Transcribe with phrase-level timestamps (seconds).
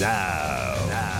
[0.00, 0.74] now.
[0.88, 1.19] Now.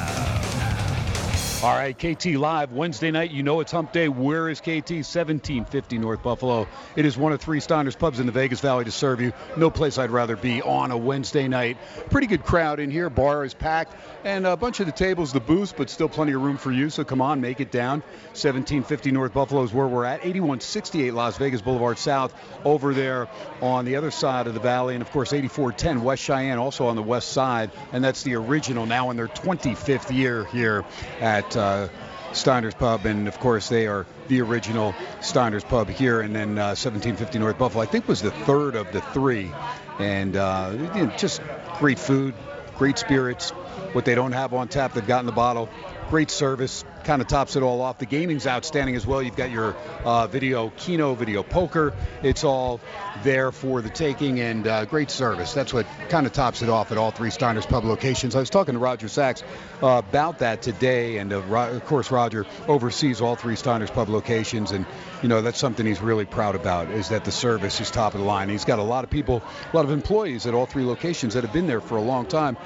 [1.63, 3.33] All right, KT Live, Wednesday night.
[3.33, 4.09] You know it's hump day.
[4.09, 5.05] Where is KT?
[5.05, 6.67] 1750 North Buffalo.
[6.97, 9.35] It is one of three Steiners pubs in the Vegas Valley to serve you.
[9.59, 11.77] No place I'd rather be on a Wednesday night.
[12.09, 13.11] Pretty good crowd in here.
[13.11, 13.95] Bar is packed.
[14.25, 16.89] And a bunch of the tables, the booths, but still plenty of room for you.
[16.89, 18.01] So come on, make it down.
[18.31, 20.21] 1750 North Buffalo is where we're at.
[20.21, 22.33] 8168 Las Vegas Boulevard South
[22.65, 23.29] over there
[23.61, 24.95] on the other side of the valley.
[24.95, 27.71] And of course, 8410 West Cheyenne also on the west side.
[27.93, 30.87] And that's the original now in their 25th year here
[31.21, 31.89] at uh,
[32.33, 36.77] Steiner's Pub, and of course they are the original Steiner's Pub here, and then uh,
[36.77, 37.83] 1750 North Buffalo.
[37.83, 39.51] I think was the third of the three,
[39.99, 41.41] and uh, you know, just
[41.79, 42.35] great food,
[42.77, 43.51] great spirits.
[43.93, 45.69] What they don't have on tap, they've got in the bottle.
[46.11, 47.99] Great service, kind of tops it all off.
[47.99, 49.23] The gaming's outstanding as well.
[49.23, 51.95] You've got your uh, video Keno, video poker.
[52.25, 52.81] It's all
[53.23, 55.55] there for the taking and uh, great service.
[55.55, 58.35] That's what kind of tops it off at all three Steiner's Pub locations.
[58.35, 59.45] I was talking to Roger Sachs
[59.85, 64.73] uh, about that today, and uh, of course Roger oversees all three Steiner's Pub locations,
[64.73, 64.87] and
[65.23, 68.21] you know that's something he's really proud about is that the service is top of
[68.21, 68.49] the line.
[68.49, 71.45] He's got a lot of people, a lot of employees at all three locations that
[71.45, 72.57] have been there for a long time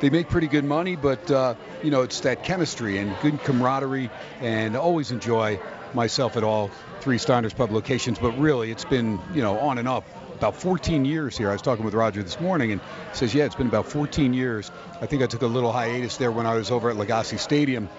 [0.00, 4.10] they make pretty good money, but uh, you know it's that chemistry and good camaraderie,
[4.40, 5.60] and always enjoy
[5.94, 8.18] myself at all three Steiner's Pub locations.
[8.18, 10.04] But really, it's been you know on and up.
[10.40, 11.50] About 14 years here.
[11.50, 12.80] I was talking with Roger this morning, and
[13.12, 14.70] says, "Yeah, it's been about 14 years.
[14.98, 17.90] I think I took a little hiatus there when I was over at Legacy Stadium,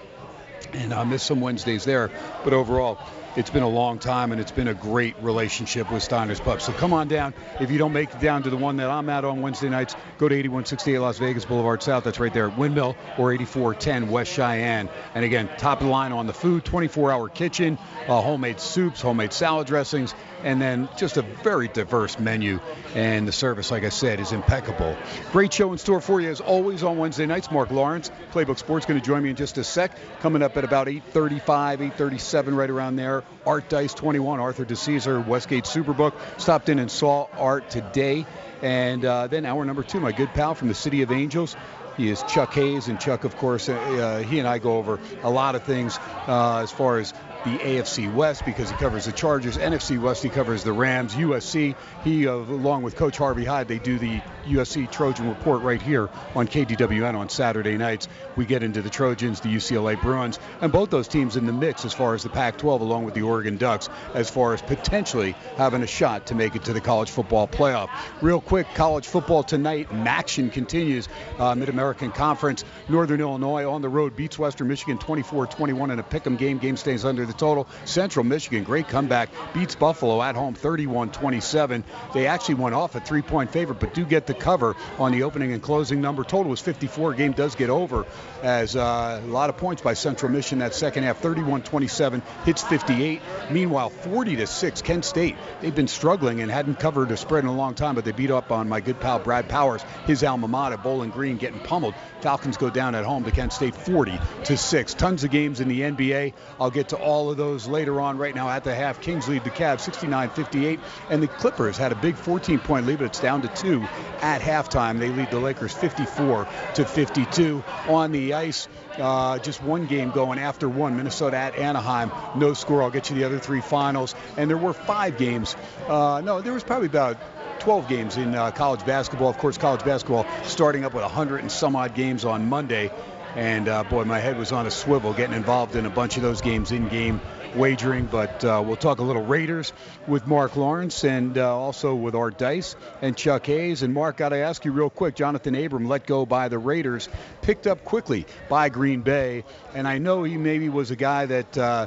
[0.72, 2.10] and I missed some Wednesdays there.
[2.44, 2.98] But overall,
[3.34, 6.60] it's been a long time and it's been a great relationship with Steiner's Pub.
[6.60, 7.32] So come on down.
[7.60, 9.96] If you don't make it down to the one that I'm at on Wednesday nights,
[10.18, 12.04] go to 8168 Las Vegas Boulevard South.
[12.04, 14.90] That's right there at Windmill or 8410 West Cheyenne.
[15.14, 19.00] And again, top of the line on the food, 24 hour kitchen, uh, homemade soups,
[19.00, 20.14] homemade salad dressings,
[20.44, 22.60] and then just a very diverse menu.
[22.94, 24.96] And the service, like I said, is impeccable.
[25.30, 27.50] Great show in store for you as always on Wednesday nights.
[27.50, 29.96] Marc Lawrence, Playbook Sports, going to join me in just a sec.
[30.20, 33.24] Coming up at about 8:35, 8:37, right around there.
[33.46, 36.12] Art Dice 21, Arthur DiCesare, Westgate Superbook.
[36.38, 38.26] Stopped in and saw Art today.
[38.62, 41.56] And uh, then hour number two, my good pal from the City of Angels.
[41.96, 45.30] He is Chuck Hayes, and Chuck, of course, uh, he and I go over a
[45.30, 47.12] lot of things uh, as far as
[47.44, 49.58] the AFC West because he covers the Chargers.
[49.58, 51.14] NFC West, he covers the Rams.
[51.14, 51.74] USC,
[52.04, 56.08] he, uh, along with Coach Harvey Hyde, they do the USC Trojan Report right here
[56.34, 58.08] on KDWN on Saturday nights.
[58.36, 61.84] We get into the Trojans, the UCLA Bruins, and both those teams in the mix
[61.84, 65.34] as far as the Pac 12, along with the Oregon Ducks, as far as potentially
[65.56, 67.90] having a shot to make it to the college football playoff.
[68.20, 71.08] Real quick, college football tonight, action continues.
[71.38, 75.98] Uh, Mid American Conference, Northern Illinois on the road beats Western Michigan 24 21 in
[75.98, 76.58] a pick 'em game.
[76.58, 77.66] Game stays under the total.
[77.84, 81.84] Central Michigan, great comeback, beats Buffalo at home 31 27.
[82.14, 85.24] They actually went off a three point favorite, but do get the cover on the
[85.24, 86.24] opening and closing number.
[86.24, 87.14] Total was 54.
[87.14, 88.06] Game does get over
[88.42, 92.62] as uh, a lot of points by Central Michigan that second half 31 27, hits
[92.62, 93.22] 58.
[93.50, 95.36] Meanwhile, 40 to 6, Kent State.
[95.60, 98.30] They've been struggling and hadn't covered a spread in a long time, but they beat
[98.30, 101.94] up on my good pal Brad Powers, his alma mater, Bowling Green, getting pummeled.
[102.20, 104.94] Falcons go down at home to Kent State 40 to 6.
[104.94, 106.34] Tons of games in the NBA.
[106.60, 109.00] I'll get to all of those later on right now at the half.
[109.00, 110.80] Kings lead the Cavs 69-58,
[111.10, 113.82] and the Clippers had a big 14-point lead, but it's down to two
[114.20, 114.98] at halftime.
[114.98, 118.68] They lead the Lakers 54 to 52 on the ice.
[118.98, 120.96] Uh, just one game going after one.
[120.96, 122.82] Minnesota at Anaheim, no score.
[122.82, 124.14] I'll get you the other three finals.
[124.36, 125.56] And there were five games.
[125.88, 127.16] Uh, no, there was probably about
[127.60, 129.28] 12 games in uh, college basketball.
[129.28, 132.90] Of course, college basketball starting up with 100 and some odd games on Monday.
[133.34, 136.22] And uh, boy, my head was on a swivel getting involved in a bunch of
[136.22, 137.20] those games in game
[137.54, 138.06] wagering.
[138.06, 139.72] But uh, we'll talk a little Raiders
[140.06, 143.82] with Marc Lawrence and uh, also with Art Dice and Chuck Hayes.
[143.82, 147.08] And Marc, got to ask you real quick Jonathan Abram let go by the Raiders,
[147.40, 149.44] picked up quickly by Green Bay.
[149.74, 151.86] And I know he maybe was a guy that, uh,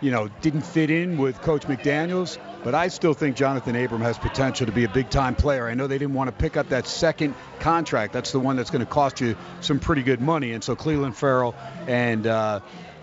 [0.00, 2.38] you know, didn't fit in with Coach McDaniels.
[2.62, 5.66] But I still think Jonathan Abram has potential to be a big time player.
[5.66, 8.12] I know they didn't want to pick up that second contract.
[8.12, 10.52] That's the one that's going to cost you some pretty good money.
[10.52, 11.54] And so Clelin Ferrell
[11.86, 12.60] and uh,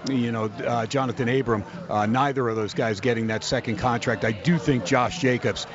[0.09, 4.23] you know, uh, Jonathan Abram, uh, neither of those guys getting that second contract.
[4.23, 5.65] I do think Josh Jacobs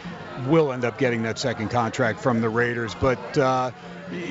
[0.47, 2.95] will end up getting that second contract from the Raiders.
[2.95, 3.73] But uh,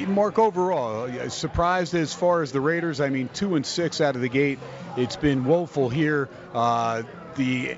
[0.07, 3.01] Marc, overall, surprised as far as the Raiders.
[3.01, 4.59] I mean, two and six out of the gate.
[4.97, 6.29] It's been woeful here.
[6.53, 7.03] Uh,
[7.35, 7.77] the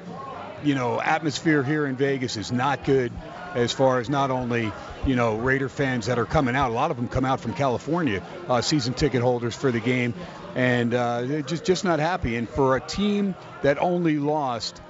[0.64, 3.12] you know, atmosphere here in Vegas is not good
[3.54, 4.72] as far as not only,
[5.06, 6.72] you know, Raider fans that are coming out.
[6.72, 10.14] A lot of them come out from California, uh, season ticket holders for the game,
[10.56, 12.36] and uh, just just not happy.
[12.36, 14.82] And for a team that only lost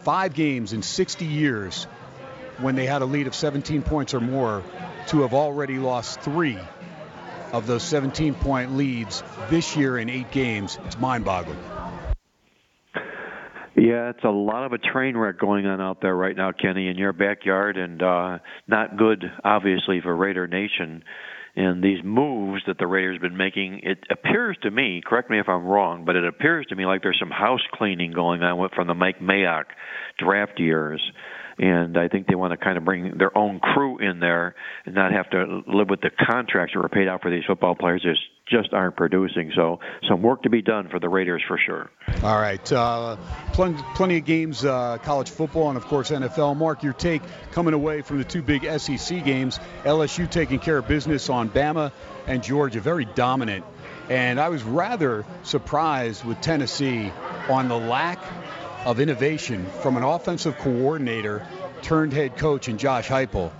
[0.00, 1.84] five games in 60 years,
[2.58, 4.62] when they had a lead of 17 points or more,
[5.08, 6.58] to have already lost three
[7.52, 11.58] of those 17 point leads this year in eight games, it's mind boggling.
[13.76, 16.88] Yeah, it's a lot of a train wreck going on out there right now, Kenny,
[16.88, 21.04] in your backyard, and uh, not good, obviously, for Raider Nation.
[21.56, 25.38] And these moves that the Raiders have been making, it appears to me, correct me
[25.38, 28.68] if I'm wrong, but it appears to me like there's some house cleaning going on
[28.74, 29.64] from the Mike Mayock
[30.18, 31.00] draft years
[31.58, 34.54] and I think they want to kind of bring their own crew in there
[34.84, 37.74] and not have to live with the contracts that were paid out for these football
[37.74, 38.02] players.
[38.02, 39.50] Just just aren't producing.
[39.56, 41.90] So some work to be done for the Raiders for sure.
[42.22, 43.16] All right, uh,
[43.52, 46.56] plenty, plenty of games, uh, college football, and of course NFL.
[46.56, 49.58] Marc, your take coming away from the two big SEC games.
[49.84, 51.90] LSU taking care of business on Bama
[52.26, 53.64] and Georgia, very dominant.
[54.08, 57.10] And I was rather surprised with Tennessee
[57.48, 58.20] on the lack
[58.86, 61.44] of innovation from an offensive coordinator
[61.82, 63.50] turned head coach in Josh Heupel.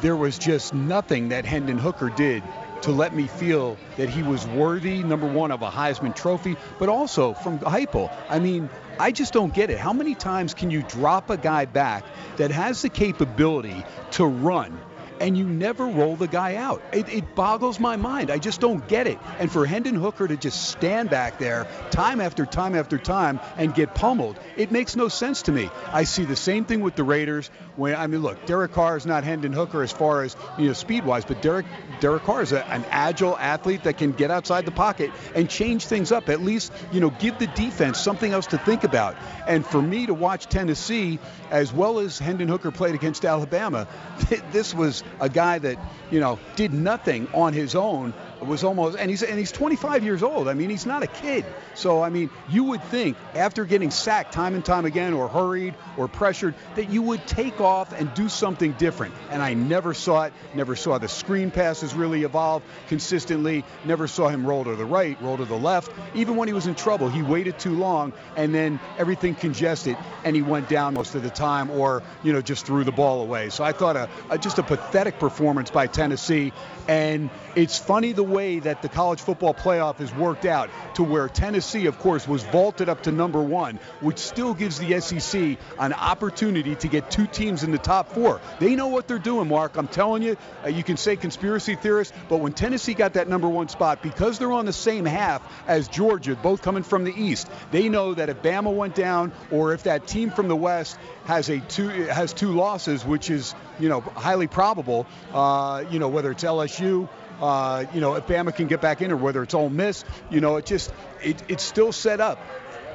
[0.00, 2.42] There was just nothing that Hendon Hooker did
[2.82, 6.88] to let me feel that he was worthy, number one, of a Heisman Trophy, but
[6.88, 8.12] also from Heupel.
[8.28, 8.68] I mean,
[8.98, 9.78] I just don't get it.
[9.78, 12.04] How many times can you drop a guy back
[12.38, 14.76] that has the capability to run
[15.22, 16.82] and you never roll the guy out.
[16.92, 18.28] It, it, boggles my mind.
[18.28, 19.18] I just don't get it.
[19.38, 23.72] And for Hendon Hooker to just stand back there time after time after time and
[23.72, 25.70] get pummeled, it makes no sense to me.
[25.92, 27.50] I see the same thing with the Raiders.
[27.76, 30.72] When I mean, look, Derek Carr is not Hendon Hooker as far as you know
[30.72, 31.66] speed-wise, but Derek
[32.00, 35.86] Derek Carr is a, an agile athlete that can get outside the pocket and change
[35.86, 36.28] things up.
[36.28, 39.16] At least you know give the defense something else to think about.
[39.46, 41.20] And for me to watch Tennessee
[41.50, 43.86] as well as Hendon Hooker played against Alabama,
[44.50, 45.78] this was a guy that
[46.10, 48.12] you know did nothing on his own
[48.46, 50.48] was almost and he's and he's 25 years old.
[50.48, 51.44] I mean, he's not a kid.
[51.74, 55.74] So I mean, you would think after getting sacked time and time again or hurried
[55.96, 59.14] or pressured that you would take off and do something different.
[59.30, 60.32] And I never saw it.
[60.54, 63.64] Never saw the screen passes really evolve consistently.
[63.84, 65.92] Never saw him roll to the right, roll to the left.
[66.14, 70.36] Even when he was in trouble, he waited too long and then everything congested and
[70.36, 73.50] he went down most of the time or, you know, just threw the ball away.
[73.50, 76.52] So I thought a, a just a pathetic performance by Tennessee
[76.88, 81.28] and it's funny the way that the college football playoff has worked out to where
[81.28, 85.92] Tennessee, of course, was vaulted up to number one, which still gives the SEC an
[85.92, 88.40] opportunity to get two teams in the top four.
[88.58, 89.76] They know what they're doing, Mark.
[89.76, 93.48] I'm telling you, uh, you can say conspiracy theorists, but when Tennessee got that number
[93.48, 97.50] one spot, because they're on the same half as Georgia, both coming from the East,
[97.70, 101.48] they know that if Bama went down or if that team from the West has
[101.48, 106.30] a two has two losses, which is you know highly probable, uh, you know whether
[106.30, 107.08] it's LSU
[107.42, 110.40] uh, you know, if Bama can get back in or whether it's Ole Miss, you
[110.40, 112.38] know, it just it, it's still set up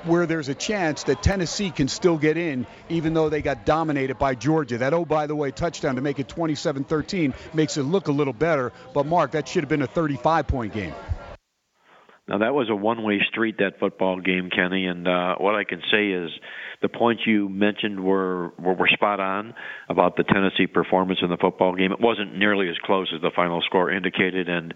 [0.06, 4.18] where there's a chance that Tennessee can still get in, even though they got dominated
[4.18, 4.78] by Georgia.
[4.78, 8.12] That, oh, by the way, touchdown to make it 27 13 makes it look a
[8.14, 8.72] little better.
[8.94, 10.94] But, Marc, that should have been a 35 point game.
[12.28, 14.86] Now, that was a one way street, that football game, Kenny.
[14.86, 16.30] And uh, what I can say is
[16.82, 19.54] the points you mentioned were, were were spot on
[19.90, 21.92] about the Tennessee performance in the football game.
[21.92, 24.74] It wasn't nearly as close as the final score indicated, and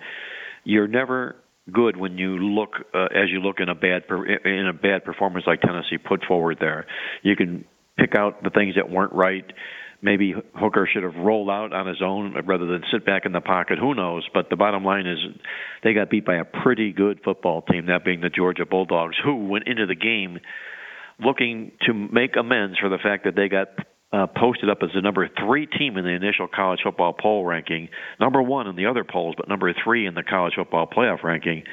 [0.63, 1.35] you're never
[1.71, 4.03] good when you look uh, as you look in a bad
[4.45, 6.85] in a bad performance like Tennessee put forward there.
[7.21, 7.65] You can
[7.97, 9.45] pick out the things that weren't right.
[10.03, 13.41] Maybe Hooker should have rolled out on his own rather than sit back in the
[13.41, 13.77] pocket.
[13.77, 14.27] Who knows?
[14.33, 15.19] But the bottom line is
[15.83, 19.47] they got beat by a pretty good football team, that being the Georgia Bulldogs, who
[19.47, 20.39] went into the game
[21.23, 23.67] looking to make amends for the fact that they got
[24.13, 27.89] uh, posted up as the number three team in the initial college football poll ranking,
[28.19, 31.63] number one in the other polls, but number three in the college football playoff ranking.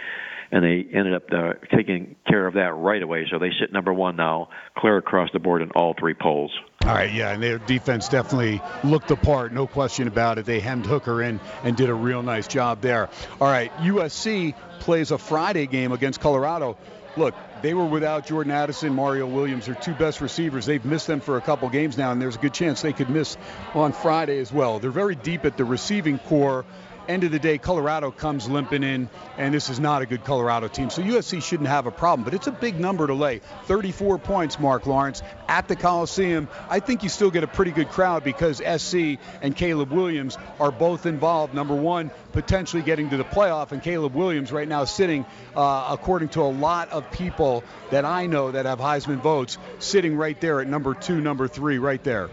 [0.50, 3.26] And they ended up uh, taking care of that right away.
[3.30, 6.52] So they sit number one now, clear across the board in all three polls.
[6.82, 10.47] All right, yeah, and their defense definitely looked the part, no question about it.
[10.47, 13.11] They hemmed Hooker in and did a real nice job there.
[13.40, 16.78] All right, USC plays a Friday game against Colorado
[17.18, 20.64] look, they were without Jordan Addison, Mario Williams, their two best receivers.
[20.64, 23.11] They've missed them for a couple games now, and there's a good chance they could
[23.11, 23.37] miss
[23.75, 24.78] on Friday as well.
[24.78, 26.64] They're very deep at the receiving corps
[27.09, 30.69] end of the day, Colorado comes limping in, and this is not a good Colorado
[30.69, 30.91] team.
[30.91, 33.41] So USC shouldn't have a problem, but it's a big number to lay.
[33.65, 36.49] 34 points, Marc Lawrence, at the Coliseum.
[36.69, 40.71] I think you still get a pretty good crowd because SC and Caleb Williams are
[40.71, 41.55] both involved.
[41.55, 45.25] Number one, potentially getting to the playoff, and Caleb Williams right now sitting,
[45.57, 50.17] uh, according to a lot of people that I know that have Heisman votes, sitting
[50.17, 52.29] right there at number two, number three, right there.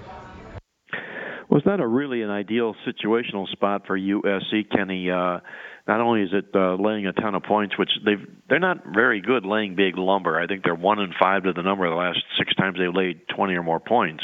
[1.55, 5.09] Was that a really an ideal situational spot for USC, Kenny?
[5.09, 5.39] Uh,
[5.88, 9.21] not only is it uh, laying a ton of points, which they've they're not very
[9.21, 10.38] good laying big lumber.
[10.38, 12.89] I think they're one and five to the number of the last six times they
[12.93, 14.21] laid 20 or more points.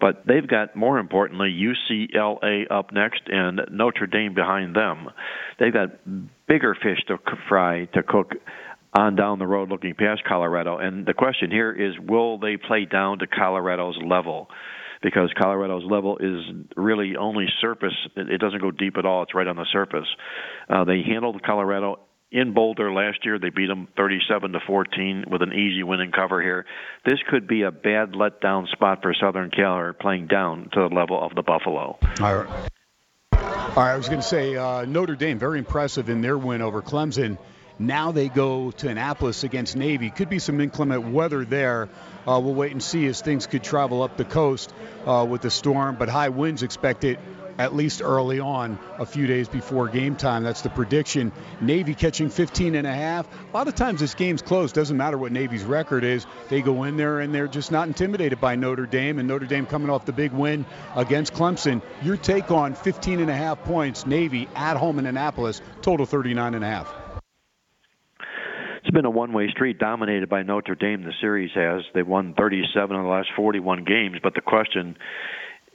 [0.00, 5.06] But they've got more importantly UCLA up next and Notre Dame behind them.
[5.60, 5.90] They've got
[6.48, 7.18] bigger fish to
[7.48, 8.32] fry to cook
[8.92, 10.78] on down the road looking past Colorado.
[10.78, 14.48] And the question here is will they play down to Colorado's level?
[15.02, 16.42] Because Colorado's level is
[16.76, 17.94] really only surface.
[18.16, 19.22] It doesn't go deep at all.
[19.22, 20.08] It's right on the surface.
[20.68, 22.00] Uh, they handled Colorado
[22.30, 23.38] in Boulder last year.
[23.38, 26.66] They beat them 37 to 14 with an easy win and cover here.
[27.04, 31.24] This could be a bad letdown spot for Southern Cal playing down to the level
[31.24, 31.98] of the Buffalo.
[32.20, 32.70] All right.
[33.32, 36.62] All right, I was going to say uh, Notre Dame very impressive in their win
[36.62, 37.36] over Clemson.
[37.78, 40.10] Now they go to Annapolis against Navy.
[40.10, 41.88] Could be some inclement weather there.
[42.26, 44.72] Uh, we'll wait and see as things could travel up the coast
[45.06, 47.18] uh, with the storm, but high winds expected
[47.58, 50.42] at least early on, a few days before game time.
[50.42, 51.32] That's the prediction.
[51.60, 53.26] Navy catching 15 and a half.
[53.52, 54.72] A lot of times this game's close.
[54.72, 56.26] Doesn't matter what Navy's record is.
[56.48, 59.18] They go in there and they're just not intimidated by Notre Dame.
[59.18, 61.82] And Notre Dame coming off the big win against Clemson.
[62.02, 66.54] Your take on 15 and a half points, Navy at home in Annapolis, total 39
[66.54, 67.05] and a half
[68.96, 71.04] been a one-way street dominated by Notre Dame.
[71.04, 71.82] The series has.
[71.94, 74.96] They've won 37 of the last 41 games, but the question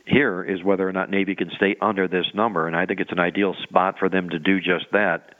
[0.07, 3.11] here is whether or not Navy can stay under this number, and I think it's
[3.11, 5.35] an ideal spot for them to do just that,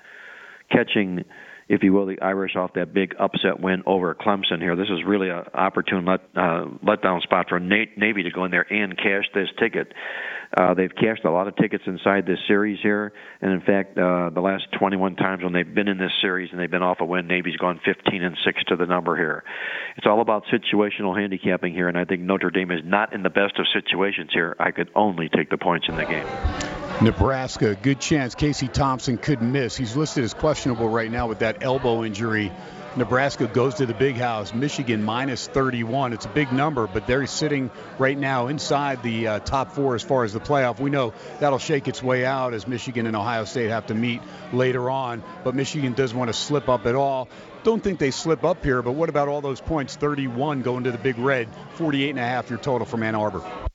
[0.71, 1.25] catching
[1.71, 4.75] if you will, the Irish off that big upset win over Clemson here.
[4.75, 8.71] This is really an opportune let uh, letdown spot for Navy to go in there
[8.71, 9.93] and cash this ticket.
[10.57, 14.29] Uh, they've cashed a lot of tickets inside this series here, and in fact, uh,
[14.33, 17.05] the last 21 times when they've been in this series and they've been off a
[17.05, 19.45] win, Navy's gone 15 and six to the number here.
[19.95, 23.29] It's all about situational handicapping here, and I think Notre Dame is not in the
[23.29, 24.57] best of situations here.
[24.59, 26.80] I could only take the points in the game.
[27.01, 29.75] Nebraska, good chance Casey Thompson could miss.
[29.75, 32.51] He's listed as questionable right now with that elbow injury.
[32.95, 34.53] Nebraska goes to the big house.
[34.53, 36.13] Michigan minus 31.
[36.13, 40.03] It's a big number, but they're sitting right now inside the uh, top four as
[40.03, 40.79] far as the playoff.
[40.79, 44.21] We know that'll shake its way out as Michigan and Ohio State have to meet
[44.53, 45.23] later on.
[45.43, 47.29] But Michigan doesn't want to slip up at all.
[47.63, 49.95] Don't think they slip up here, but what about all those points?
[49.95, 53.70] 31 going to the big red, 48 and a half your total from Ann Arbor.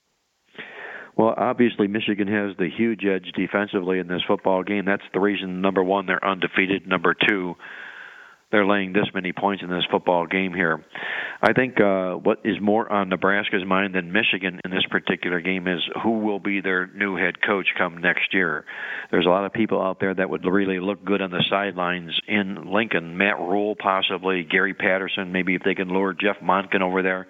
[1.17, 4.85] Well, obviously, Michigan has the huge edge defensively in this football game.
[4.85, 6.87] That's the reason, number one, they're undefeated.
[6.87, 7.55] Number two,
[8.53, 10.85] they're laying this many points in this football game here.
[11.43, 15.67] I think uh, what is more on Nebraska's mind than Michigan in this particular game
[15.67, 18.65] is who will be their new head coach come next year.
[19.11, 22.13] There's a lot of people out there that would really look good on the sidelines
[22.29, 23.17] in Lincoln.
[23.17, 27.27] Matt Rhule, possibly Gary Patterson, maybe if they can lure Jeff Monken over there.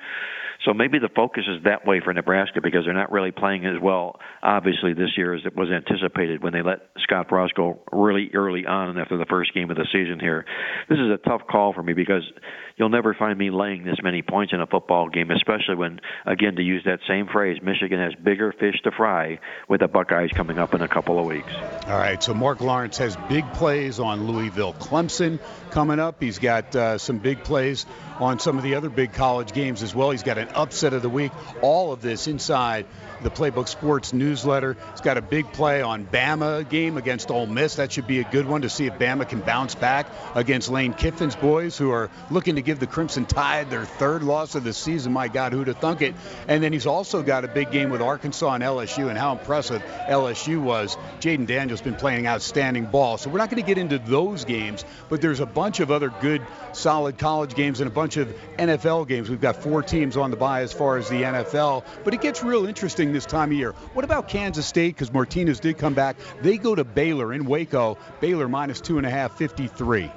[0.64, 3.80] So maybe the focus is that way for Nebraska because they're not really playing as
[3.80, 8.30] well, obviously, this year as it was anticipated when they let Scott Frost go really
[8.34, 10.44] early on after the first game of the season here.
[10.88, 12.22] This is a tough call for me because
[12.76, 16.56] you'll never find me laying this many points in a football game, especially when, again,
[16.56, 20.58] to use that same phrase, Michigan has bigger fish to fry with the Buckeyes coming
[20.58, 21.52] up in a couple of weeks.
[21.86, 25.40] All right, so Marc Lawrence has big plays on Louisville Clemson
[25.70, 26.22] coming up.
[26.22, 27.86] He's got uh, some big plays
[28.18, 30.10] on some of the other big college games as well.
[30.10, 31.32] He's got an upset of the week.
[31.62, 32.86] All of this inside
[33.22, 34.76] the Playbook Sports newsletter.
[34.92, 37.76] He's got a big play on Bama game against Ole Miss.
[37.76, 40.92] That should be a good one to see if Bama can bounce back against Lane
[40.92, 44.72] Kiffin's boys, who are looking to give the Crimson Tide their third loss of the
[44.72, 45.12] season.
[45.12, 46.14] My God, who'd have thunk it?
[46.48, 49.82] And then he's also got a big game with Arkansas and LSU, and how impressive
[50.08, 50.96] LSU was.
[51.20, 53.16] Jayden Daniels been playing outstanding ball.
[53.18, 56.12] So we're not going to get into those games, but there's a bunch of other
[56.20, 56.42] good,
[56.72, 59.30] solid college games and a bunch of NFL games.
[59.30, 62.42] We've got four teams on the bye as far as the NFL, but it gets
[62.42, 63.72] real interesting this time of year.
[63.94, 64.94] What about Kansas State?
[64.94, 66.16] Because Martinez did come back.
[66.42, 67.96] They go to Baylor in Waco.
[68.20, 70.10] Baylor minus two and a half, 53.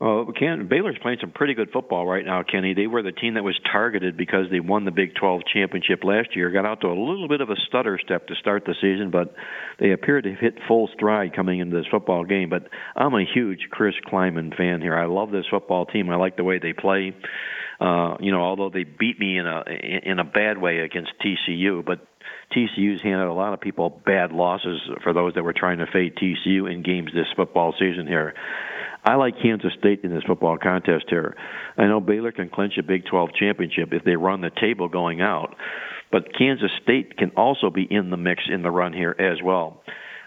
[0.00, 2.74] Well, Ken, Baylor's playing some pretty good football right now, Kenny.
[2.74, 6.34] They were the team that was targeted because they won the Big 12 championship last
[6.34, 6.50] year.
[6.50, 9.34] Got out to a little bit of a stutter step to start the season, but
[9.78, 12.50] they appear to have hit full stride coming into this football game.
[12.50, 14.96] But I'm a huge Chris Klieman fan here.
[14.96, 16.10] I love this football team.
[16.10, 17.14] I like the way they play.
[17.80, 19.62] Uh, you know, although they beat me in a
[20.04, 22.06] in a bad way against TCU, but
[22.54, 26.16] TCU's handed a lot of people bad losses for those that were trying to fade
[26.16, 28.34] TCU in games this football season here.
[29.04, 31.36] I like Kansas State in this football contest here.
[31.76, 35.20] I know Baylor can clinch a Big 12 championship if they run the table going
[35.20, 35.54] out,
[36.10, 39.82] but Kansas State can also be in the mix in the run here as well.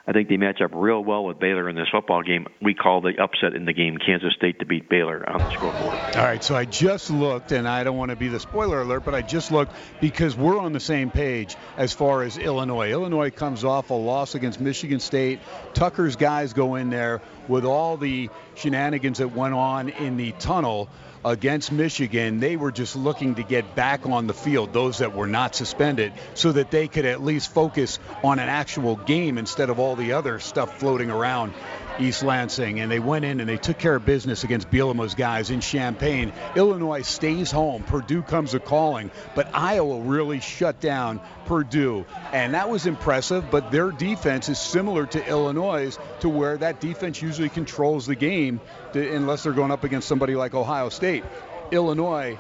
[0.09, 2.47] I think they match up real well with Baylor in this football game.
[2.61, 6.15] We call the upset in the game Kansas State to beat Baylor on the scoreboard.
[6.15, 9.03] All right, so I just looked, and I don't want to be the spoiler alert,
[9.03, 12.91] but I just looked because we're on the same page as far as Illinois.
[12.91, 15.41] Illinois comes off a loss against Michigan State.
[15.73, 20.87] Tucker's guys go in there with all the shenanigans that went on in the tunnel
[21.25, 25.27] against Michigan, they were just looking to get back on the field, those that were
[25.27, 29.79] not suspended, so that they could at least focus on an actual game instead of
[29.79, 31.53] all the other stuff floating around
[31.99, 35.49] East Lansing, and they went in and they took care of business against Bielema's guys
[35.49, 36.33] in Champaign.
[36.55, 37.83] Illinois stays home.
[37.83, 43.49] Purdue comes a calling, but Iowa really shut down Purdue, and that was impressive.
[43.49, 48.59] But their defense is similar to Illinois, to where that defense usually controls the game,
[48.93, 51.23] to, unless they're going up against somebody like Ohio State.
[51.71, 52.37] Illinois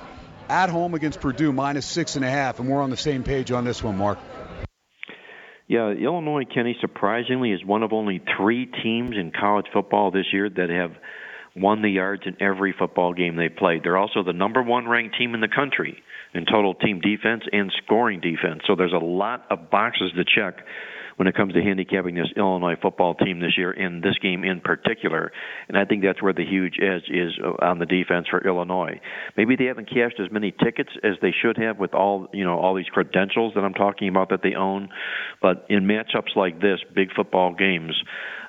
[0.49, 3.51] at home against Purdue minus six and a half, and we're on the same page
[3.51, 4.17] on this one, Marc.
[5.67, 10.49] Yeah, Illinois, Kenny, surprisingly, is one of only three teams in college football this year
[10.49, 10.91] that have
[11.57, 13.83] won the yards in every football game they played.
[13.83, 16.01] They're also the number one ranked team in the country
[16.33, 18.61] in total team defense and scoring defense.
[18.65, 20.63] So there's a lot of boxes to check
[21.17, 24.61] when it comes to handicapping this Illinois football team this year in this game in
[24.61, 25.31] particular.
[25.67, 29.01] And I think that's where the huge edge is uh, on the defense for Illinois.
[29.35, 32.59] Maybe they haven't cashed as many tickets as they should have with all you know
[32.59, 34.89] all these credentials that I'm talking about that they own,
[35.41, 37.95] but in matchups like this, big football games,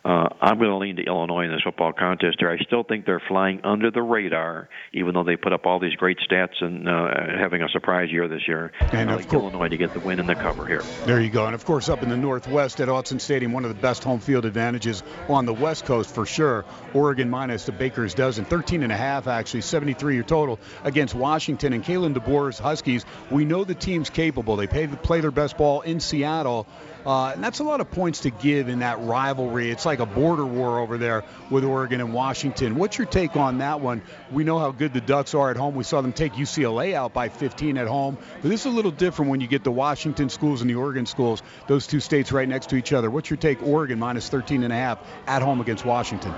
[0.04, 2.50] uh, I'm going to lean to Illinois in this football contest here.
[2.50, 5.94] I still think they're flying under the radar, even though they put up all these
[5.94, 7.08] great stats and uh,
[7.38, 8.72] having a surprise year this year.
[8.92, 10.82] And I like course, Illinois to get the win and the cover here.
[11.04, 11.46] There you go.
[11.46, 14.20] And of course, up in the Northwest at Autzen Stadium, one of the best home
[14.20, 16.64] field advantages on the West Coast for sure.
[16.94, 21.72] Oregon minus the Baker's dozen, 13 and a half actually, 73 your total against Washington
[21.72, 23.04] and Kalen DeBoer's Huskies.
[23.30, 24.56] We know the team's capable.
[24.56, 26.66] They play, play their best ball in Seattle.
[27.08, 29.70] Uh, and that's a lot of points to give in that rivalry.
[29.70, 32.74] It's like a border war over there with Oregon and Washington.
[32.74, 34.02] What's your take on that one?
[34.30, 35.74] We know how good the Ducks are at home.
[35.74, 38.18] We saw them take UCLA out by 15 at home.
[38.42, 41.06] But this is a little different when you get the Washington schools and the Oregon
[41.06, 43.10] schools, those two states right next to each other.
[43.10, 43.62] What's your take?
[43.62, 46.34] Oregon minus 13 and a half at home against Washington.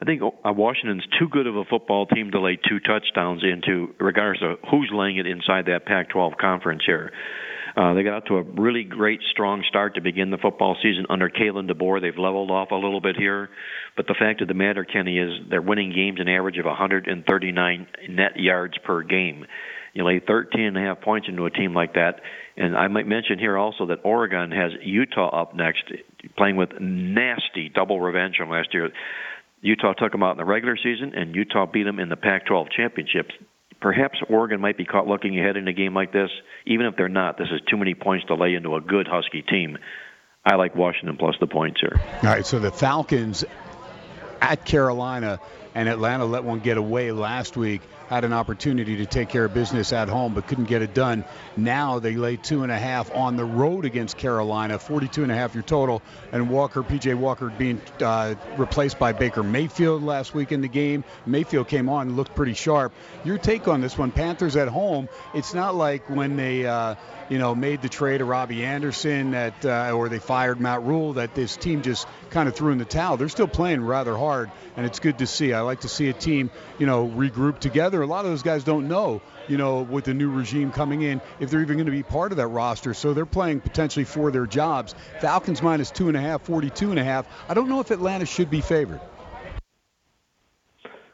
[0.00, 3.94] I think uh, Washington's too good of a football team to lay two touchdowns into,
[4.00, 7.12] regardless of who's laying it inside that Pac-12 conference here.
[7.76, 11.06] Uh, they got out to a really great, strong start to begin the football season
[11.08, 12.02] under Kalen DeBoer.
[12.02, 13.48] They've leveled off a little bit here,
[13.96, 17.86] but the fact of the matter, Kenny, is they're winning games an average of 139
[18.10, 19.46] net yards per game.
[19.94, 22.20] You lay 13 and a half points into a team like that,
[22.56, 25.84] and I might mention here also that Oregon has Utah up next,
[26.36, 28.90] playing with nasty double revenge from last year.
[29.62, 32.66] Utah took them out in the regular season, and Utah beat them in the Pac-12
[32.74, 33.32] championships
[33.82, 36.30] perhaps Oregon might be caught looking ahead in a game like this.
[36.66, 39.42] Even if they're not, this is too many points to lay into a good Husky
[39.42, 39.76] team.
[40.44, 42.00] I like Washington plus the points here.
[42.22, 43.44] All right, so the Falcons
[44.40, 45.38] at Carolina
[45.74, 49.54] and Atlanta let one get away last week had an opportunity to take care of
[49.54, 51.24] business at home but couldn't get it done.
[51.56, 55.34] Now they lay two and a half on the road against Carolina, 42 and a
[55.34, 56.02] half your total.
[56.30, 61.04] And Walker, PJ Walker, being uh, replaced by Baker Mayfield last week in the game.
[61.24, 62.92] Mayfield came on and looked pretty sharp.
[63.24, 65.08] Your take on this one, Panthers at home.
[65.32, 66.66] It's not like when they.
[66.66, 66.96] Uh,
[67.32, 71.14] you know, made the trade of Robbie Anderson that, uh, or they fired Matt Rhule
[71.14, 73.16] that this team just kind of threw in the towel.
[73.16, 75.54] They're still playing rather hard, and it's good to see.
[75.54, 78.01] I like to see a team, you know, regroup together.
[78.02, 81.20] A lot of those guys don't know, you know, with the new regime coming in,
[81.40, 82.94] if they're even going to be part of that roster.
[82.94, 84.94] So they're playing potentially for their jobs.
[85.20, 87.26] Falcons minus two and a half, 42 and a half.
[87.48, 89.00] I don't know if Atlanta should be favored.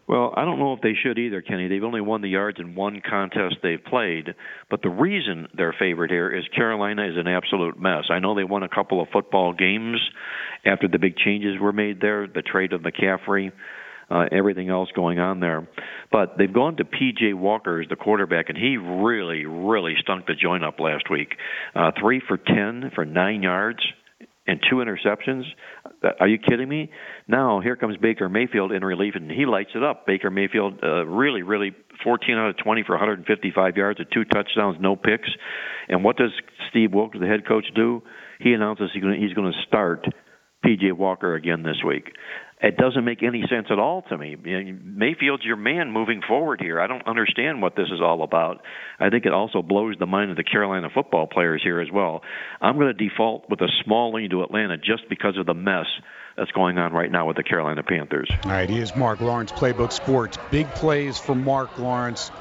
[0.08, 1.68] Well, I don't know if they should either, Kenny.
[1.68, 4.34] They've only won the yards in one contest they've played,
[4.70, 8.04] but the reason they're favored here is Carolina is an absolute mess.
[8.08, 10.00] I know they won a couple of football games
[10.64, 13.52] after the big changes were made there, the trade of McCaffrey,
[14.10, 15.68] uh, everything else going on there.
[16.10, 17.34] But they've gone to P.J.
[17.34, 21.34] Walker as the quarterback, and he really, really stunk the joint up last week.
[21.74, 23.80] Uh, three for ten for nine yards
[24.48, 25.42] and two interceptions.
[26.02, 26.90] Uh, are you kidding me?
[27.28, 30.06] Now here comes Baker Mayfield in relief, and he lights it up.
[30.06, 34.78] Baker Mayfield, uh, really, really 14 out of 20 for 155 yards, and two touchdowns,
[34.80, 35.28] no picks.
[35.88, 36.30] And what does
[36.70, 38.02] Steve Wilks, the head coach, do?
[38.40, 40.06] He announces he's going to start
[40.64, 40.92] P.J.
[40.92, 42.12] Walker again this week.
[42.60, 44.34] It doesn't make any sense at all to me.
[44.34, 46.80] Mayfield's your man moving forward here.
[46.80, 48.62] I don't understand what this is all about.
[48.98, 52.22] I think it also blows the mind of the Carolina football players here as well.
[52.60, 55.86] I'm going to default with a small lean to Atlanta just because of the mess
[56.36, 58.28] that's going on right now with the Carolina Panthers.
[58.44, 60.36] All right, he is Marc Lawrence, Playbook Sports.
[60.50, 62.32] Big plays from Marc Lawrence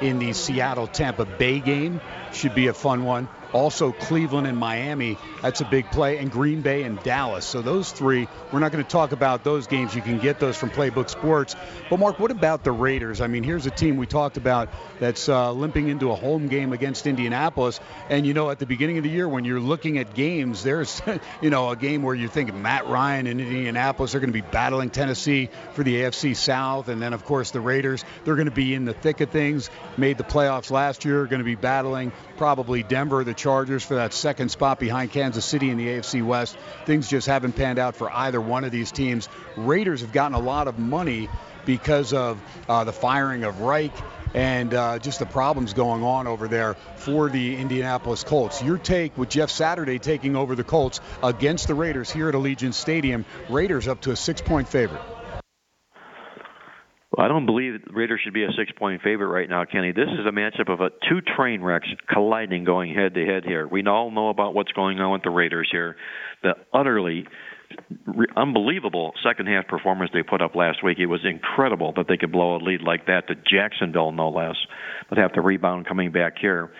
[0.00, 2.00] in the Seattle Tampa Bay game.
[2.32, 3.28] Should be a fun one.
[3.54, 7.44] Also, Cleveland and Miami, that's a big play, and Green Bay and Dallas.
[7.44, 9.94] So, those three, we're not going to talk about those games.
[9.94, 11.54] You can get those from Playbook Sports.
[11.88, 13.20] But, Marc, what about the Raiders?
[13.20, 16.72] I mean, here's a team we talked about that's uh, limping into a home game
[16.72, 17.78] against Indianapolis.
[18.10, 21.00] And, you know, at the beginning of the year, when you're looking at games, there's,
[21.40, 24.48] you know, a game where you're thinking Matt Ryan and Indianapolis are going to be
[24.50, 26.88] battling Tennessee for the AFC South.
[26.88, 29.70] And then, of course, the Raiders, they're going to be in the thick of things,
[29.96, 34.14] made the playoffs last year, going to be battling probably Denver, the Chargers for that
[34.14, 36.56] second spot behind Kansas City in the AFC West.
[36.86, 39.28] Things just haven't panned out for either one of these teams.
[39.54, 41.28] Raiders have gotten a lot of money
[41.66, 43.92] because of uh, the firing of Reich
[44.32, 48.62] and uh, just the problems going on over there for the Indianapolis Colts.
[48.62, 52.72] Your take with Jeff Saturday taking over the Colts against the Raiders here at Allegiant
[52.72, 53.26] Stadium.
[53.50, 55.02] Raiders up to a six point favorite.
[57.16, 59.92] Well, I don't believe Raiders should be a six point favorite right now, Kenny.
[59.92, 63.68] This is a matchup of a two train wrecks colliding going head to head here.
[63.68, 65.96] We all know about what's going on with the Raiders here.
[66.42, 67.26] The utterly
[68.36, 70.98] unbelievable second half performance they put up last week.
[70.98, 74.56] It was incredible that they could blow a lead like that to Jacksonville, no less,
[75.08, 76.70] but have to rebound coming back here.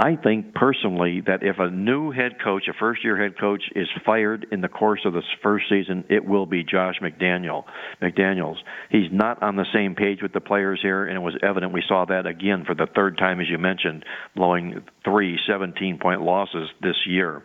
[0.00, 3.88] I think personally that if a new head coach, a first year head coach, is
[4.06, 7.64] fired in the course of this first season, it will be Josh McDaniel.
[8.00, 8.56] McDaniels.
[8.90, 11.72] He's not on the same page with the players here, and it was evident.
[11.72, 14.04] We saw that again for the third time, as you mentioned,
[14.36, 17.42] blowing three 17 point losses this year.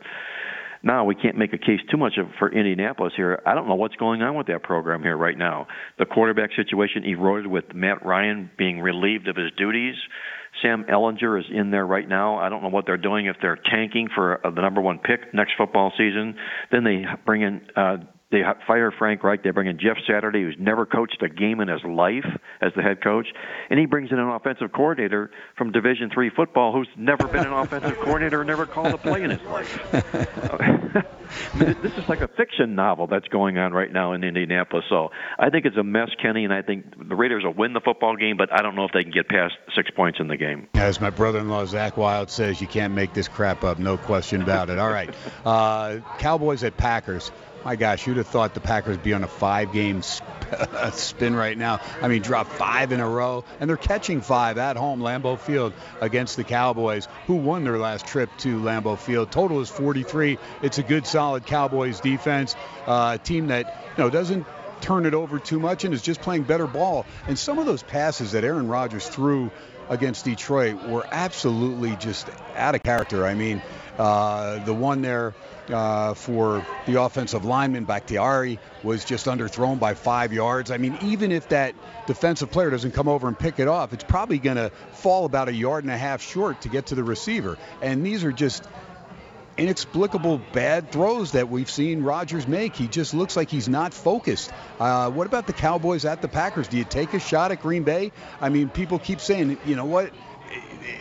[0.84, 3.42] Now we can't make a case too much of, for Indianapolis here.
[3.48, 5.68] I don't know what's going on with that program here right now.
[5.98, 9.96] The quarterback situation eroded with Matt Ryan being relieved of his duties.
[10.62, 12.38] Sam Ehlinger is in there right now.
[12.38, 15.34] I don't know what they're doing if they're tanking for uh, the number one pick
[15.34, 16.36] next football season.
[16.72, 17.98] Then they bring in uh,
[18.34, 19.44] they fire Frank Reich.
[19.44, 22.26] They bring in Jeff Saturday, who's never coached a game in his life
[22.60, 23.28] as the head coach,
[23.70, 27.54] and he brings in an offensive coordinator from Division Three football who's never been an
[27.54, 29.80] offensive coordinator or never called a play in his life.
[31.54, 34.86] I mean, this is like a fiction novel that's going on right now in Indianapolis.
[34.90, 37.82] So I think it's a mess, Kenny, and I think the Raiders will win the
[37.82, 40.38] football game, but I don't know if they can get past six points in the
[40.38, 40.68] game.
[40.74, 43.80] As my brother-in-law Zach Wild says, you can't make this crap up.
[43.80, 44.80] No question about it.
[44.80, 45.14] All right,
[45.46, 47.32] uh, Cowboys at Packers.
[47.66, 50.02] My gosh, you'd have thought the Packers be on a five-game
[50.94, 51.80] spin right now.
[52.02, 55.74] I mean, drop five in a row, and they're catching five at home, Lambeau Field,
[56.02, 59.32] against the Cowboys, who won their last trip to Lambeau Field.
[59.32, 60.38] Total is 43.
[60.62, 64.46] It's a good, solid Cowboys defense, uh, team that you know doesn't
[64.82, 67.06] turn it over too much and is just playing better ball.
[67.28, 69.50] And some of those passes that Aaron Rodgers threw
[69.90, 73.26] against Detroit were absolutely just out of character.
[73.26, 73.62] I mean,
[73.98, 75.34] uh, the one there
[75.70, 80.72] uh, for the offensive lineman Bakhtiari was just underthrown by five yards.
[80.72, 81.76] I mean, even if that
[82.08, 85.48] defensive player doesn't come over and pick it off, it's probably going to fall about
[85.48, 87.58] a yard and a half short to get to the receiver.
[87.82, 88.68] And these are just
[89.58, 92.76] inexplicable bad throws that we've seen Rodgers make.
[92.76, 94.52] He just looks like he's not focused.
[94.80, 96.68] Uh, what about the Cowboys at the Packers?
[96.68, 98.12] Do you take a shot at Green Bay?
[98.42, 100.12] I mean, people keep saying, you know what?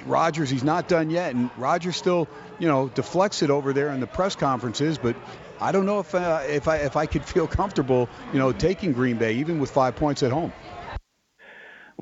[0.06, 4.00] Rodgers, he's not done yet, and Rodgers still, you know, deflects it over there in
[4.00, 4.98] the press conferences.
[4.98, 5.16] But
[5.60, 8.92] I don't know if uh, if I if I could feel comfortable, you know, taking
[8.92, 10.52] Green Bay even with five points at home.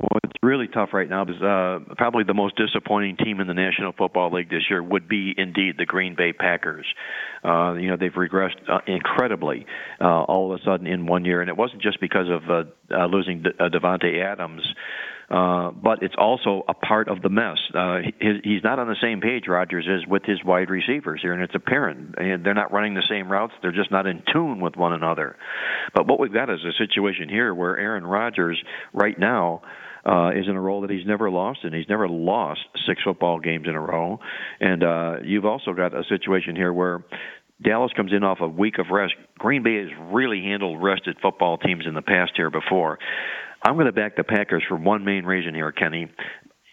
[0.01, 3.55] Well, it's really tough right now because uh, probably the most disappointing team in the
[3.55, 6.87] National Football League this year would be indeed the Green Bay Packers.
[7.45, 9.67] Uh, you know, they've regressed uh, incredibly
[10.01, 12.97] uh, all of a sudden in one year, and it wasn't just because of uh,
[12.99, 14.63] uh, losing De- uh, Davante Adams.
[15.31, 17.59] Uh, but it's also a part of the mess.
[17.73, 21.33] Uh, he, he's not on the same page, Rodgers is, with his wide receivers here,
[21.33, 22.15] and it's apparent.
[22.17, 23.53] And they're not running the same routes.
[23.63, 25.37] They're just not in tune with one another.
[25.95, 28.61] But what we've got is a situation here where Aaron Rodgers,
[28.93, 29.63] right now,
[30.05, 31.73] uh, is in a role that he's never lost in.
[31.73, 34.19] He's never lost six football games in a row.
[34.61, 37.05] And uh, you've also got a situation here where
[37.63, 39.15] Dallas comes in off a week of rest.
[39.39, 42.99] Green Bay has really handled rested football teams in the past here before.
[43.63, 46.11] I'm going to back the Packers for one main reason here, Kenny.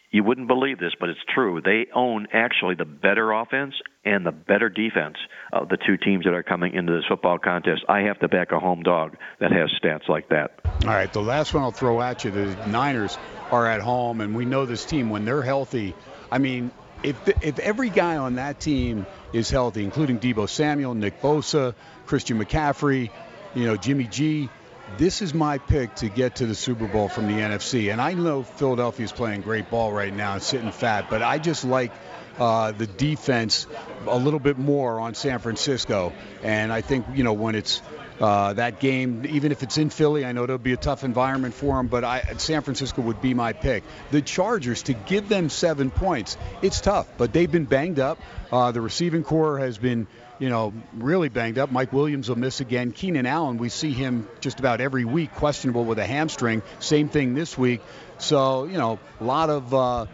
[0.10, 1.62] You wouldn't believe this, but it's true.
[1.62, 3.74] They own actually the better offense
[4.06, 5.17] and the better defense
[5.52, 7.84] of the two teams that are coming into this football contest.
[7.89, 10.62] I have to back a home dog that has stats like that.
[10.84, 13.17] All right, the last one I'll throw at you the Niners
[13.52, 15.93] are at home, and we know this team, when they're healthy,
[16.32, 16.72] I mean,
[17.04, 22.39] if, if every guy on that team is healthy, including Deebo Samuel, Nick Bosa, Christian
[22.39, 23.10] McCaffrey,
[23.56, 24.50] you know, Jimmy G,
[24.97, 27.91] this is my pick to get to the Super Bowl from the NFC.
[27.91, 31.91] And I know Philadelphia's playing great ball right now, sitting fat, but I just like
[32.39, 33.67] uh, the defense
[34.08, 36.13] a little bit more on San Francisco.
[36.43, 37.82] And I think, you know, when it's
[38.19, 41.54] uh, that game, even if it's in Philly, I know it'll be a tough environment
[41.54, 43.84] for them, but I, San Francisco would be my pick.
[44.12, 48.19] The Chargers, to give them seven points, it's tough, but they've been banged up.
[48.52, 50.08] Uh, the receiving corps has been
[50.39, 51.71] you know, really banged up.
[51.71, 52.91] Mike Williams will miss again.
[52.91, 56.62] Keenan Allen, we see him just about every week questionable with a hamstring.
[56.80, 57.82] Same thing this week.
[58.17, 60.06] So, you know, a lot of, uh,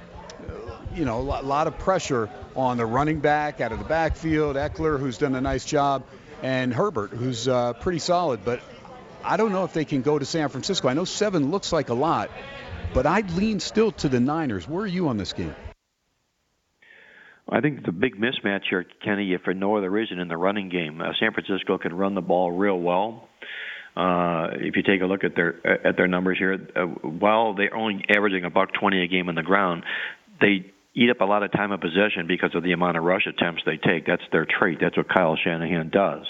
[0.96, 4.56] you know, a lot of pressure on the running back out of the backfield.
[4.56, 6.04] Ekeler, who's done a nice job,
[6.42, 8.46] and Herbert, who's uh, pretty solid.
[8.46, 8.62] But
[9.24, 10.88] I don't know if they can go to San Francisco.
[10.88, 12.30] I know seven looks like a lot,
[12.94, 14.68] but I'd lean still to the Niners.
[14.68, 15.56] Where are you on this game?
[17.50, 20.70] I think the big mismatch here, Kenny, if for no other reason, in the running
[20.70, 21.02] game.
[21.02, 23.28] Uh, San Francisco can run the ball real well.
[23.96, 27.76] Uh, if you take a look at their at their numbers here, uh, while they're
[27.76, 29.84] only averaging a buck twenty a game on the ground,
[30.42, 33.28] they eat up a lot of time of possession because of the amount of rush
[33.28, 34.08] attempts they take.
[34.08, 34.80] That's their trait.
[34.82, 36.26] That's what Kyle Shanahan does.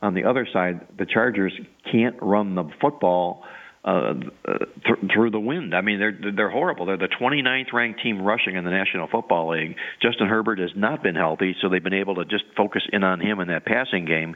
[0.00, 1.52] On the other side, the Chargers
[1.90, 3.42] can't run the football
[3.86, 5.72] uh, th- through the wind.
[5.72, 6.86] I mean, they're they're horrible.
[6.86, 9.76] They're the 29th ranked team rushing in the National Football League.
[10.02, 13.20] Justin Herbert has not been healthy, so they've been able to just focus in on
[13.20, 14.34] him in that passing game.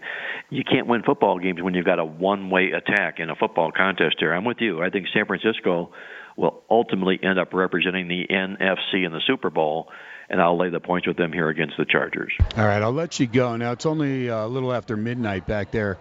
[0.50, 4.16] You can't win football games when you've got a one-way attack in a football contest.
[4.20, 4.82] Here, I'm with you.
[4.82, 5.90] I think San Francisco
[6.36, 9.88] will ultimately end up representing the NFC in the Super Bowl
[10.28, 12.32] and I'll lay the points with them here against the Chargers.
[12.56, 13.56] All right, I'll let you go.
[13.56, 15.98] Now it's only a little after midnight back there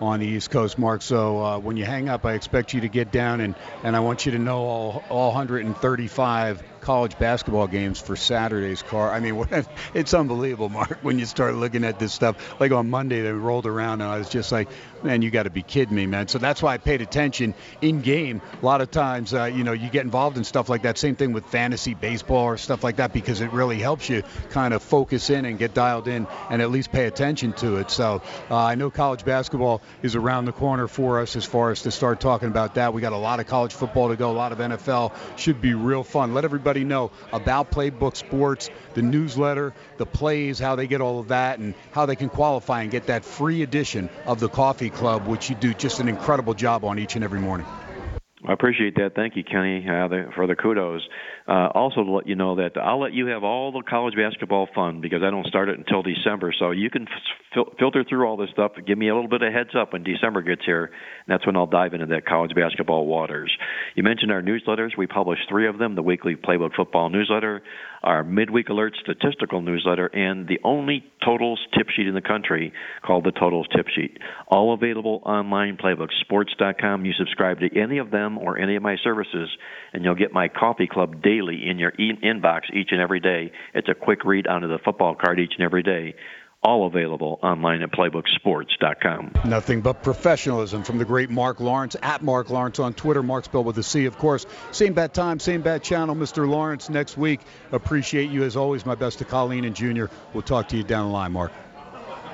[0.00, 1.02] on the East Coast, Marc.
[1.02, 4.00] So uh, when you hang up, I expect you to get down and, and I
[4.00, 9.10] want you to know all, all 135 college basketball games for Saturday's car.
[9.10, 9.46] I mean,
[9.94, 12.60] it's unbelievable, Marc, when you start looking at this stuff.
[12.60, 14.68] Like on Monday, they rolled around, and I was just like,
[15.02, 16.28] man, you got to be kidding me, man.
[16.28, 18.40] So that's why I paid attention in game.
[18.62, 20.98] A lot of times, uh, you know, you get involved in stuff like that.
[20.98, 24.74] Same thing with fantasy baseball or stuff like that because it really helps you kind
[24.74, 27.90] of focus in and get dialed in and at least pay attention to it.
[27.90, 31.82] So uh, I know college basketball is around the corner for us as far as
[31.82, 32.92] to start talking about that.
[32.92, 35.12] We got a lot of college football to go, a lot of NFL.
[35.36, 36.34] Should be real fun.
[36.34, 41.18] Let everybody everybody know about Playbook Sports, the newsletter, the plays, how they get all
[41.18, 44.88] of that, and how they can qualify and get that free edition of the Coffee
[44.88, 47.66] Club, which you do just an incredible job on each and every morning.
[48.48, 49.14] I appreciate that.
[49.14, 51.06] Thank you, Kenny, uh, the, for the kudos.
[51.46, 54.66] Uh, also, to let you know that I'll let you have all the college basketball
[54.74, 56.54] fun because I don't start it until December.
[56.58, 57.06] So you can
[57.52, 58.72] fil- filter through all this stuff.
[58.86, 60.84] Give me a little bit of heads up when December gets here.
[60.84, 60.92] And
[61.28, 63.54] that's when I'll dive into that college basketball waters.
[63.94, 64.96] You mentioned our newsletters.
[64.96, 67.62] We publish three of them: the weekly Playbook Football newsletter,
[68.02, 72.72] our midweek alert statistical newsletter, and the only totals tip sheet in the country
[73.04, 74.18] called the Totals Tip Sheet.
[74.48, 75.76] All available online.
[75.76, 77.04] PlaybookSports.com.
[77.04, 79.48] You subscribe to any of them or any of my services,
[79.92, 83.52] and you'll get my coffee club daily in your e- inbox each and every day.
[83.74, 86.14] It's a quick read onto the football card each and every day.
[86.62, 89.32] All available online at playbooksports.com.
[89.46, 93.22] Nothing but professionalism from the great Marc Lawrence at Marc Lawrence on Twitter.
[93.22, 94.44] Mark spelled with a C, of course.
[94.70, 96.46] Same bad time, same bad channel, Mr.
[96.46, 97.40] Lawrence next week.
[97.72, 98.84] Appreciate you as always.
[98.84, 100.10] My best to Colleen and Junior.
[100.34, 101.50] We'll talk to you down the line, Marc.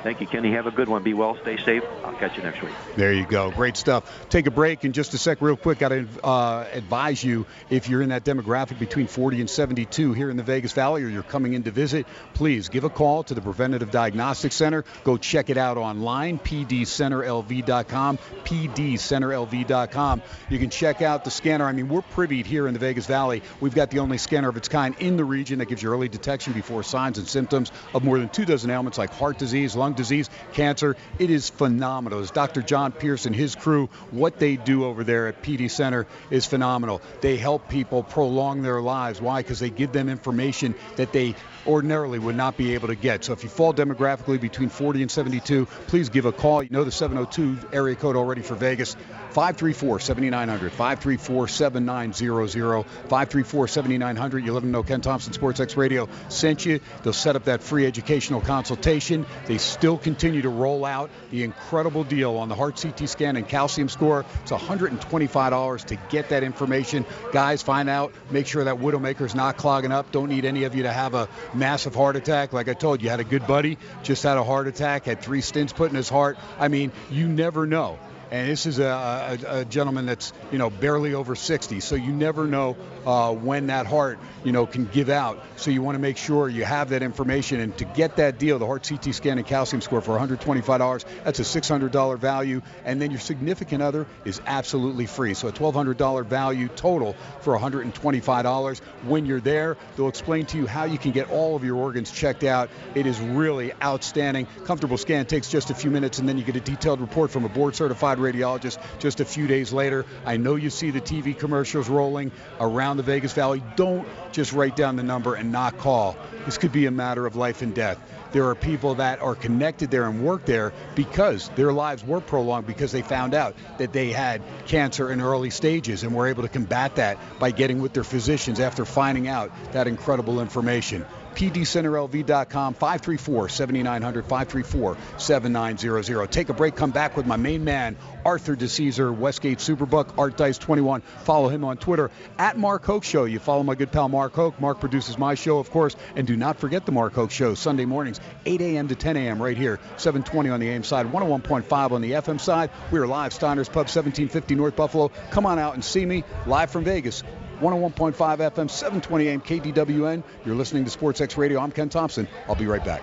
[0.07, 0.53] Thank you, Kenny.
[0.53, 1.03] Have a good one.
[1.03, 1.37] Be well.
[1.43, 1.83] Stay safe.
[2.05, 2.73] I'll catch you next week.
[2.95, 3.51] There you go.
[3.51, 4.29] Great stuff.
[4.29, 5.81] Take a break in just a sec, real quick.
[5.81, 10.31] Got to uh, advise you if you're in that demographic between 40 and 72 here
[10.31, 13.35] in the Vegas Valley or you're coming in to visit, please give a call to
[13.35, 14.85] the Preventative Diagnostic Center.
[15.03, 20.23] Go check it out online, pdcenterlv.com, pdcenterlv.com.
[20.49, 21.65] You can check out the scanner.
[21.65, 23.43] I mean, we're privy here in the Vegas Valley.
[23.59, 26.09] We've got the only scanner of its kind in the region that gives you early
[26.09, 29.96] detection before signs and symptoms of more than two dozen ailments like heart disease, lung
[29.97, 30.97] disease, cancer.
[31.19, 32.21] It is phenomenal.
[32.21, 32.63] As Dr.
[32.63, 37.03] John Pierce and his crew, what they do over there at PD Center is phenomenal.
[37.21, 39.21] They help people prolong their lives.
[39.21, 39.43] Why?
[39.43, 41.35] Because they give them information that they
[41.67, 43.25] ordinarily would not be able to get.
[43.25, 46.63] So if you fall demographically between 40 and 72, please give a call.
[46.63, 48.97] You know the 702 area code already for Vegas.
[49.37, 50.73] 534 7900.
[50.73, 52.83] 534 7900.
[52.87, 54.47] 534 7900.
[54.47, 56.81] You let them know Ken Thomson Sports X Radio sent you.
[57.03, 59.27] They'll set up that free educational consultation.
[59.45, 63.47] They still continue to roll out the incredible deal on the heart CT scan and
[63.47, 64.25] calcium score.
[64.41, 67.05] It's $125 to get that information.
[67.31, 70.13] Guys, find out, make sure that Widowmaker's not clogging up.
[70.13, 72.55] Don't need any of you to have a massive heart attack.
[72.55, 75.43] Like I told you, had a good buddy, just had a heart attack, had three
[75.43, 76.39] stents put in his heart.
[76.59, 77.99] I mean, you never know
[78.31, 82.13] and this is a, a, a, gentleman that's you know barely over 60 so you
[82.13, 85.43] never know uh, when that heart you know can give out.
[85.57, 88.59] So you want to make sure you have that information and to get that deal
[88.59, 92.63] the heart ct scan and calcium score for $125 that's a $600 value.
[92.85, 98.81] And then your significant other is absolutely free so a $1200 value total for $125
[99.05, 102.11] when you're there they'll explain to you how you can get all of your organs
[102.11, 102.71] checked out.
[102.95, 104.47] It is really outstanding.
[104.65, 107.45] Comfortable scan takes just a few minutes and then you get a detailed report from
[107.45, 107.77] a board
[108.17, 110.05] certified radiologist just a few days later.
[110.25, 113.63] I know you see the TV commercials rolling around the Vegas Valley.
[113.77, 116.17] Don't just write down the number and not call.
[116.45, 117.99] This could be a matter of life and death.
[118.33, 122.67] There are people that are connected there and work there because their lives were prolonged
[122.67, 126.49] because they found out that they had cancer in early stages and were able to
[126.49, 134.97] combat that by getting with their physicians after finding out that incredible information pdcenterlv.com, 534-7900,
[135.17, 136.31] 534-7900.
[136.31, 140.59] Take a break, come back with my main man, Arthur DiCesare, Westgate Superbook, Art Dice
[140.59, 141.03] 21.
[141.03, 143.25] Follow him on Twitter, at Mark Hoke Show.
[143.25, 144.59] You follow my good pal Mark Hoke.
[144.61, 147.85] Mark produces my show, of course, and do not forget the Mark Hoke Show, Sunday
[147.85, 148.89] mornings, 8 a.m.
[148.89, 149.43] to 10 a.m.
[149.43, 152.71] right here, 720 on the AM side, 101.5 on the FM side.
[152.91, 155.11] We are live, Steiner's Pub, 1750 North Buffalo.
[155.31, 157.23] Come on out and see me live from Vegas.
[157.61, 160.23] 101.5 FM, 720 AM KDWN.
[160.45, 161.61] You're listening to Sports X Radio.
[161.61, 162.29] I'm Ken Thomson.
[162.49, 163.03] I'll be right back.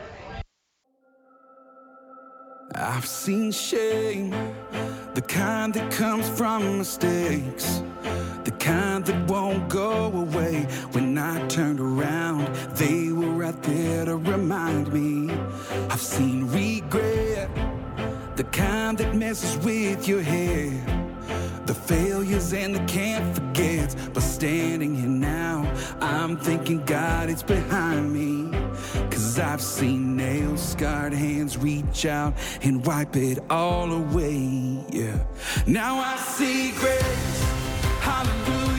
[2.76, 4.32] I've seen shame,
[5.14, 7.84] the kind that comes from mistakes,
[8.46, 10.64] the kind that won't go away.
[10.94, 15.34] When I turned around, they were right there to remind me.
[15.90, 17.50] I've seen regret,
[18.38, 21.13] the kind that messes with your head
[21.66, 23.96] the failures and the can't forgets.
[24.14, 28.52] But standing here now, I'm thinking God, it's behind me.
[29.10, 34.80] Cause I've seen nail scarred hands reach out and wipe it all away.
[34.92, 35.18] Yeah.
[35.66, 37.44] Now I see grace.
[38.02, 38.73] Hallelujah.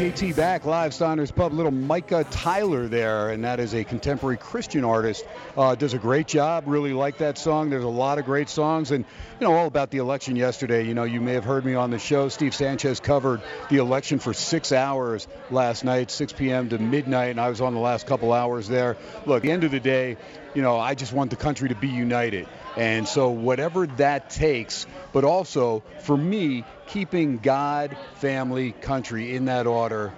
[0.00, 1.52] KT back live, Steiner's Pub.
[1.52, 5.26] Little Micah Tyler there, and that is a contemporary Christian artist.
[5.58, 6.64] Uh, does a great job.
[6.66, 7.68] Really like that song.
[7.68, 9.04] There's a lot of great songs, and
[9.38, 10.86] you know all about the election yesterday.
[10.86, 12.30] You know, you may have heard me on the show.
[12.30, 16.70] Steve Sanchez covered the election for six hours last night, 6 p.m.
[16.70, 18.96] to midnight, and I was on the last couple hours there.
[19.26, 20.16] Look, the end of the day,
[20.54, 22.48] you know, I just want the country to be united.
[22.76, 29.66] And so, whatever that takes, but also for me, keeping God, family, country in that
[29.66, 30.12] order,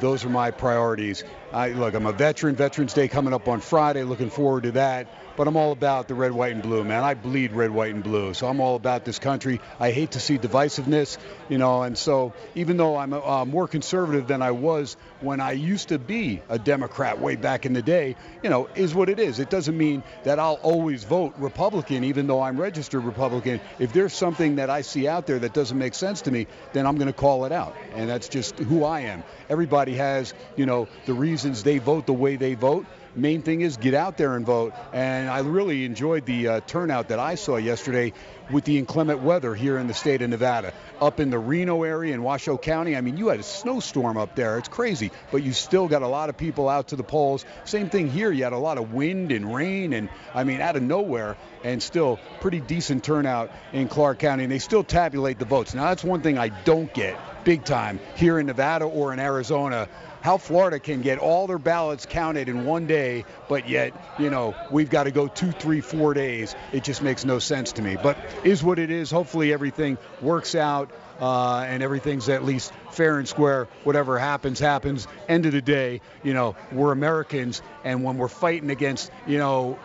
[0.00, 1.24] those are my priorities.
[1.52, 2.56] I look, I'm a veteran.
[2.56, 4.02] Veterans Day coming up on Friday.
[4.02, 5.06] Looking forward to that.
[5.36, 7.04] But I'm all about the red, white, and blue, man.
[7.04, 8.32] I bleed red, white, and blue.
[8.32, 9.60] So I'm all about this country.
[9.78, 11.18] I hate to see divisiveness,
[11.50, 11.82] you know.
[11.82, 15.98] And so even though I'm uh, more conservative than I was when I used to
[15.98, 19.38] be a Democrat way back in the day, you know, is what it is.
[19.38, 23.60] It doesn't mean that I'll always vote Republican, even though I'm registered Republican.
[23.78, 26.86] If there's something that I see out there that doesn't make sense to me, then
[26.86, 27.76] I'm going to call it out.
[27.94, 29.22] And that's just who I am.
[29.50, 32.86] Everybody has, you know, the reasons they vote the way they vote.
[33.16, 34.72] Main thing is get out there and vote.
[34.92, 38.12] And I really enjoyed the uh, turnout that I saw yesterday
[38.50, 40.72] with the inclement weather here in the state of Nevada.
[41.00, 44.36] Up in the Reno area in Washoe County, I mean, you had a snowstorm up
[44.36, 44.58] there.
[44.58, 47.44] It's crazy, but you still got a lot of people out to the polls.
[47.64, 48.30] Same thing here.
[48.30, 51.82] You had a lot of wind and rain, and I mean, out of nowhere, and
[51.82, 54.44] still pretty decent turnout in Clark County.
[54.44, 55.74] And they still tabulate the votes.
[55.74, 59.88] Now, that's one thing I don't get big time here in Nevada or in Arizona
[60.26, 64.56] how Florida can get all their ballots counted in one day, but yet, you know,
[64.72, 66.56] we've got to go two, three, four days.
[66.72, 67.96] It just makes no sense to me.
[68.02, 69.08] But is what it is.
[69.08, 70.90] Hopefully everything works out.
[71.20, 73.68] Uh, and everything's at least fair and square.
[73.84, 75.06] Whatever happens, happens.
[75.28, 79.78] End of the day, you know, we're Americans, and when we're fighting against, you know,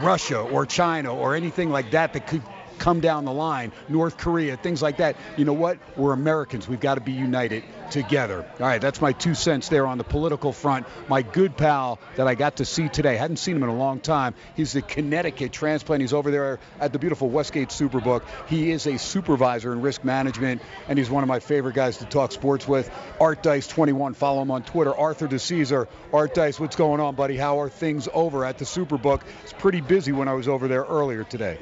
[0.00, 2.42] Russia or China or anything like that that could
[2.78, 5.16] come down the line, North Korea, things like that.
[5.36, 5.78] You know what?
[5.96, 6.68] We're Americans.
[6.68, 8.44] We've got to be united together.
[8.60, 10.86] All right, that's my two cents there on the political front.
[11.08, 14.00] My good pal that I got to see today, hadn't seen him in a long
[14.00, 14.34] time.
[14.56, 16.00] He's the Connecticut transplant.
[16.00, 18.22] He's over there at the beautiful Westgate Superbook.
[18.48, 22.04] He is a supervisor in risk management, and he's one of my favorite guys to
[22.04, 22.90] talk sports with.
[23.20, 24.14] Art Dice 21.
[24.14, 24.94] Follow him on Twitter.
[24.94, 25.86] Arthur DiCesare.
[26.12, 27.36] Art Dice, what's going on, buddy?
[27.36, 29.22] How are things over at the Superbook?
[29.42, 31.58] It's pretty busy when I was over there earlier today.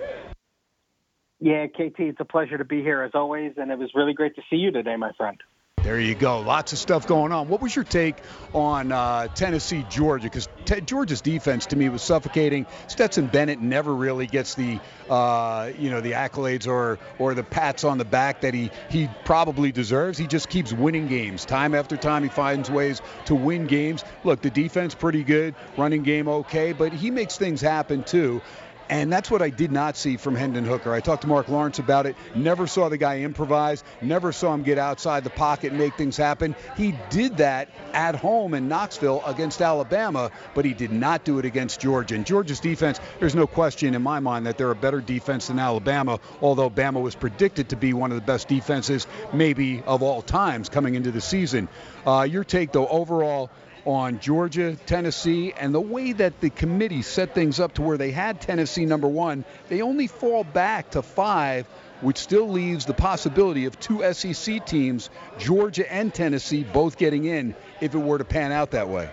[1.45, 4.37] Yeah, KT, it's a pleasure to be here as always, and it was really great
[4.37, 5.43] to see you today, my friend.
[5.83, 6.39] There you go.
[6.39, 7.49] Lots of stuff going on.
[7.49, 8.15] What was your take
[8.55, 10.27] on uh, Tennessee, Georgia?
[10.27, 12.67] Because te- Georgia's defense to me was suffocating.
[12.87, 14.79] Stetson Bennett never really gets the
[15.11, 19.09] uh, you know the accolades or or the pats on the back that he he
[19.25, 20.17] probably deserves.
[20.17, 22.23] He just keeps winning games time after time.
[22.23, 24.05] He finds ways to win games.
[24.23, 28.41] Look, the defense pretty good, running game okay, but he makes things happen too.
[28.89, 30.93] And that's what I did not see from Hendon Hooker.
[30.93, 32.17] I talked to Marc Lawrence about it.
[32.35, 33.83] Never saw the guy improvise.
[34.01, 36.55] Never saw him get outside the pocket and make things happen.
[36.77, 41.45] He did that at home in Knoxville against Alabama, but he did not do it
[41.45, 42.15] against Georgia.
[42.15, 45.59] And Georgia's defense, there's no question in my mind that they're a better defense than
[45.59, 50.23] Alabama, although Bama was predicted to be one of the best defenses maybe of all
[50.23, 51.69] times coming into the season.
[52.07, 53.51] Uh, your take, though, overall,
[53.85, 58.11] on Georgia, Tennessee, and the way that the committee set things up to where they
[58.11, 61.67] had Tennessee number one, they only fall back to five,
[62.01, 67.55] which still leaves the possibility of two SEC teams, Georgia and Tennessee, both getting in
[67.81, 69.11] if it were to pan out that way.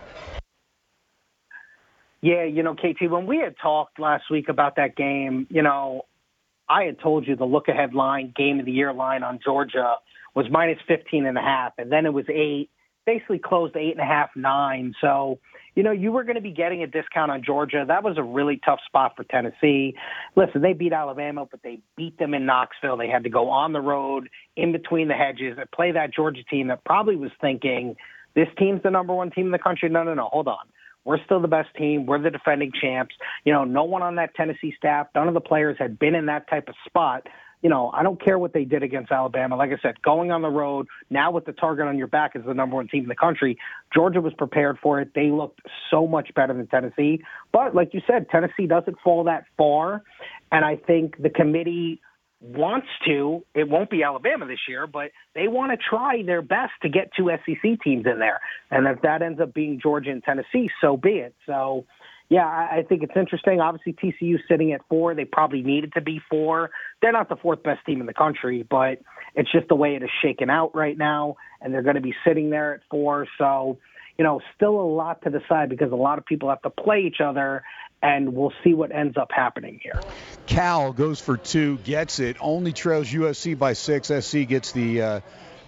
[2.21, 6.03] Yeah, you know, KT, when we had talked last week about that game, you know,
[6.67, 9.95] I had told you the look ahead line, game of the year line on Georgia
[10.35, 12.69] was minus 15 and a half, and then it was eight
[13.09, 14.93] basically closed eight and a half, nine.
[15.01, 15.39] So,
[15.73, 17.83] you know, you were going to be getting a discount on Georgia.
[17.87, 19.95] That was a really tough spot for Tennessee.
[20.35, 22.97] Listen, they beat Alabama, but they beat them in Knoxville.
[22.97, 26.43] They had to go on the road in between the hedges and play that Georgia
[26.43, 27.95] team that probably was thinking,
[28.35, 29.89] this team's the number one team in the country.
[29.89, 30.67] No, no, no, hold on.
[31.03, 32.05] We're still the best team.
[32.05, 33.15] We're the defending champs.
[33.43, 36.27] You know, no one on that Tennessee staff, none of the players had been in
[36.27, 37.25] that type of spot
[37.61, 39.55] you know, I don't care what they did against Alabama.
[39.55, 42.43] Like I said, going on the road, now with the target on your back as
[42.45, 43.57] the number one team in the country,
[43.93, 45.11] Georgia was prepared for it.
[45.13, 47.21] They looked so much better than Tennessee.
[47.51, 50.03] But like you said, Tennessee doesn't fall that far.
[50.51, 52.01] And I think the committee
[52.41, 53.43] wants to.
[53.53, 57.11] It won't be Alabama this year, but they want to try their best to get
[57.15, 58.39] two SEC teams in there.
[58.71, 61.35] And if that ends up being Georgia and Tennessee, so be it.
[61.45, 61.85] So,
[62.29, 63.59] yeah, I think it's interesting.
[63.59, 65.15] Obviously, TCU sitting at four.
[65.15, 66.69] They probably needed to be four.
[67.01, 69.01] They're not the fourth best team in the country, but
[69.33, 72.13] it's just the way it is shaken out right now, and they're going to be
[72.23, 73.27] sitting there at four.
[73.39, 73.79] So,
[74.19, 76.99] you know, still a lot to decide because a lot of people have to play
[76.99, 77.63] each other,
[78.03, 79.99] and we'll see what ends up happening here.
[80.45, 84.07] Cal goes for two, gets it, only trails USC by six.
[84.07, 85.01] SC gets the.
[85.01, 85.19] Uh,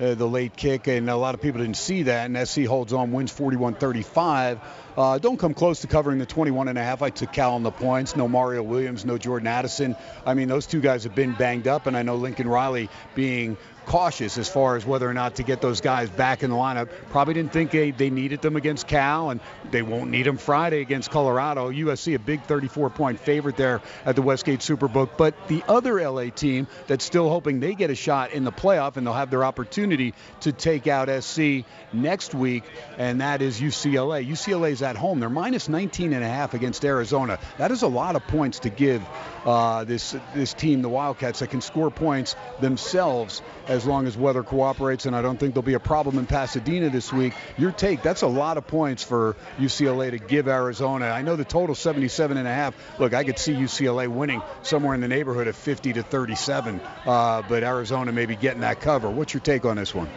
[0.01, 2.25] uh, the late kick, and a lot of people didn't see that.
[2.25, 4.59] And SC holds on, wins 41-35.
[4.97, 7.01] Uh, don't come close to covering the 21 and a half.
[7.01, 8.15] I took Cal on the points.
[8.15, 9.95] No Mario Williams, no Jordan Addison.
[10.25, 13.57] I mean, those two guys have been banged up, and I know Lincoln Riley being
[13.85, 16.89] cautious as far as whether or not to get those guys back in the lineup.
[17.09, 19.39] Probably didn't think they, they needed them against Cal, and
[19.71, 21.71] they won't need them Friday against Colorado.
[21.71, 25.17] USC, a big 34 point favorite there at the Westgate Superbook.
[25.17, 28.97] But the other LA team that's still hoping they get a shot in the playoff
[28.97, 32.63] and they'll have their opportunity to take out SC next week,
[32.97, 34.27] and that is UCLA.
[34.27, 35.19] UCLA's at home.
[35.19, 37.39] They're minus 19 and a half against Arizona.
[37.57, 39.03] That is a lot of points to give
[39.45, 44.43] uh, this this team, the Wildcats, that can score points themselves as long as weather
[44.43, 47.33] cooperates, and I don't think there'll be a problem in Pasadena this week.
[47.57, 51.05] Your take, that's a lot of points for UCLA to give Arizona.
[51.05, 52.75] I know the total 77 and a half.
[52.99, 57.41] Look, I could see UCLA winning somewhere in the neighborhood of 50 to 37, uh,
[57.47, 59.09] but Arizona maybe getting that cover.
[59.09, 60.09] What's your take on this one?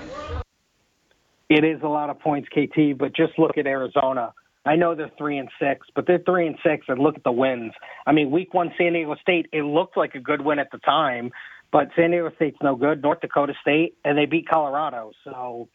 [1.48, 4.32] It is a lot of points, KT, but just look at Arizona.
[4.66, 7.32] I know they're three and six, but they're three and six, and look at the
[7.32, 7.72] wins.
[8.06, 10.78] I mean, week one, San Diego State, it looked like a good win at the
[10.78, 11.30] time,
[11.70, 13.02] but San Diego State's no good.
[13.02, 15.12] North Dakota State, and they beat Colorado.
[15.24, 15.68] So,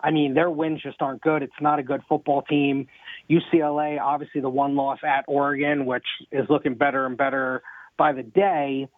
[0.00, 1.42] I mean, their wins just aren't good.
[1.42, 2.86] It's not a good football team.
[3.28, 7.62] UCLA, obviously, the one loss at Oregon, which is looking better and better
[7.98, 8.88] by the day.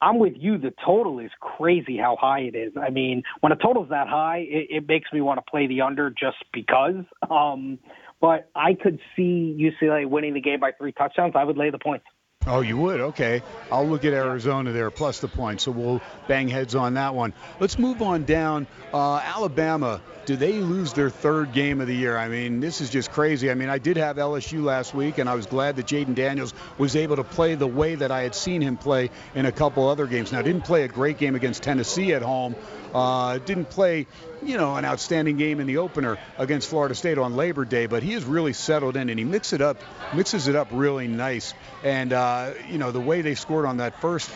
[0.00, 0.58] I'm with you.
[0.58, 2.72] The total is crazy how high it is.
[2.80, 5.80] I mean, when a total's that high, it, it makes me want to play the
[5.80, 7.04] under just because.
[7.30, 7.78] Um,
[8.20, 11.34] but I could see UCLA winning the game by three touchdowns.
[11.36, 12.06] I would lay the points.
[12.48, 13.00] Oh, you would?
[13.00, 13.42] Okay.
[13.72, 15.64] I'll look at Arizona there, plus the points.
[15.64, 17.32] So we'll bang heads on that one.
[17.58, 18.68] Let's move on down.
[18.94, 22.16] Uh, Alabama, do they lose their third game of the year?
[22.16, 23.50] I mean, this is just crazy.
[23.50, 26.54] I mean, I did have LSU last week, and I was glad that Jayden Daniels
[26.78, 29.88] was able to play the way that I had seen him play in a couple
[29.88, 30.30] other games.
[30.30, 32.54] Now, didn't play a great game against Tennessee at home.
[32.94, 34.06] Uh, didn't play,
[34.42, 38.02] you know, an outstanding game in the opener against Florida State on Labor Day, but
[38.02, 39.78] he has really settled in and he mixes it up,
[40.14, 41.54] mixes it up really nice.
[41.82, 44.30] And uh, you know, the way they scored on that first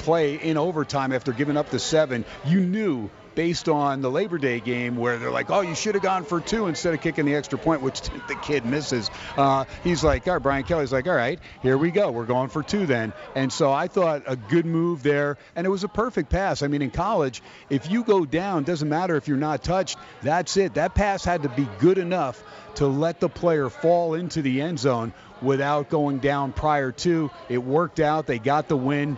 [0.00, 4.58] play in overtime after giving up the seven, you knew based on the Labor Day
[4.58, 7.36] game where they're like, oh, you should have gone for two instead of kicking the
[7.36, 9.12] extra point, which the kid misses.
[9.36, 12.10] Uh, he's like, all right, Brian Kelly's like, all right, here we go.
[12.10, 13.12] We're going for two then.
[13.36, 16.64] And so I thought a good move there, and it was a perfect pass.
[16.64, 20.56] I mean, in college, if you go down, doesn't matter if you're not touched, that's
[20.56, 20.74] it.
[20.74, 22.42] That pass had to be good enough
[22.74, 27.30] to let the player fall into the end zone without going down prior to.
[27.48, 28.26] It worked out.
[28.26, 29.16] They got the win.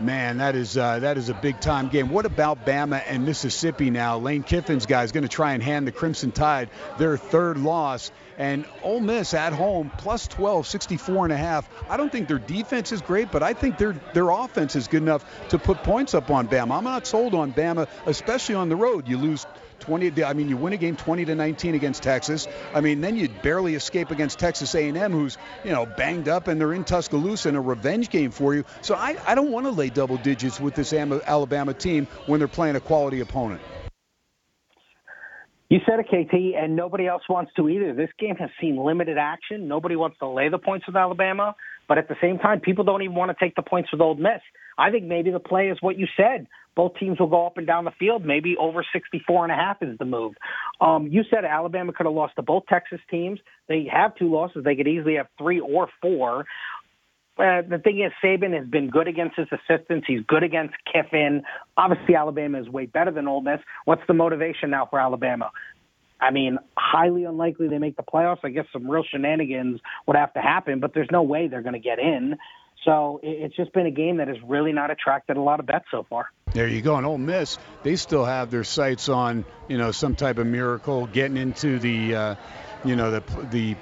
[0.00, 2.08] Man, that is uh, that is a big time game.
[2.08, 4.16] What about Bama and Mississippi now?
[4.16, 8.10] Lane Kiffin's guy is going to try and hand the Crimson Tide their third loss.
[8.38, 11.68] And Ole Miss at home plus 12, 64 and a half.
[11.90, 15.02] I don't think their defense is great, but I think their their offense is good
[15.02, 16.78] enough to put points up on Bama.
[16.78, 19.06] I'm not sold on Bama, especially on the road.
[19.06, 19.46] You lose
[19.80, 20.22] 20.
[20.24, 22.46] I mean, you win a game 20 to 19 against Texas.
[22.74, 26.60] I mean, then you barely escape against Texas A&M, who's you know banged up, and
[26.60, 28.64] they're in Tuscaloosa in a revenge game for you.
[28.82, 32.48] So I, I don't want to lay double digits with this Alabama team when they're
[32.48, 33.60] playing a quality opponent.
[35.70, 37.94] You said it, KT, and nobody else wants to either.
[37.94, 39.68] This game has seen limited action.
[39.68, 41.54] Nobody wants to lay the points with Alabama,
[41.88, 44.16] but at the same time, people don't even want to take the points with Ole
[44.16, 44.40] Miss.
[44.80, 46.46] I think maybe the play is what you said.
[46.74, 48.24] Both teams will go up and down the field.
[48.24, 50.34] Maybe over 64 and a half is the move.
[50.80, 53.40] Um, you said Alabama could have lost to both Texas teams.
[53.68, 54.64] They have two losses.
[54.64, 56.46] They could easily have three or four.
[57.36, 60.06] Uh, the thing is, Saban has been good against his assistants.
[60.06, 61.42] He's good against Kiffin.
[61.76, 63.60] Obviously, Alabama is way better than Ole Miss.
[63.84, 65.50] What's the motivation now for Alabama?
[66.20, 68.40] I mean, highly unlikely they make the playoffs.
[68.44, 71.74] I guess some real shenanigans would have to happen, but there's no way they're going
[71.74, 72.36] to get in.
[72.84, 75.84] So it's just been a game that has really not attracted a lot of bets
[75.90, 76.30] so far.
[76.52, 76.96] There you go.
[76.96, 81.06] And Ole Miss, they still have their sights on, you know, some type of miracle
[81.06, 82.34] getting into the, uh,
[82.84, 83.76] you know, the the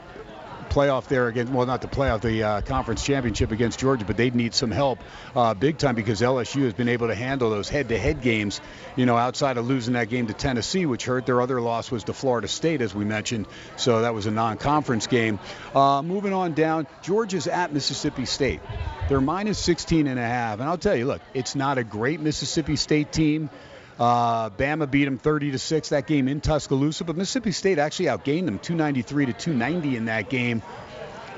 [0.68, 4.34] playoff there against, well, not the playoff, the uh, conference championship against Georgia, but they'd
[4.34, 5.00] need some help
[5.34, 8.60] uh, big time because LSU has been able to handle those head-to-head games,
[8.96, 11.26] you know, outside of losing that game to Tennessee, which hurt.
[11.26, 13.46] Their other loss was to Florida State, as we mentioned,
[13.76, 15.38] so that was a non-conference game.
[15.74, 18.60] Uh, moving on down, Georgia's at Mississippi State.
[19.08, 22.20] They're minus 16 and a half, and I'll tell you, look, it's not a great
[22.20, 23.50] Mississippi State team.
[23.98, 28.06] Uh, Bama beat them 30 to six that game in Tuscaloosa, but Mississippi State actually
[28.06, 30.62] outgained them 293 to 290 in that game.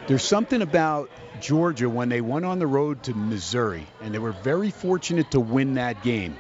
[0.07, 4.33] There's something about Georgia when they went on the road to Missouri, and they were
[4.33, 6.37] very fortunate to win that game.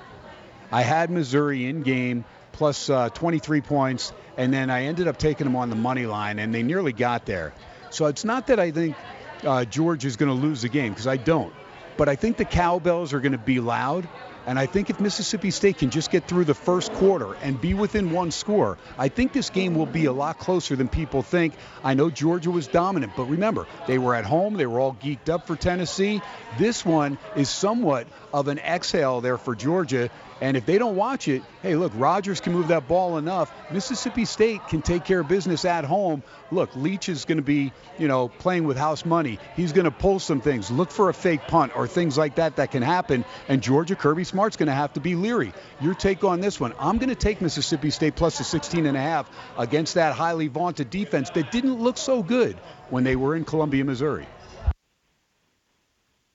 [0.71, 5.47] I had Missouri in game plus, uh, 23 points, and then I ended up taking
[5.47, 7.55] them on the money line, and they nearly got there.
[7.89, 8.97] So it's not that I think
[9.45, 11.53] uh, Georgia is going to lose the game because I don't,
[11.97, 14.07] but I think the cowbells are going to be loud,
[14.47, 17.75] and I think if Mississippi State can just get through the first quarter and be
[17.75, 21.55] within one score, I think this game will be a lot closer than people think.
[21.85, 24.55] I know Georgia was dominant, but remember, they were at home.
[24.55, 26.21] They were all geeked up for Tennessee.
[26.59, 30.11] This one is somewhat of an exhale there for Georgia.
[30.41, 33.53] And if they don't watch it, hey, look, Rogers can move that ball enough.
[33.71, 36.23] Mississippi State can take care of business at home.
[36.51, 39.39] Look, Leach is going to be, you know, playing with house money.
[39.55, 40.71] He's going to pull some things.
[40.71, 43.25] Look for a fake punt or things like that that can happen.
[43.49, 45.53] And Georgia Kirby Smart's going to have to be leery.
[45.81, 46.73] Your take on this one?
[46.79, 50.49] I'm going to take Mississippi State plus the 16 and a half against that highly
[50.49, 52.57] vaunted defense that didn't look so good
[52.89, 54.27] when they were in Columbia, Missouri.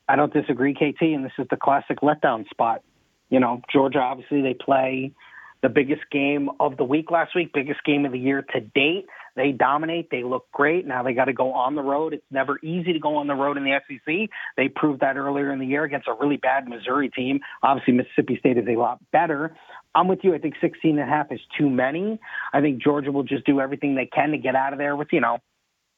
[0.08, 2.82] I don't disagree, KT, and this is the classic letdown spot.
[3.30, 5.14] You know, Georgia obviously they play
[5.62, 9.08] the biggest game of the week last week, biggest game of the year to date.
[9.36, 10.10] They dominate.
[10.12, 10.86] They look great.
[10.86, 12.14] Now they got to go on the road.
[12.14, 14.30] It's never easy to go on the road in the SEC.
[14.58, 17.40] They proved that earlier in the year against a really bad Missouri team.
[17.64, 19.56] Obviously, Mississippi State is a lot better.
[19.96, 20.36] I'm with you.
[20.36, 22.20] I think 16 and a half is too many.
[22.54, 25.08] I think Georgia will just do everything they can to get out of there with,
[25.12, 25.40] you know,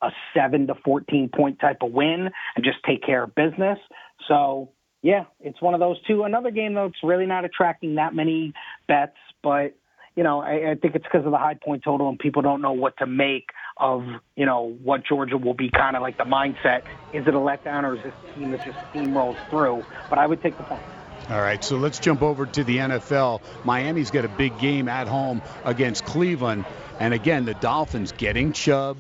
[0.02, 3.80] a seven to 14 point type of win and just take care of business.
[4.28, 4.72] So
[5.02, 6.24] yeah, it's one of those two.
[6.24, 8.54] Another game though, it's really not attracting that many
[8.88, 9.76] bets, but
[10.16, 12.62] you know, I, I think it's because of the high point total and people don't
[12.62, 13.46] know what to make
[13.78, 14.04] of,
[14.36, 16.82] you know, what Georgia will be kind of like the mindset.
[17.14, 19.86] Is it a letdown or is this team that just steamrolls through?
[20.10, 20.82] But I would take the point.
[21.30, 23.42] All right, so let's jump over to the NFL.
[23.64, 26.66] Miami's got a big game at home against Cleveland.
[27.00, 28.98] And again, the Dolphins getting Chubb,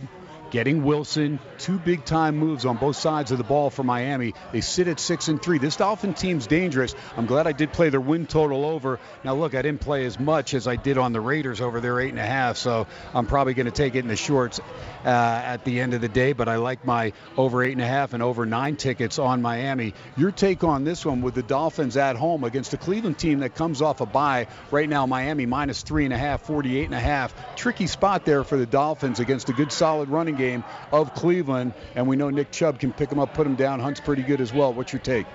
[0.51, 1.39] getting Wilson.
[1.57, 4.33] Two big time moves on both sides of the ball for Miami.
[4.51, 5.57] They sit at six and three.
[5.57, 6.95] This Dolphin team's dangerous.
[7.15, 8.99] I'm glad I did play their win total over.
[9.23, 11.99] Now look, I didn't play as much as I did on the Raiders over there
[11.99, 14.59] eight and a half, so I'm probably going to take it in the shorts
[15.05, 16.33] uh, at the end of the day.
[16.33, 19.93] But I like my over eight and a half and over nine tickets on Miami.
[20.15, 23.55] Your take on this one with the Dolphins at home against the Cleveland team that
[23.55, 25.05] comes off a bye right now?
[25.05, 27.33] Miami minus three and a half, 48 and a half.
[27.55, 32.07] Tricky spot there for the Dolphins against a good solid running game of Cleveland, and
[32.07, 33.79] we know Nick Chubb can pick him up, put him down.
[33.79, 34.73] Hunt's pretty good as well.
[34.73, 35.25] What's your take?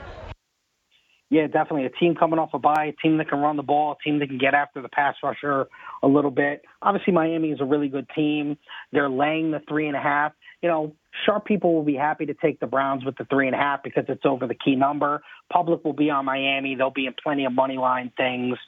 [1.32, 3.92] Yeah, definitely a team coming off a bye, a team that can run the ball,
[3.92, 5.66] a team that can get after the pass rusher
[6.03, 6.62] a little bit.
[6.82, 8.59] Obviously, Miami is a really good team.
[8.92, 10.32] They're laying the three and a half.
[10.61, 10.94] You know,
[11.24, 13.82] sharp people will be happy to take the Browns with the three and a half
[13.82, 15.22] because it's over the key number.
[15.50, 16.74] Public will be on Miami.
[16.74, 18.59] They'll be in plenty of money line things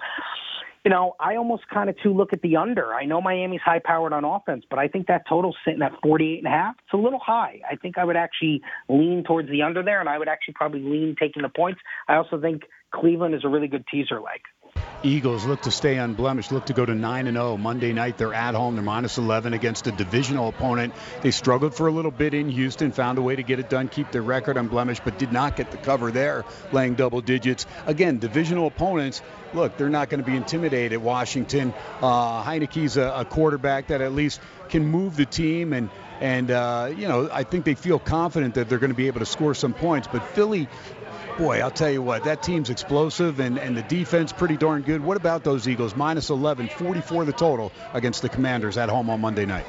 [0.84, 2.92] you know, I almost kind of too look at the under.
[2.92, 6.38] I know Miami's high powered on offense, but I think that total's sitting at 48
[6.38, 6.74] and a half.
[6.84, 7.60] It's a little high.
[7.68, 10.80] I think I would actually lean towards the under there, and I would actually probably
[10.80, 11.80] lean taking the points.
[12.06, 12.64] I also think
[12.94, 14.40] Cleveland is a really good teaser leg.
[15.04, 17.58] Eagles look to stay unblemished, look to go to 9 and 0.
[17.58, 20.94] Monday night they're at home, they're minus 11 against a divisional opponent.
[21.20, 23.88] They struggled for a little bit in Houston, found a way to get it done,
[23.88, 27.66] keep their record unblemished, but did not get the cover there, laying double digits.
[27.84, 29.20] Again, divisional opponents,
[29.52, 30.98] look, they're not going to be intimidated.
[31.02, 36.50] Washington, uh, Heinicke's a, a quarterback that at least can move the team and and
[36.50, 39.26] uh, you know I think they feel confident that they're going to be able to
[39.26, 40.08] score some points.
[40.10, 40.68] But Philly,
[41.36, 45.02] boy, I'll tell you what, that team's explosive and, and the defense pretty darn good.
[45.02, 45.96] What about those Eagles?
[45.96, 49.66] Minus 11, 44 the total against the Commanders at home on Monday night.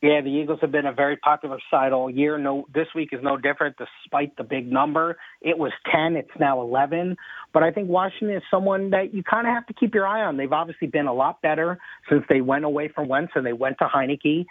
[0.00, 2.38] Yeah, the Eagles have been a very popular side all year.
[2.38, 3.76] No, this week is no different.
[3.78, 6.14] Despite the big number, it was 10.
[6.14, 7.16] It's now 11.
[7.52, 10.22] But I think Washington is someone that you kind of have to keep your eye
[10.22, 10.36] on.
[10.36, 11.78] They've obviously been a lot better
[12.08, 14.46] since they went away from Wentz and they went to Heinicke.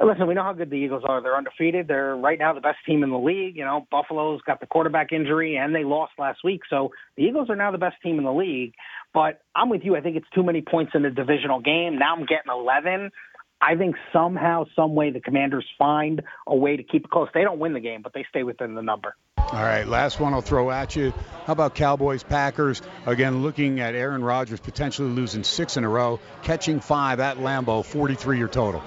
[0.00, 1.22] Listen, we know how good the Eagles are.
[1.22, 1.86] They're undefeated.
[1.86, 3.56] They're right now the best team in the league.
[3.56, 6.62] You know, Buffalo's got the quarterback injury and they lost last week.
[6.68, 8.74] So the Eagles are now the best team in the league.
[9.14, 9.94] But I'm with you.
[9.94, 11.98] I think it's too many points in a divisional game.
[11.98, 13.10] Now I'm getting 11.
[13.60, 17.28] I think somehow, some way, the Commanders find a way to keep it close.
[17.32, 19.14] They don't win the game, but they stay within the number.
[19.38, 21.12] All right, last one I'll throw at you.
[21.44, 22.82] How about Cowboys Packers?
[23.06, 27.84] Again, looking at Aaron Rodgers potentially losing six in a row, catching five at Lambeau,
[27.84, 28.82] 43 your total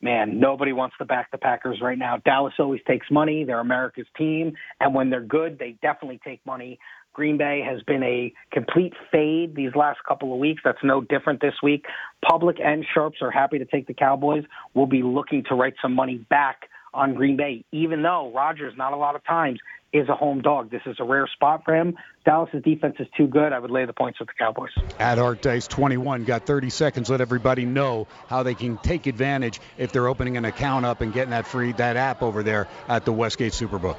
[0.00, 2.16] man, nobody wants to back the Packers right now.
[2.24, 3.44] Dallas always takes money.
[3.44, 4.54] They're America's team.
[4.80, 6.78] And when they're good, they definitely take money.
[7.12, 10.62] Green Bay has been a complete fade these last couple of weeks.
[10.64, 11.84] That's no different this week.
[12.28, 14.44] Public and Sharps are happy to take the Cowboys.
[14.74, 18.92] We'll be looking to write some money back on Green Bay, even though Rodgers, not
[18.92, 19.60] a lot of times,
[19.92, 20.70] is a home dog.
[20.70, 21.96] This is a rare spot for him.
[22.24, 23.52] Dallas's defense is too good.
[23.52, 24.70] I would lay the points with the Cowboys.
[24.98, 27.10] At Art Dice 21, got 30 seconds.
[27.10, 31.12] Let everybody know how they can take advantage if they're opening an account up and
[31.12, 33.96] getting that free that app over there at the Westgate Superbook.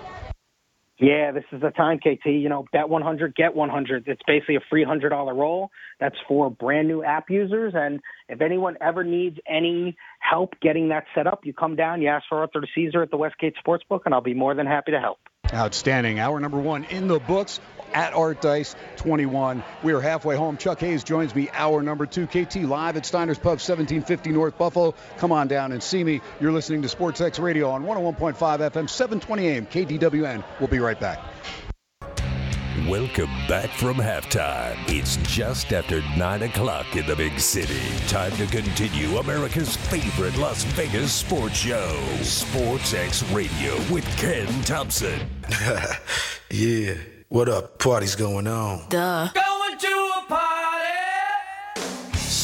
[1.02, 2.28] Yeah, this is the time, KT.
[2.28, 4.04] You know, bet 100, get 100.
[4.08, 5.72] It's basically a free $100 roll.
[6.00, 7.74] That's for brand new app users.
[7.76, 8.00] And
[8.30, 12.26] if anyone ever needs any help getting that set up, you come down, you ask
[12.30, 15.18] for Arthur Caesar at the Westgate Sportsbook, and I'll be more than happy to help.
[15.54, 16.20] Outstanding.
[16.20, 17.60] Hour number one in the books
[17.94, 19.64] at Art Dice 21.
[19.84, 20.58] We are halfway home.
[20.58, 21.50] Chuck Hayes joins me.
[21.54, 22.28] Hour number two.
[22.28, 24.94] KT live at Steiner's Pub, 1750 North Buffalo.
[25.18, 26.22] Come on down and see me.
[26.40, 30.44] You're listening to Sports X Radio on 101.5 FM, 720 AM, KDWN.
[30.60, 31.20] We'll be right back.
[32.90, 34.76] Welcome back from halftime.
[34.88, 37.80] It's just after 9 o'clock in the big city.
[38.08, 45.20] Time to continue America's favorite Las Vegas sports show, Sports X Radio with Ken Thomson.
[46.50, 46.96] yeah.
[47.30, 47.78] What up?
[47.80, 48.88] Party's going on.
[48.90, 49.30] Duh.
[49.34, 50.81] Going to a party.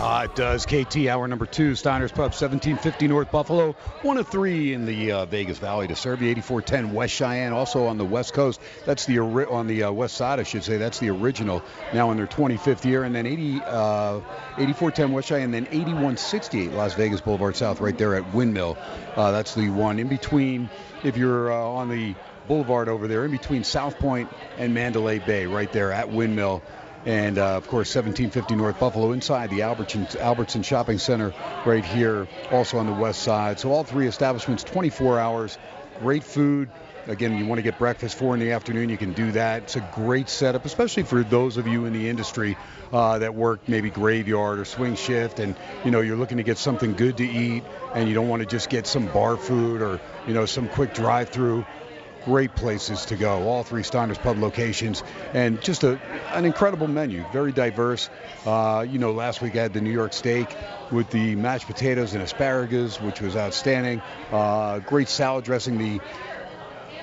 [0.00, 0.64] Ah, it does.
[0.64, 3.72] KT hour number two, Steiner's Pub, 1750 North Buffalo.
[4.02, 6.30] One of three in the uh, Vegas Valley to serve you.
[6.30, 8.60] 8410 West Cheyenne, also on the West Coast.
[8.86, 10.76] That's the original, on the uh, West Side, I should say.
[10.76, 11.64] That's the original.
[11.92, 14.20] Now in their 25th year, and then 80 uh,
[14.58, 18.78] 8410 West Cheyenne, then 8168 Las Vegas Boulevard South, right there at Windmill.
[19.16, 20.70] Uh, that's the one in between.
[21.02, 22.14] If you're uh, on the
[22.46, 26.62] Boulevard over there, in between South Point and Mandalay Bay, right there at Windmill
[27.08, 31.32] and uh, of course 1750 North Buffalo inside the Albertson, Albertson Shopping Center
[31.64, 33.58] right here, also on the west side.
[33.58, 35.58] So all three establishments, 24 hours,
[36.00, 36.68] great food.
[37.06, 39.62] Again, you want to get breakfast four in the afternoon, you can do that.
[39.62, 42.58] It's a great setup, especially for those of you in the industry
[42.92, 45.56] uh, that work maybe graveyard or swing shift, and
[45.86, 48.46] you know you're looking to get something good to eat, and you don't want to
[48.46, 51.64] just get some bar food or you know some quick drive-through
[52.24, 53.42] great places to go.
[53.44, 55.02] All three Steiner's Pub locations,
[55.32, 56.00] and just a,
[56.32, 58.10] an incredible menu, very diverse.
[58.46, 60.48] Uh, you know, last week I had the New York steak
[60.90, 64.02] with the mashed potatoes and asparagus, which was outstanding.
[64.30, 65.78] Uh, great salad dressing.
[65.78, 66.00] The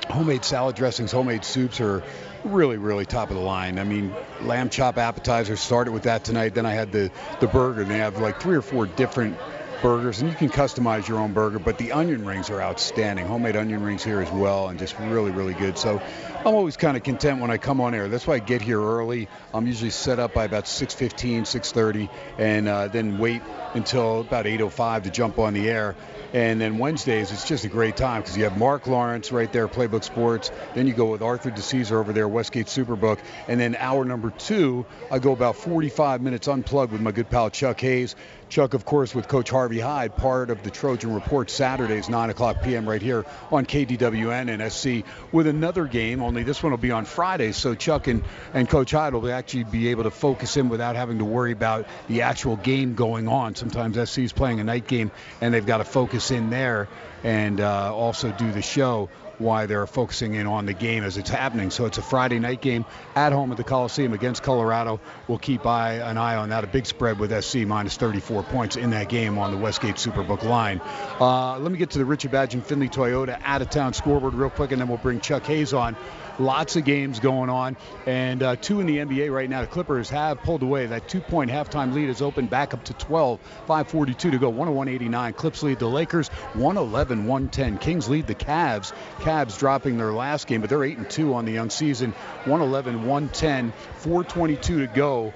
[0.10, 2.04] homemade salad dressings, homemade soups are
[2.44, 3.80] really, really top of the line.
[3.80, 6.54] I mean, lamb chop appetizer started with that tonight.
[6.54, 7.84] Then I had the the burger.
[7.84, 9.38] They have like three or four different
[9.86, 11.60] burgers, and you can customize your own burger.
[11.60, 13.28] But the onion rings are outstanding.
[13.28, 15.78] Homemade onion rings here as well, and just really, really good.
[15.78, 16.02] So
[16.40, 18.08] I'm always kind of content when I come on air.
[18.08, 19.28] That's why I get here early.
[19.54, 22.10] I'm usually set up by about 6:15, 6:30,
[22.40, 23.44] and uh, then wait
[23.76, 25.96] until about 8:05 to jump on the air.
[26.34, 29.68] And then Wednesdays, it's just a great time because you have Marc Lawrence right there,
[29.68, 30.52] Playbook Sports.
[30.74, 33.20] Then you go with Arthur DiCesare over there, Westgate Superbook.
[33.48, 37.52] And then hour number two, I go about 45 minutes unplugged with my good pal
[37.52, 38.16] Chuck Hayes.
[38.56, 42.64] Chuck, of course, with Coach Harvey Hyde, part of the Trojan Report Saturdays, 9 o'clock
[42.64, 42.88] p.m.
[42.88, 47.04] right here on KDWN and SC with another game, only this one will be on
[47.04, 47.52] Friday.
[47.52, 51.18] So Chuck and, and Coach Hyde will actually be able to focus in without having
[51.18, 53.56] to worry about the actual game going on.
[53.56, 56.88] Sometimes SC is playing a night game and they've got to focus in there
[57.26, 61.30] and uh, also do the show why they're focusing in on the game as it's
[61.30, 61.72] happening.
[61.72, 65.00] So it's a Friday night game at home at the Coliseum against Colorado.
[65.28, 66.64] We'll keep eye, an eye on that.
[66.64, 70.44] A big spread with SC minus 34 points in that game on the Westgate Superbook
[70.44, 70.82] line.
[71.20, 74.34] Uh, let me get to the Richard Badge and Findlay Toyota out of town scoreboard
[74.34, 75.96] real quick, and then we'll bring Chuck Hayes on.
[76.38, 79.62] Lots of games going on, and uh, two in the NBA right now.
[79.62, 80.86] The Clippers have pulled away.
[80.86, 83.40] That two-point halftime lead is open back up to 12.
[83.68, 84.52] 5:42 to go.
[84.52, 85.36] 101-89.
[85.36, 86.30] Clips lead the Lakers.
[86.54, 87.80] 111-110.
[87.80, 88.92] Kings lead the Cavs.
[89.20, 92.14] Cavs dropping their last game, but they're 8 and 2 on the young season.
[92.44, 93.72] 111-110.
[94.02, 95.34] 4:22 to go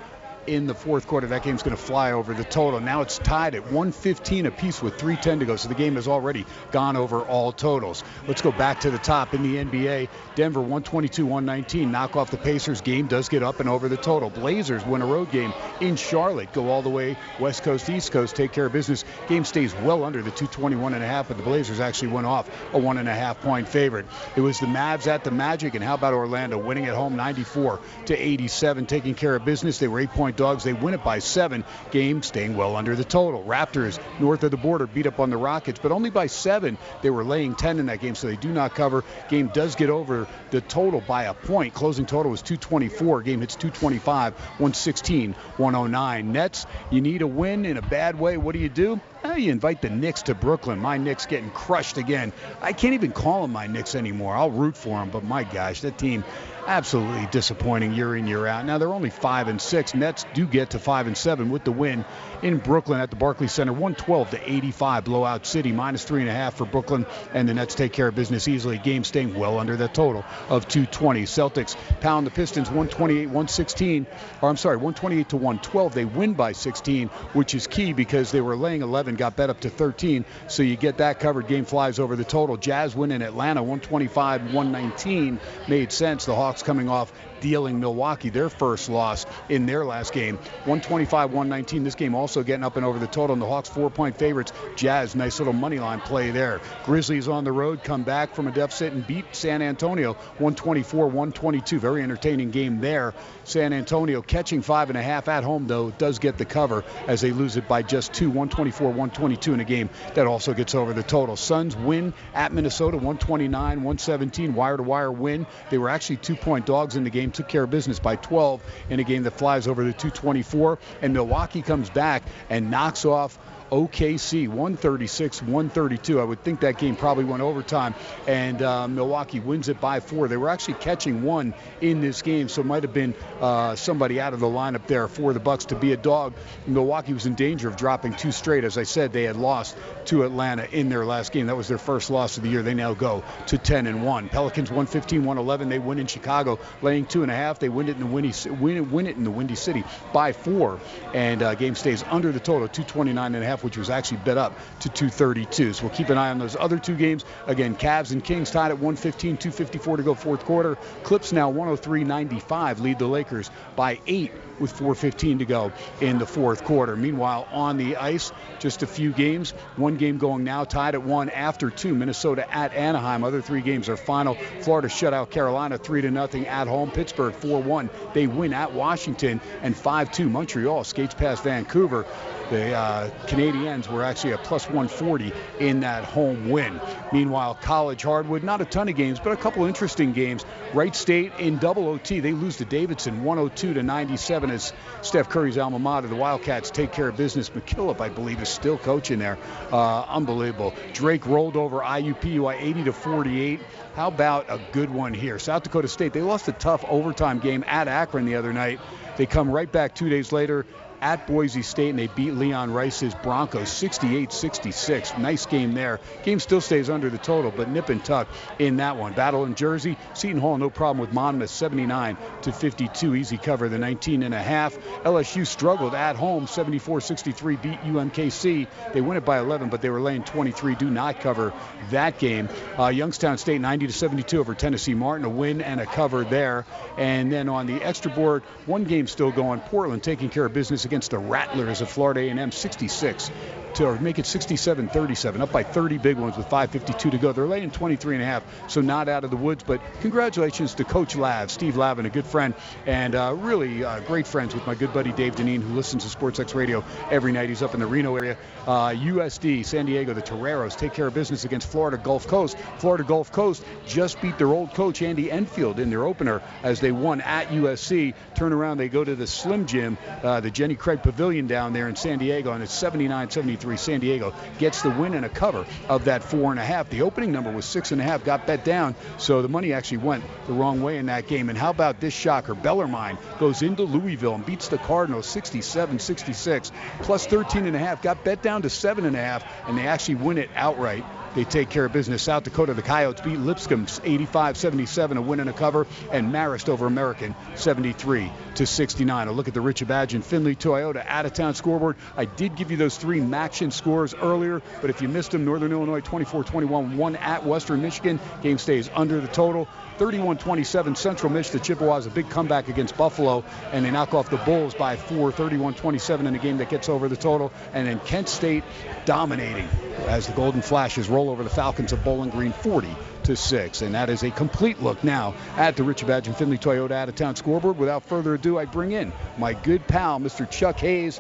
[0.48, 1.28] in the fourth quarter.
[1.28, 2.80] That game's going to fly over the total.
[2.80, 5.56] Now it's tied at 115 apiece with 310 to go.
[5.56, 8.04] So the game has already gone over all totals.
[8.28, 10.10] Let's go back to the top in the NBA.
[10.36, 12.82] Denver 122-119 knock off the Pacers.
[12.82, 14.30] Game does get up and over the total.
[14.30, 16.54] Blazers win a road game in Charlotte.
[16.54, 18.36] Go all the way West Coast, East Coast.
[18.36, 19.06] Take care of business.
[19.28, 22.50] Game stays well under the 221 and a half, but the Blazers actually went off
[22.74, 24.06] a one and a half point favorite.
[24.36, 27.80] It was the Mavs at the Magic, and how about Orlando winning at home 94
[28.06, 29.78] to 87, taking care of business.
[29.78, 30.64] They were eight point dogs.
[30.64, 31.64] They win it by seven.
[31.92, 33.44] Game staying well under the total.
[33.44, 36.78] Raptors north of the border beat up on the Rockets, but only by seven.
[37.02, 39.04] They were laying 10 in that game, so they do not cover.
[39.30, 41.74] Game does get over the total by a point.
[41.74, 43.24] Closing total was 224.
[43.24, 46.32] Game hits 225, 116, 109.
[46.32, 48.38] Nets, you need a win in a bad way.
[48.38, 49.00] What do you do?
[49.24, 50.80] Eh, you invite the Knicks to Brooklyn.
[50.80, 52.32] My Knicks getting crushed again.
[52.62, 54.36] I can't even call them my Knicks anymore.
[54.36, 56.24] I'll root for them, but my gosh, that team
[56.70, 58.66] absolutely disappointing year in year out.
[58.66, 59.96] Now they're only five and six.
[59.96, 62.06] Nets do get to five and seven with the win
[62.44, 66.34] in Brooklyn at the Barclays Center, 112 to 85, blowout city, minus three and a
[66.34, 68.78] half for Brooklyn, and the Nets take care of business easily.
[68.78, 71.24] Game staying well under the total of 220.
[71.24, 74.06] Celtics pound the Pistons 128-116,
[74.42, 75.94] or I'm sorry, 128 to 112.
[75.94, 79.50] They win by 16, which is key because they were laying 11 11, got bet
[79.50, 80.26] up to 13.
[80.48, 81.48] So you get that covered.
[81.48, 82.58] Game flies over the total.
[82.58, 85.40] Jazz win in Atlanta 125 119.
[85.70, 86.26] Made sense.
[86.26, 90.38] The Hawks coming off dealing Milwaukee their first loss in their last game.
[90.66, 91.84] 125 119.
[91.84, 93.34] This game also getting up and over the total.
[93.34, 94.52] And the Hawks four point favorites.
[94.76, 96.62] Jazz, nice little money line play there.
[96.86, 101.80] Grizzlies on the road come back from a deficit and beat San Antonio 124 122.
[101.80, 103.14] Very entertaining game there.
[103.44, 107.22] San Antonio catching five and a half at home, though, does get the cover as
[107.22, 110.94] they lose it by just two 124 122 in a game that also gets over
[110.94, 111.36] the total.
[111.36, 114.54] Suns win at Minnesota 129 117.
[114.54, 115.46] Wire to wire win.
[115.70, 118.62] They were actually two point dogs in the game took care of business by 12
[118.90, 120.80] in a game that flies over the 224.
[121.02, 123.38] And Milwaukee comes back and knocks off
[123.72, 126.20] OKC 136 132.
[126.20, 127.94] I would think that game probably went overtime,
[128.28, 130.28] and uh, Milwaukee wins it by four.
[130.28, 134.20] They were actually catching one in this game, so it might have been uh, somebody
[134.20, 136.34] out of the lineup there for the Bucks to be a dog.
[136.68, 138.64] Milwaukee was in danger of dropping two straight.
[138.64, 141.48] As I said, they had lost to Atlanta in their last game.
[141.48, 142.64] That was their first loss of the year.
[142.64, 144.30] They now go to 10 and one.
[144.30, 145.70] Pelicans 115 111.
[145.70, 147.60] They win in Chicago, laying two and a half.
[147.60, 150.80] They win it in the windy win, win it in the Windy City by four,
[151.14, 154.18] and uh, game stays under the total 229 and a half half, which was actually
[154.18, 155.74] bet up to 232.
[155.74, 157.26] So we'll keep an eye on those other two games.
[157.48, 160.76] Again, Cavs and Kings tied at 115, 254 to go fourth quarter.
[161.04, 166.66] Clips now 103.95 lead the Lakers by eight with 4.15 to go in the fourth
[166.66, 166.96] quarter.
[166.96, 169.52] Meanwhile, on the ice, just a few games.
[169.78, 171.96] One game going now tied at one after two.
[171.96, 173.24] Minnesota at Anaheim.
[173.24, 174.36] Other three games are final.
[174.62, 176.92] Florida shut out Carolina 3 to nothing at home.
[176.92, 177.90] Pittsburgh 4 1.
[178.14, 180.30] They win at Washington and 5 2.
[180.30, 182.06] Montreal skates past Vancouver.
[182.50, 186.82] The uh, Canadiens were actually a plus 140 in that home win.
[187.14, 190.44] Meanwhile, college hardwood, not a ton of games, but a couple interesting games.
[190.74, 195.60] Wright State in double OT, they lose to Davidson 102 to 97 as Steph Curry's
[195.60, 196.08] alma mater.
[196.08, 197.52] The Wildcats take care of business.
[197.52, 199.38] McKillop, I believe, is still coaching there.
[199.72, 200.74] Uh, unbelievable.
[200.94, 203.60] Drake rolled over IUPUI 80 to 48.
[203.96, 205.38] How about a good one here?
[205.38, 208.80] South Dakota State, they lost a tough overtime game at Akron the other night.
[209.18, 210.66] They come right back two days later
[211.02, 215.18] at Boise State, and they beat Leon Rice's Broncos 68-66.
[215.18, 216.00] Nice game there.
[216.24, 218.28] Game still stays under the total, but nip and tuck
[218.58, 219.14] in that one.
[219.14, 219.98] Battle in Jersey.
[220.14, 223.16] Seton Hall, no problem with Monmouth, 79 to 52.
[223.16, 224.78] Easy cover, the 19 and a half.
[225.04, 228.68] LSU struggled at home, 74-63, beat UMKC.
[228.94, 230.76] They win it by 11, but they were laying 23.
[230.76, 231.54] Do not cover
[231.92, 232.50] that game.
[232.78, 236.66] Uh, Youngstown State 90 to 72 over Tennessee Martin, a win and a cover there.
[236.98, 239.60] And then on the extra board, one game still going.
[239.62, 243.30] Portland taking care of business against the Rattlers of Florida A&M 66
[243.76, 247.32] to make it 67-37, up by 30 big ones with 5:52 to go.
[247.32, 249.64] They're laying 23 and a half, so not out of the woods.
[249.64, 252.54] But congratulations to Coach Lav, Steve Lavin, a good friend
[252.86, 256.18] and uh, really uh, great friends with my good buddy Dave Deneen, who listens to
[256.18, 257.50] SportsX Radio every night.
[257.50, 258.38] He's up in the Reno area.
[258.68, 262.58] Uh, USD, San Diego, the Toreros take care of business against Florida Gulf Coast.
[262.80, 266.92] Florida Gulf Coast just beat their old coach Andy Enfield in their opener as they
[266.92, 268.14] won at USC.
[268.36, 271.88] Turn around, they go to the Slim Gym, uh, the Jenny Craig Pavilion down there
[271.88, 276.06] in San Diego, and it's 79-73 San Diego gets the win and a cover of
[276.06, 276.90] that four and a half.
[276.90, 279.98] The opening number was six and a half, got bet down, so the money actually
[279.98, 281.50] went the wrong way in that game.
[281.50, 282.56] And how about this shocker?
[282.56, 286.72] Bellarmine goes into Louisville and beats the Cardinals 67-66,
[287.02, 289.86] plus 13 and a half, got bet down to seven and a half, and they
[289.88, 291.04] actually win it outright
[291.40, 292.22] they take care of business.
[292.22, 296.86] South Dakota, the Coyotes beat Lipscomb 85-77, a win and a cover, and Marist over
[296.86, 299.28] American 73 to 69.
[299.30, 301.96] A look at the Rich Badge Findlay Toyota out-of-town scoreboard.
[302.18, 305.72] I did give you those three MACtion scores earlier, but if you missed them, Northern
[305.72, 308.20] Illinois 24-21, one at Western Michigan.
[308.44, 309.70] Game stays under the total.
[310.00, 311.52] 31-27 Central Mich.
[311.52, 313.44] The Chippewas a big comeback against Buffalo,
[313.74, 317.10] and they knock off the Bulls by four, 31-27 in a game that gets over
[317.10, 317.52] the total.
[317.74, 318.64] And then Kent State
[319.06, 319.68] dominating
[320.08, 322.88] as the Golden Flashes roll over the Falcons of Bowling Green 40
[323.24, 323.82] to 6.
[323.82, 327.10] And that is a complete look now at the Richard Badge and Findlay Toyota out
[327.10, 327.78] of town scoreboard.
[327.78, 330.50] Without further ado, I bring in my good pal, Mr.
[330.50, 331.20] Chuck Hayes.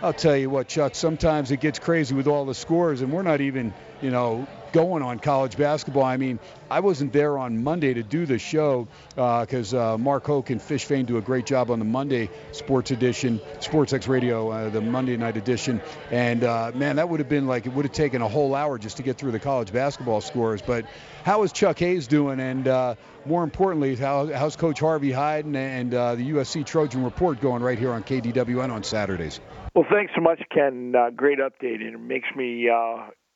[0.00, 3.22] I'll tell you what, Chuck, sometimes it gets crazy with all the scores, and we're
[3.22, 6.04] not even, you know, going on college basketball.
[6.04, 6.38] I mean,
[6.70, 10.60] I wasn't there on Monday to do the show because uh, uh, Mark Hoke and
[10.60, 14.80] Fish Fane do a great job on the Monday Sports Edition, SportsX Radio, uh, the
[14.80, 15.80] Monday night edition.
[16.10, 18.78] And uh, man, that would have been like it would have taken a whole hour
[18.78, 20.62] just to get through the college basketball scores.
[20.62, 20.84] But
[21.24, 22.40] how is Chuck Hayes doing?
[22.40, 22.94] And uh,
[23.24, 27.62] more importantly, how, how's Coach Harvey Hyde and, and uh, the USC Trojan Report going
[27.62, 29.40] right here on KDWN on Saturdays?
[29.74, 30.94] Well, thanks so much, Ken.
[31.14, 32.68] great update, and it makes me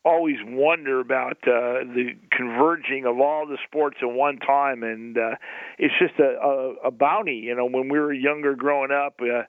[0.05, 5.37] always wonder about uh, the converging of all the sports at one time, and uh,
[5.79, 7.37] it's just a, a, a bounty.
[7.37, 9.43] You know, when we were younger growing up, uh,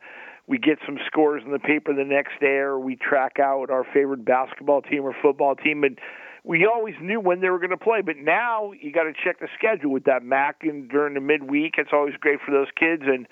[0.47, 3.85] we get some scores in the paper the next day, or we track out our
[3.93, 5.97] favorite basketball team or football team, and
[6.43, 8.01] we always knew when they were going to play.
[8.01, 11.75] But now you got to check the schedule with that MAC and during the midweek.
[11.77, 13.27] It's always great for those kids and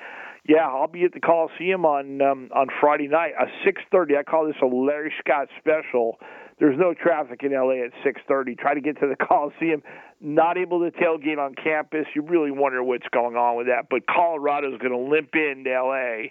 [0.48, 4.18] yeah, I'll be at the Coliseum on um, on Friday night, a 6:30.
[4.18, 6.18] I call this a Larry Scott special.
[6.62, 8.56] There's no traffic in LA at 6:30.
[8.56, 9.82] Try to get to the Coliseum.
[10.22, 12.06] Not able to tailgate on campus.
[12.16, 13.90] You really wonder what's going on with that.
[13.90, 16.30] But Colorado's going to limp into LA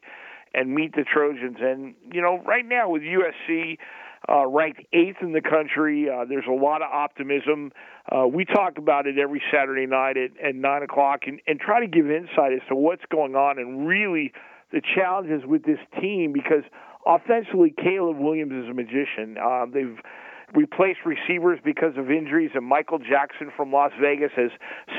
[0.55, 1.57] and meet the Trojans.
[1.61, 3.77] And you know, right now with USC
[4.29, 6.09] uh, ranked eighth in the country.
[6.09, 7.73] Uh, there's a lot of optimism.
[8.11, 11.81] Uh, we talk about it every Saturday night at, at 9 o'clock and, and try
[11.81, 14.33] to give insight as to what's going on and really
[14.73, 16.63] the challenges with this team because
[17.07, 19.37] offensively, Caleb Williams is a magician.
[19.43, 19.99] Uh, they've
[20.55, 24.51] replaced receivers because of injuries, and Michael Jackson from Las Vegas has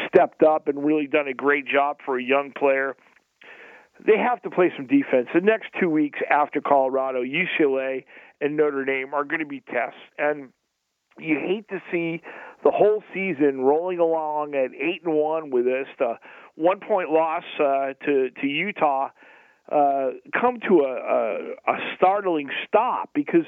[0.08, 2.96] stepped up and really done a great job for a young player.
[4.06, 5.28] They have to play some defense.
[5.34, 8.06] The next two weeks after Colorado, UCLA
[8.40, 10.00] and Notre Dame are going to be tests.
[10.18, 10.50] And
[11.20, 12.22] you hate to see
[12.64, 16.16] the whole season rolling along at eight and one with this the
[16.56, 19.10] one point loss uh, to to Utah
[19.72, 23.46] uh, come to a, a, a startling stop because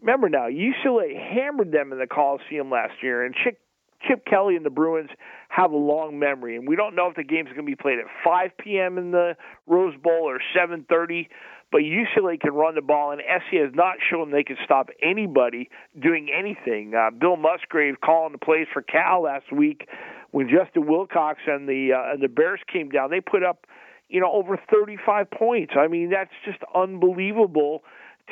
[0.00, 3.58] remember now UCLA hammered them in the Coliseum last year and Chip,
[4.06, 5.10] Chip Kelly and the Bruins
[5.48, 7.98] have a long memory and we don't know if the game's going to be played
[7.98, 8.98] at 5 p.m.
[8.98, 9.36] in the
[9.66, 11.28] Rose Bowl or 7:30
[11.72, 15.68] but UCLA can run the ball, and SC has not shown they can stop anybody
[16.00, 16.94] doing anything.
[16.94, 19.88] Uh, Bill Musgrave calling the plays for Cal last week
[20.30, 23.10] when Justin Wilcox and the uh, and the Bears came down.
[23.10, 23.66] They put up,
[24.08, 25.74] you know, over 35 points.
[25.76, 27.82] I mean, that's just unbelievable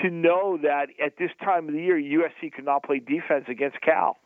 [0.02, 3.80] to know that at this time of the year, USC could not play defense against
[3.80, 4.16] Cal.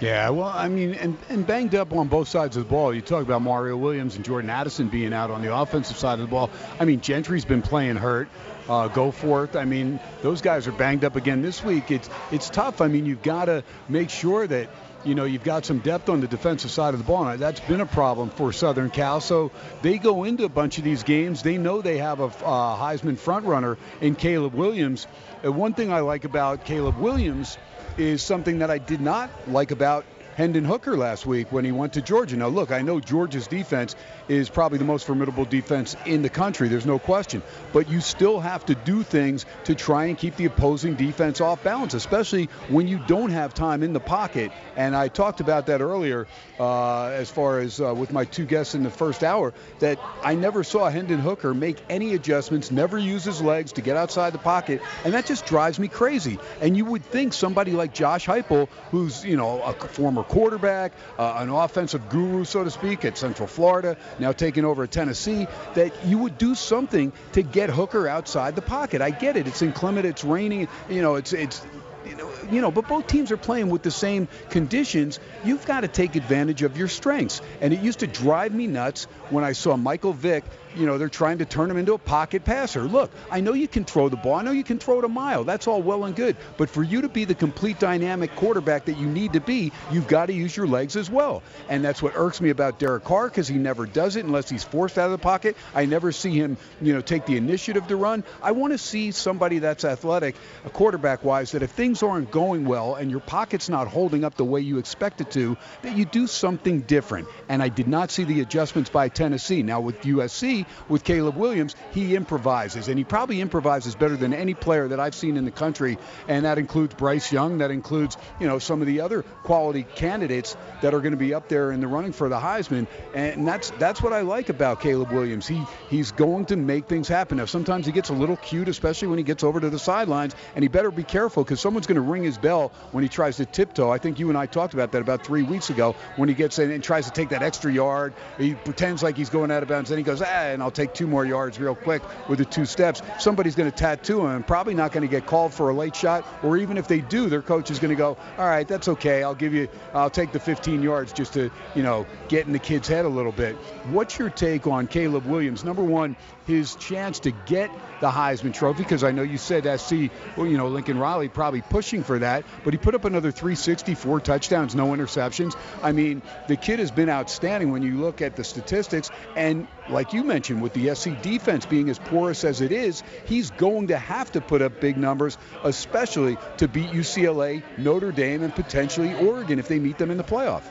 [0.00, 2.94] Yeah, well, I mean, and, and banged up on both sides of the ball.
[2.94, 6.20] You talk about Mario Williams and Jordan Addison being out on the offensive side of
[6.20, 6.50] the ball.
[6.78, 8.28] I mean, Gentry's been playing hurt.
[8.68, 9.56] Uh, go forth.
[9.56, 11.90] I mean, those guys are banged up again this week.
[11.90, 12.80] It's it's tough.
[12.80, 14.68] I mean, you've got to make sure that
[15.04, 17.28] you know you've got some depth on the defensive side of the ball.
[17.28, 19.20] And that's been a problem for Southern Cal.
[19.20, 19.50] So
[19.82, 21.42] they go into a bunch of these games.
[21.42, 25.06] They know they have a uh, Heisman front runner in Caleb Williams.
[25.42, 27.58] And one thing I like about Caleb Williams
[27.96, 30.04] is something that I did not like about
[30.36, 32.36] Hendon Hooker last week when he went to Georgia.
[32.36, 33.96] Now, look, I know Georgia's defense
[34.28, 36.68] is probably the most formidable defense in the country.
[36.68, 37.42] There's no question.
[37.72, 41.62] But you still have to do things to try and keep the opposing defense off
[41.62, 44.52] balance, especially when you don't have time in the pocket.
[44.76, 46.26] And I talked about that earlier
[46.58, 50.34] uh, as far as uh, with my two guests in the first hour that I
[50.34, 54.38] never saw Hendon Hooker make any adjustments, never use his legs to get outside the
[54.38, 54.82] pocket.
[55.04, 56.38] And that just drives me crazy.
[56.60, 61.36] And you would think somebody like Josh Heupel, who's, you know, a former quarterback, uh,
[61.38, 65.92] an offensive guru, so to speak, at Central Florida, now taking over at Tennessee, that
[66.04, 69.00] you would do something to get Hooker outside the pocket.
[69.02, 69.46] I get it.
[69.46, 70.06] It's inclement.
[70.06, 70.68] It's raining.
[70.88, 71.64] You know, it's it's
[72.06, 75.20] you know, you know, but both teams are playing with the same conditions.
[75.44, 77.42] You've got to take advantage of your strengths.
[77.60, 80.44] And it used to drive me nuts when I saw Michael Vick
[80.78, 82.82] you know, they're trying to turn him into a pocket passer.
[82.82, 84.34] Look, I know you can throw the ball.
[84.36, 85.44] I know you can throw it a mile.
[85.44, 86.36] That's all well and good.
[86.56, 90.08] But for you to be the complete dynamic quarterback that you need to be, you've
[90.08, 91.42] got to use your legs as well.
[91.68, 94.64] And that's what irks me about Derek Carr because he never does it unless he's
[94.64, 95.56] forced out of the pocket.
[95.74, 98.24] I never see him, you know, take the initiative to run.
[98.42, 100.36] I want to see somebody that's athletic,
[100.72, 104.44] quarterback wise, that if things aren't going well and your pocket's not holding up the
[104.44, 107.28] way you expect it to, that you do something different.
[107.48, 109.62] And I did not see the adjustments by Tennessee.
[109.62, 114.54] Now with USC, with Caleb Williams, he improvises, and he probably improvises better than any
[114.54, 118.46] player that I've seen in the country, and that includes Bryce Young, that includes you
[118.46, 121.80] know some of the other quality candidates that are going to be up there in
[121.80, 125.46] the running for the Heisman, and that's that's what I like about Caleb Williams.
[125.46, 127.38] He he's going to make things happen.
[127.38, 130.34] Now sometimes he gets a little cute, especially when he gets over to the sidelines,
[130.54, 133.36] and he better be careful because someone's going to ring his bell when he tries
[133.36, 133.90] to tiptoe.
[133.90, 136.58] I think you and I talked about that about three weeks ago when he gets
[136.58, 138.14] in and tries to take that extra yard.
[138.38, 140.94] He pretends like he's going out of bounds, then he goes, ah, and I'll take
[140.94, 143.02] two more yards real quick with the two steps.
[143.18, 145.96] Somebody's going to tattoo him and probably not going to get called for a late
[145.96, 148.88] shot, or even if they do, their coach is going to go, all right, that's
[148.88, 149.22] okay.
[149.22, 152.58] I'll give you, I'll take the 15 yards just to, you know, get in the
[152.58, 153.56] kid's head a little bit.
[153.90, 155.64] What's your take on Caleb Williams?
[155.64, 157.70] Number one, his chance to get
[158.00, 161.60] the Heisman Trophy, because I know you said SC, well, you know, Lincoln Riley probably
[161.60, 165.56] pushing for that, but he put up another 364 touchdowns, no interceptions.
[165.82, 170.12] I mean, the kid has been outstanding when you look at the statistics, and like
[170.12, 173.98] you mentioned, with the SC defense being as porous as it is, he's going to
[173.98, 179.58] have to put up big numbers, especially to beat UCLA, Notre Dame, and potentially Oregon
[179.58, 180.62] if they meet them in the playoff.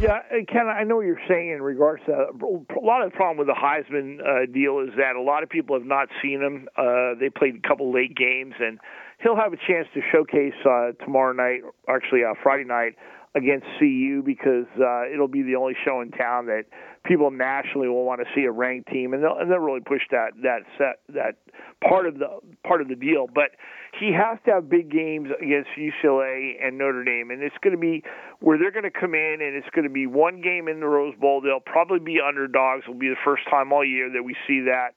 [0.00, 2.44] Yeah, Ken, I know what you're saying in regards to that.
[2.44, 5.48] a lot of the problem with the Heisman uh, deal is that a lot of
[5.48, 6.68] people have not seen him.
[6.76, 8.80] Uh, they played a couple late games, and
[9.22, 12.96] he'll have a chance to showcase uh, tomorrow night, actually uh, Friday night,
[13.34, 16.64] against CU because uh, it'll be the only show in town that
[17.04, 20.02] people nationally will want to see a ranked team, and they'll and they'll really push
[20.10, 21.36] that that set that
[21.86, 22.28] part of the
[22.66, 23.26] part of the deal.
[23.32, 23.50] But
[23.98, 27.80] he has to have big games against UCLA and Notre Dame, and it's going to
[27.80, 28.04] be
[28.40, 30.86] where they're going to come in, and it's going to be one game in the
[30.86, 31.40] Rose Bowl.
[31.40, 32.84] They'll probably be underdogs.
[32.84, 34.94] It'll be the first time all year that we see that.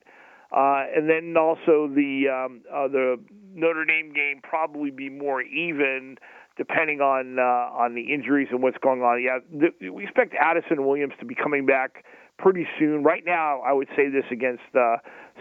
[0.50, 3.20] Uh, and then also the um, uh, the
[3.54, 6.18] Notre Dame game probably be more even
[6.58, 9.22] depending on uh, on the injuries and what's going on.
[9.22, 12.04] Yeah, the, we expect Addison Williams to be coming back
[12.38, 13.04] pretty soon.
[13.04, 14.98] Right now, I would say this against uh,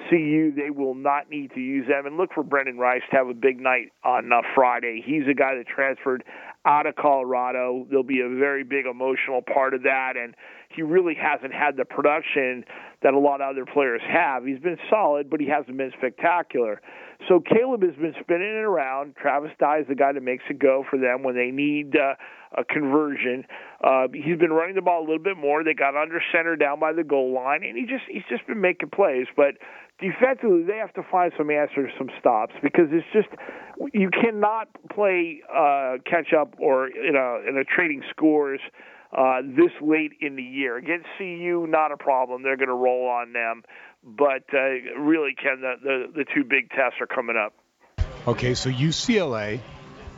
[0.08, 2.06] CU, they will not need to use them.
[2.06, 5.02] And look for Brenden Rice to have a big night on uh, Friday.
[5.04, 6.24] He's a guy that transferred
[6.64, 7.86] out of Colorado.
[7.88, 10.34] There'll be a very big emotional part of that, and
[10.76, 12.64] he really hasn't had the production
[13.02, 14.44] that a lot of other players have.
[14.44, 16.80] He's been solid, but he hasn't been spectacular.
[17.28, 19.16] So Caleb has been spinning it around.
[19.16, 22.14] Travis Dye is the guy that makes it go for them when they need uh,
[22.56, 23.44] a conversion.
[23.82, 25.64] Uh, he's been running the ball a little bit more.
[25.64, 28.60] They got under center down by the goal line, and he just he's just been
[28.60, 29.26] making plays.
[29.34, 29.54] But
[29.98, 33.28] defensively, they have to find some answers, some stops, because it's just
[33.94, 38.60] you cannot play uh, catch up or in a in a trading scores
[39.12, 40.76] uh, this late in the year.
[40.76, 42.42] Against CU, not a problem.
[42.42, 43.62] They're going to roll on them,
[44.02, 47.54] but uh, really, Ken, the, the the two big tests are coming up.
[48.26, 49.60] Okay, so UCLA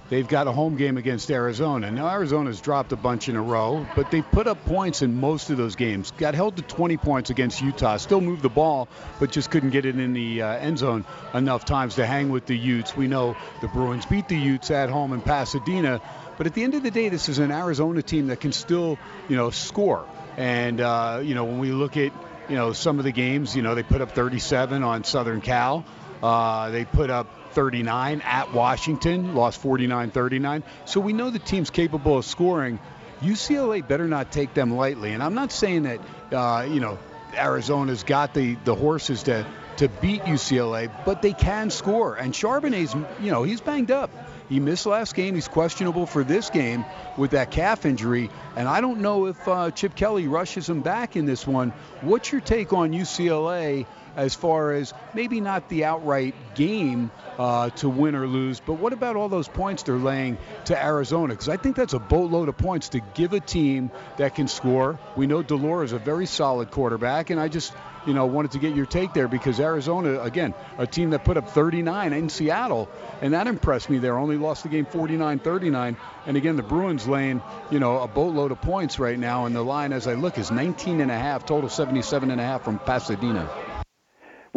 [0.09, 1.91] They've got a home game against Arizona.
[1.91, 5.51] Now, Arizona's dropped a bunch in a row, but they put up points in most
[5.51, 6.13] of those games.
[6.13, 7.99] Got held to 20 points against Utah.
[7.99, 8.89] Still moved the ball,
[9.21, 12.47] but just couldn't get it in the uh, end zone enough times to hang with
[12.47, 12.97] the Utes.
[12.97, 16.01] We know the Bruins beat the Utes at home in Pasadena,
[16.39, 18.99] but at the end of the day, this is an Arizona team that can still,
[19.29, 20.07] you know, score.
[20.39, 22.13] And uh, you know, when we look at
[22.49, 25.85] you know some of the games, you know, they put up 37 on Southern Cal.
[26.23, 30.63] Uh, they put up 39 at Washington, lost 49 39.
[30.85, 32.79] So we know the team's capable of scoring.
[33.21, 35.13] UCLA better not take them lightly.
[35.13, 36.01] And I'm not saying that,
[36.33, 36.99] uh, you know,
[37.35, 39.45] Arizona's got the, the horses to,
[39.79, 42.15] to beat UCLA, but they can score.
[42.15, 44.11] And Charbonnet's, you know, he's banged up.
[44.49, 45.35] He missed last game.
[45.35, 46.85] He's questionable for this game
[47.17, 48.31] with that calf injury.
[48.57, 51.73] And I don't know if uh, Chip Kelly rushes him back in this one.
[52.01, 53.87] What's your take on UCLA
[54.17, 58.93] as far as maybe not the outright game uh, to win or lose, but what
[58.93, 61.35] about all those points they're laying to Arizona?
[61.35, 64.99] Because I think that's a boatload of points to give a team that can score.
[65.17, 67.73] We know de is a very solid quarterback, and I just
[68.07, 71.37] you know wanted to get your take there because Arizona, again, a team that put
[71.37, 72.89] up 39 in Seattle,
[73.21, 73.99] and that impressed me.
[73.99, 75.97] There only lost the game 49-39,
[76.27, 79.63] and again the Bruins laying you know a boatload of points right now, and the
[79.63, 82.79] line as I look is 19 and a half, total 77 and a half from
[82.79, 83.49] Pasadena.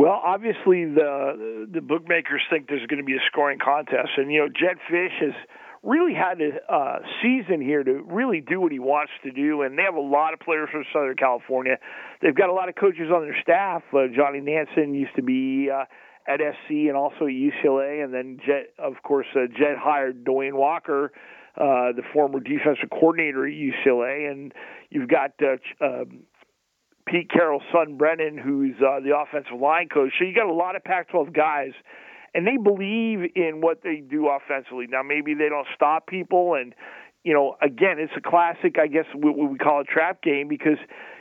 [0.02, 4.40] Well, obviously the the bookmakers think there's going to be a scoring contest, and you
[4.40, 5.36] know Jedd Fisch has
[5.84, 9.78] really had a uh, season here to really do what he wants to do, and
[9.78, 11.78] they have a lot of players from Southern California.
[12.20, 13.84] They've got a lot of coaches on their staff.
[13.94, 15.86] Uh, Johnny Nansen used to be uh,
[16.28, 20.54] at SC and also at UCLA, and then Jedd, of course, uh, Jedd hired DeWayne
[20.54, 21.12] Walker.
[21.58, 24.54] Uh, the former defensive coordinator at UCLA, and
[24.90, 26.24] you've got uh, um,
[27.12, 30.14] Pete Carroll's son Brennan, who's uh, the offensive line coach.
[30.18, 31.74] So you got a lot of Pac-12 guys,
[32.34, 34.88] and they believe in what they do offensively.
[34.90, 36.74] Now maybe they don't stop people, and
[37.24, 38.78] you know, again, it's a classic.
[38.80, 40.78] I guess what we call a trap game because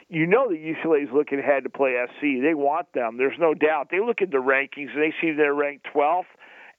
[0.09, 2.41] you know that UCLA is looking ahead to play SC.
[2.41, 3.17] They want them.
[3.19, 3.89] There's no doubt.
[3.91, 6.31] They look at the rankings and they see they're ranked 12th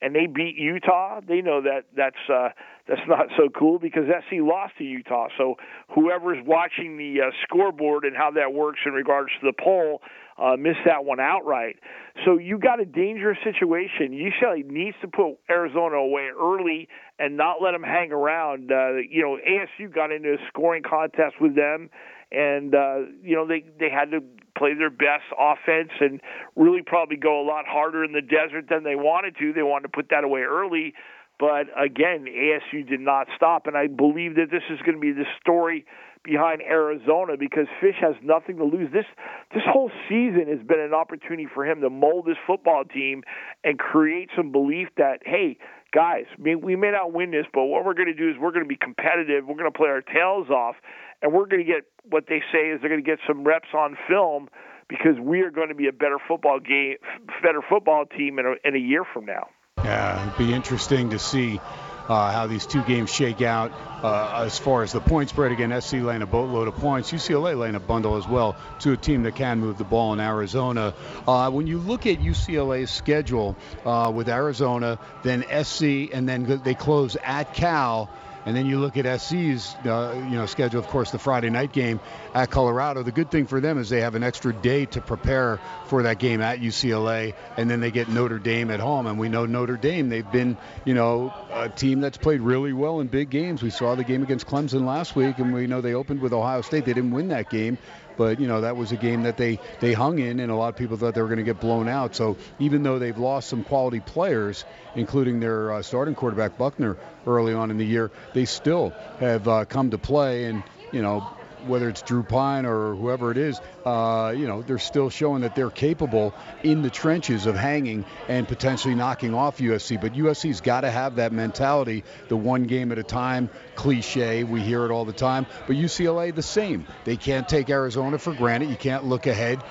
[0.01, 2.49] and they beat Utah, they know that that's uh,
[2.87, 5.27] that's not so cool because SC lost to Utah.
[5.37, 5.55] So
[5.93, 10.01] whoever's watching the uh, scoreboard and how that works in regards to the poll
[10.41, 11.77] uh, missed that one outright.
[12.25, 14.11] So you got a dangerous situation.
[14.11, 16.87] UCLA needs to put Arizona away early
[17.19, 18.71] and not let them hang around.
[18.71, 21.89] Uh, you know, ASU got into a scoring contest with them,
[22.31, 24.21] and uh, you know they they had to
[24.62, 26.22] play their best offense and
[26.55, 29.53] really probably go a lot harder in the desert than they wanted to.
[29.53, 30.93] They wanted to put that away early.
[31.39, 33.66] But again, ASU did not stop.
[33.66, 35.86] And I believe that this is going to be the story
[36.24, 38.91] behind Arizona because Fisch has nothing to lose.
[38.93, 39.09] This
[39.51, 43.24] this whole season has been an opportunity for him to mold this football team
[43.64, 45.57] and create some belief that hey,
[45.91, 48.64] guys, we may not win this, but what we're going to do is we're going
[48.64, 49.45] to be competitive.
[49.47, 50.76] We're going to play our tails off,
[51.22, 53.69] and we're going to get what they say is they're going to get some reps
[53.74, 54.49] on film
[54.88, 56.97] because we are going to be a better football game,
[57.41, 59.47] better football team in a, in a year from now.
[59.78, 61.59] Yeah, it'd be interesting to see
[62.08, 63.71] uh, how these two games shake out
[64.04, 65.51] uh, as far as the point spread.
[65.51, 67.12] Again, SC laying a boatload of points.
[67.12, 70.20] UCLA laying a bundle as well to a team that can move the ball in
[70.20, 70.93] Arizona.
[71.25, 73.55] Uh, when you look at UCLA's schedule
[73.86, 78.09] uh, with Arizona, then SC, and then they close at Cal.
[78.46, 80.80] And then you look at SC's, uh, you know, schedule.
[80.80, 82.00] Of course, the Friday night game
[82.34, 83.04] at Colorado.
[83.04, 86.18] The good thing for them is they have an extra day to prepare for that
[86.18, 89.05] game at UCLA, and then they get Notre Dame at home.
[89.05, 93.00] And we know Notre Dame; they've been, you know, a team that's played really well
[93.00, 93.62] in big games.
[93.62, 96.62] We saw the game against Clemson last week, and we know they opened with Ohio
[96.62, 96.86] State.
[96.86, 97.78] They didn't win that game,
[98.21, 100.67] but you know that was a game that they they hung in, and a lot
[100.67, 102.13] of people thought they were going to get blown out.
[102.13, 107.55] So even though they've lost some quality players, including their uh, starting quarterback Buchner early
[107.55, 110.61] on in the year, they still have uh, come to play, and
[110.91, 111.27] you know
[111.66, 115.55] whether it's Drew Pyne or whoever it is, uh, you know, they're still showing that
[115.55, 116.33] they're capable
[116.63, 120.00] in the trenches of hanging and potentially knocking off USC.
[120.00, 124.43] But USC's got to have that mentality, the one game at a time cliche.
[124.43, 125.46] We hear it all the time.
[125.67, 126.86] But UCLA, the same.
[127.04, 128.70] They can't take Arizona for granted.
[128.70, 129.63] You can't look ahead.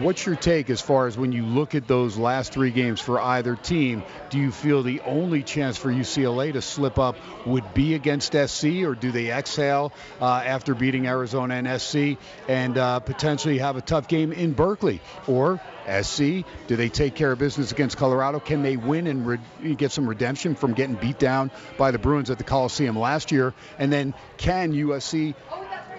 [0.00, 3.20] What's your take as far as when you look at those last three games for
[3.20, 4.04] either team?
[4.30, 8.84] Do you feel the only chance for UCLA to slip up would be against SC,
[8.84, 12.16] or do they exhale uh, after beating Arizona and SC
[12.46, 15.00] and uh, potentially have a tough game in Berkeley?
[15.26, 15.60] Or
[16.02, 18.38] SC, do they take care of business against Colorado?
[18.38, 22.30] Can they win and re- get some redemption from getting beat down by the Bruins
[22.30, 23.52] at the Coliseum last year?
[23.80, 25.34] And then can USC,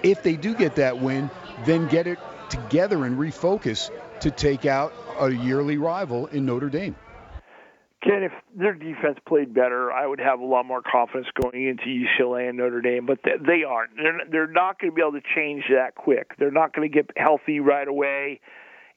[0.03, 1.30] if they do get that win,
[1.65, 2.17] then get it
[2.49, 3.89] together and refocus
[4.21, 6.95] to take out a yearly rival in Notre Dame.
[8.01, 11.84] Ken, if their defense played better, I would have a lot more confidence going into
[11.84, 13.05] UCLA and Notre Dame.
[13.05, 13.97] But they aren't.
[13.97, 16.31] They're they're not going to be able to change that quick.
[16.39, 18.39] They're not going to get healthy right away.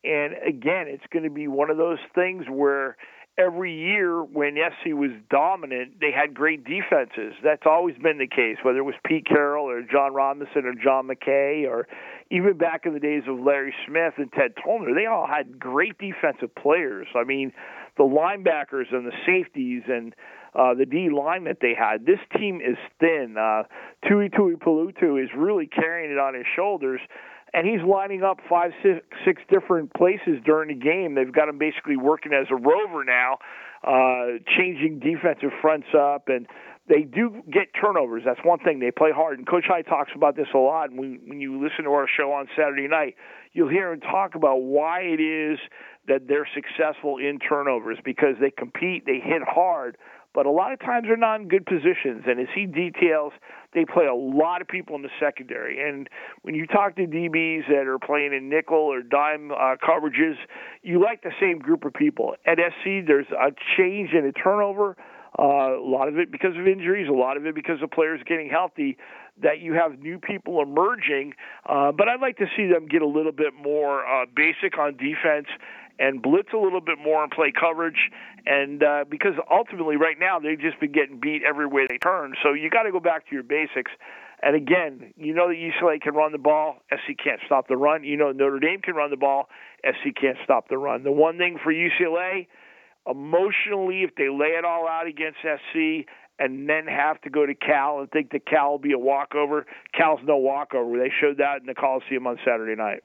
[0.04, 2.96] And again, it's going to be one of those things where
[3.38, 7.34] every year when SC was dominant, they had great defenses.
[7.42, 11.08] That's always been the case, whether it was Pete Carroll or John Robinson or John
[11.08, 11.88] McKay or
[12.32, 14.94] even back in the days of Larry Smith and Ted Tollner.
[14.94, 17.06] They all had great defensive players.
[17.14, 17.52] I mean,
[17.98, 20.14] the linebackers and the safeties and
[20.54, 22.06] uh, the D line that they had.
[22.06, 23.36] This team is thin.
[23.38, 23.64] Uh,
[24.08, 27.00] Tuli Tuipulotu is really carrying it on his shoulders
[27.54, 31.14] and he's lining up five, six, six different places during the game.
[31.14, 33.38] They've got him basically working as a rover now,
[33.84, 36.46] uh, changing defensive fronts up, and
[36.88, 38.22] they do get turnovers.
[38.24, 38.80] That's one thing.
[38.80, 40.90] They play hard, and Coach High talks about this a lot.
[40.90, 43.14] And when, when you listen to our show on Saturday night,
[43.52, 45.58] you'll hear him talk about why it is
[46.08, 49.96] that they're successful in turnovers because they compete, they hit hard,
[50.34, 52.24] but a lot of times they're not in good positions.
[52.26, 53.32] And as he details,
[53.74, 55.86] they play a lot of people in the secondary.
[55.86, 56.08] And
[56.40, 60.34] when you talk to DBs that are playing in nickel or dime uh, coverages,
[60.82, 62.34] you like the same group of people.
[62.46, 64.96] At SC, there's a change in a turnover.
[65.38, 68.20] Uh, a lot of it because of injuries, a lot of it because of players
[68.26, 68.96] getting healthy.
[69.42, 71.32] That you have new people emerging,
[71.66, 74.98] uh, but I'd like to see them get a little bit more uh, basic on
[74.98, 75.46] defense
[75.98, 78.10] and blitz a little bit more and play coverage.
[78.44, 82.34] And uh, because ultimately, right now, they've just been getting beat every way they turn.
[82.42, 83.92] So you got to go back to your basics.
[84.42, 86.78] And again, you know that UCLA can run the ball.
[86.90, 88.02] SC can't stop the run.
[88.02, 89.48] You know Notre Dame can run the ball.
[89.84, 91.04] SC can't stop the run.
[91.04, 92.48] The one thing for UCLA,
[93.08, 96.06] emotionally, if they lay it all out against SC
[96.38, 99.66] and then have to go to Cal and think that Cal will be a walkover,
[99.96, 100.98] Cal's no walkover.
[100.98, 103.02] They showed that in the Coliseum on Saturday night.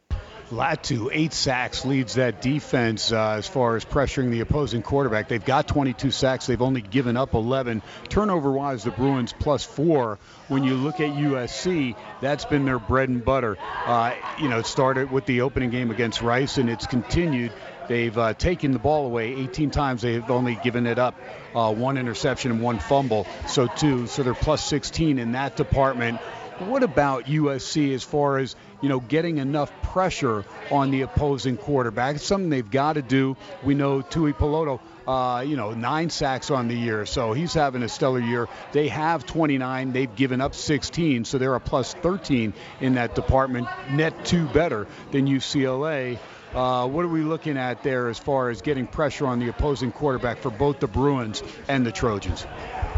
[0.49, 5.27] Latu, eight sacks, leads that defense uh, as far as pressuring the opposing quarterback.
[5.27, 6.45] They've got 22 sacks.
[6.45, 7.81] They've only given up 11.
[8.07, 10.19] Turnover wise, the Bruins plus four.
[10.47, 13.57] When you look at USC, that's been their bread and butter.
[13.85, 17.51] Uh, you know, it started with the opening game against Rice, and it's continued.
[17.87, 20.01] They've uh, taken the ball away 18 times.
[20.01, 21.15] They've only given it up
[21.55, 23.27] uh, one interception and one fumble.
[23.47, 24.07] So two.
[24.07, 26.19] So they're plus 16 in that department.
[26.59, 32.15] What about USC as far as you know getting enough pressure on the opposing quarterback?
[32.15, 33.37] It's something they've got to do.
[33.63, 37.89] We know Tuipulotu, uh, you know, nine sacks on the year, so he's having a
[37.89, 38.49] stellar year.
[38.71, 39.93] They have 29.
[39.93, 43.67] They've given up 16, so they're a plus 13 in that department.
[43.91, 46.17] Net two better than UCLA.
[46.53, 49.91] Uh, what are we looking at there as far as getting pressure on the opposing
[49.91, 52.45] quarterback for both the Bruins and the Trojans?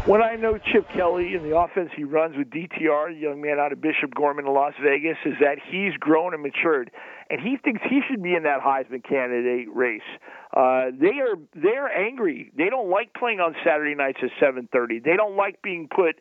[0.06, 3.58] What I know Chip Kelly and the offense he runs with DTR, the young man
[3.58, 6.90] out of Bishop Gorman in Las Vegas, is that he's grown and matured,
[7.28, 10.00] and he thinks he should be in that Heisman candidate race.
[10.56, 12.50] Uh, they are they're angry.
[12.56, 15.04] They don't like playing on Saturday nights at 7:30.
[15.04, 16.16] They don't like being put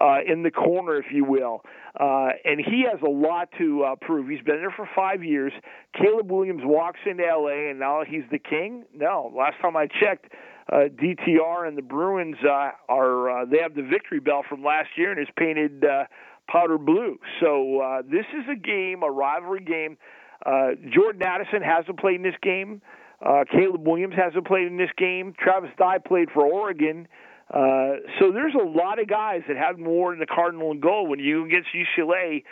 [0.00, 1.62] uh, in the corner, if you will.
[1.98, 4.28] Uh, and he has a lot to uh, prove.
[4.28, 5.52] He's been there for five years.
[5.94, 7.70] Caleb Williams walks into L.A.
[7.70, 8.84] and now he's the king.
[8.94, 10.32] No, last time I checked,
[10.72, 14.90] uh, DTR and the Bruins uh, are uh, they have the victory bell from last
[14.96, 16.04] year and it's painted uh,
[16.48, 17.18] powder blue.
[17.40, 19.98] So uh, this is a game, a rivalry game.
[20.44, 22.80] Uh, Jordan Addison hasn't played in this game.
[23.24, 25.34] Uh, Caleb Williams hasn't played in this game.
[25.38, 27.06] Travis Dye played for Oregon.
[27.52, 31.10] Uh, so there's a lot of guys that haven't worn the Cardinal and gold.
[31.10, 32.44] When you against UCLA,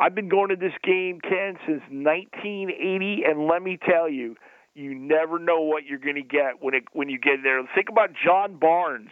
[0.00, 4.34] I've been going to this game, Ken, since 1980, and let me tell you,
[4.74, 7.60] you never know what you're going to get when it when you get there.
[7.74, 9.10] Think about John Barnes.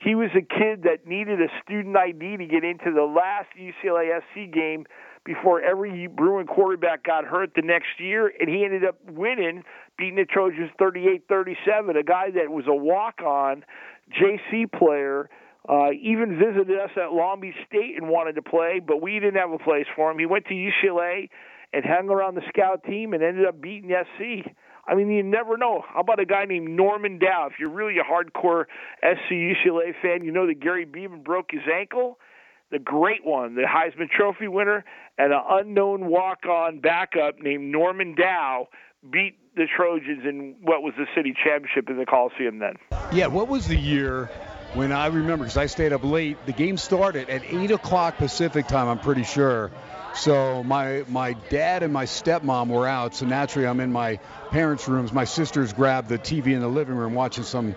[0.00, 4.20] He was a kid that needed a student ID to get into the last UCLA
[4.20, 4.86] SC game
[5.24, 9.64] before every Bruin quarterback got hurt the next year, and he ended up winning,
[9.98, 11.98] beating the Trojans 38-37.
[11.98, 13.64] A guy that was a walk-on
[14.10, 15.28] JC player
[15.68, 19.36] uh, even visited us at Long Beach State and wanted to play, but we didn't
[19.36, 20.18] have a place for him.
[20.18, 21.28] He went to UCLA
[21.72, 24.50] and hung around the scout team and ended up beating SC.
[24.86, 25.84] I mean, you never know.
[25.86, 27.48] How about a guy named Norman Dow?
[27.50, 28.64] If you're really a hardcore
[29.02, 32.18] SC UCLA fan, you know that Gary Beban broke his ankle.
[32.70, 34.84] The great one, the Heisman Trophy winner,
[35.18, 38.68] and an unknown walk-on backup named Norman Dow
[39.10, 42.76] beat the Trojans in what was the city championship in the Coliseum then.
[43.12, 44.30] Yeah, what was the year
[44.74, 46.38] when I remember because I stayed up late.
[46.46, 48.88] The game started at eight o'clock Pacific time.
[48.88, 49.70] I'm pretty sure.
[50.14, 53.14] So my my dad and my stepmom were out.
[53.14, 54.16] So naturally, I'm in my
[54.50, 55.12] parents' rooms.
[55.12, 57.74] My sisters grabbed the TV in the living room watching some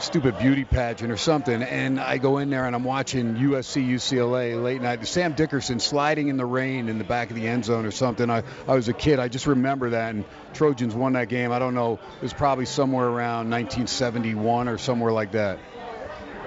[0.00, 1.62] stupid beauty pageant or something.
[1.62, 5.06] And I go in there and I'm watching USC UCLA late night.
[5.06, 8.30] Sam Dickerson sliding in the rain in the back of the end zone or something.
[8.30, 9.18] I, I was a kid.
[9.18, 10.14] I just remember that.
[10.14, 10.24] And
[10.54, 11.52] Trojans won that game.
[11.52, 11.94] I don't know.
[12.16, 15.58] It was probably somewhere around 1971 or somewhere like that.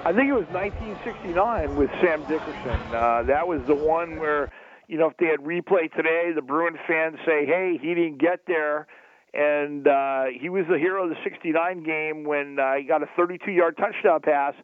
[0.04, 2.80] I think it was 1969 with Sam Dickerson.
[2.92, 4.50] Uh, that was the one where,
[4.88, 8.40] you know, if they had replay today, the Bruin fans say, "Hey, he didn't get
[8.46, 8.88] there,"
[9.34, 13.06] and uh, he was the hero of the '69 game when uh, he got a
[13.18, 14.54] 32-yard touchdown pass.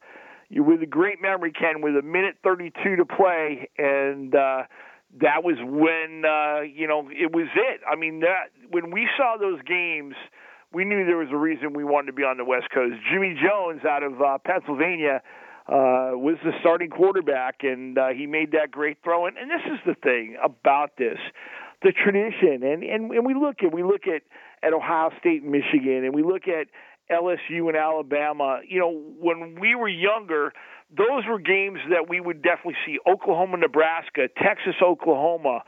[0.50, 4.62] With a great memory, Ken, with a minute 32 to play, and uh,
[5.20, 7.80] that was when uh, you know it was it.
[7.90, 10.14] I mean, that when we saw those games
[10.72, 12.94] we knew there was a reason we wanted to be on the West Coast.
[13.10, 15.22] Jimmy Jones out of uh, Pennsylvania
[15.66, 19.26] uh, was the starting quarterback, and uh, he made that great throw.
[19.26, 21.18] And, and this is the thing about this,
[21.82, 22.62] the tradition.
[22.62, 24.22] And, and, and we look at we look at,
[24.62, 26.68] at Ohio State and Michigan, and we look at
[27.10, 28.60] LSU and Alabama.
[28.68, 30.52] You know, when we were younger,
[30.96, 35.62] those were games that we would definitely see Oklahoma, Nebraska, Texas, Oklahoma,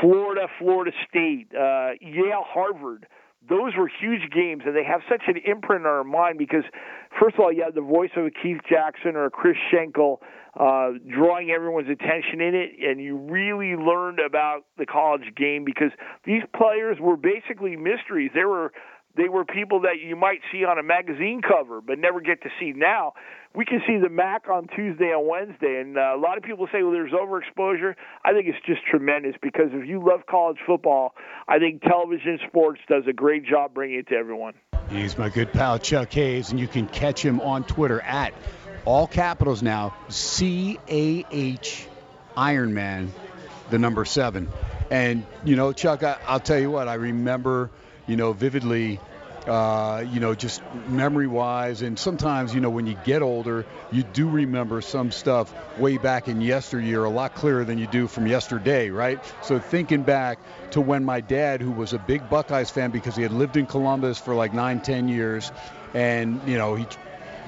[0.00, 3.06] Florida, Florida State, uh, Yale, Harvard
[3.50, 6.62] those were huge games, and they have such an imprint on our mind because,
[7.18, 10.22] first of all, you have the voice of a Keith Jackson or a Chris Schenkel
[10.58, 15.90] uh, drawing everyone's attention in it, and you really learned about the college game because
[16.24, 18.30] these players were basically mysteries.
[18.34, 18.72] They were
[19.16, 22.48] they were people that you might see on a magazine cover but never get to
[22.60, 23.14] see now.
[23.52, 26.68] We can see the MAC on Tuesday and Wednesday, and uh, a lot of people
[26.72, 27.96] say, well, there's overexposure.
[28.24, 31.14] I think it's just tremendous because if you love college football,
[31.48, 34.54] I think television sports does a great job bringing it to everyone.
[34.88, 38.34] He's my good pal Chuck Hayes, and you can catch him on Twitter at
[38.84, 41.88] all capitals now C A H
[42.36, 43.08] Ironman,
[43.70, 44.48] the number seven.
[44.92, 47.70] And you know, Chuck, I, I'll tell you what, I remember
[48.10, 48.98] you know, vividly,
[49.46, 51.82] uh, you know, just memory wise.
[51.82, 56.28] And sometimes, you know, when you get older, you do remember some stuff way back
[56.28, 59.20] in yesteryear a lot clearer than you do from yesterday, right?
[59.42, 60.38] So thinking back
[60.72, 63.66] to when my dad, who was a big Buckeyes fan because he had lived in
[63.66, 65.50] Columbus for like nine, ten years,
[65.94, 66.86] and, you know, he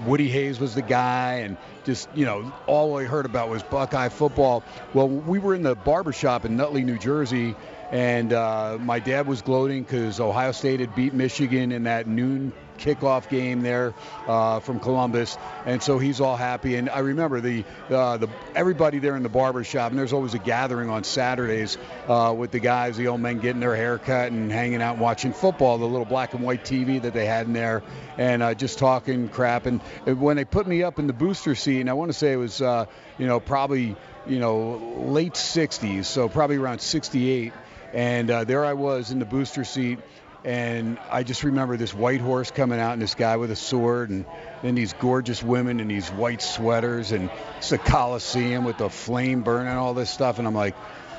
[0.06, 4.08] Woody Hayes was the guy, and just you know all I heard about was Buckeye
[4.08, 4.64] football.
[4.94, 7.54] Well, we were in the barbershop in Nutley, New Jersey,
[7.92, 12.52] and uh, my dad was gloating because Ohio State had beat Michigan in that noon
[12.78, 13.94] kickoff game there
[14.26, 15.36] uh, from Columbus,
[15.66, 16.76] and so he's all happy.
[16.76, 20.32] And I remember the uh, the everybody there in the barber shop, and there's always
[20.32, 21.76] a gathering on Saturdays
[22.08, 25.02] uh, with the guys, the old men getting their hair cut and hanging out and
[25.02, 27.82] watching football, the little black and white TV that they had in there,
[28.16, 29.66] and uh, just talking crap.
[29.66, 32.32] And when they put me up in the booster seat, and I want to say
[32.32, 32.86] it was uh,
[33.18, 33.96] you know probably
[34.26, 37.52] you know late 60s, so probably around 68
[37.92, 39.98] and uh, there I was in the booster seat,
[40.44, 44.10] and I just remember this white horse coming out and this guy with a sword,
[44.10, 44.24] and
[44.62, 49.42] then these gorgeous women in these white sweaters, and it's the Coliseum with the flame
[49.42, 50.74] burning, all this stuff, and I'm like,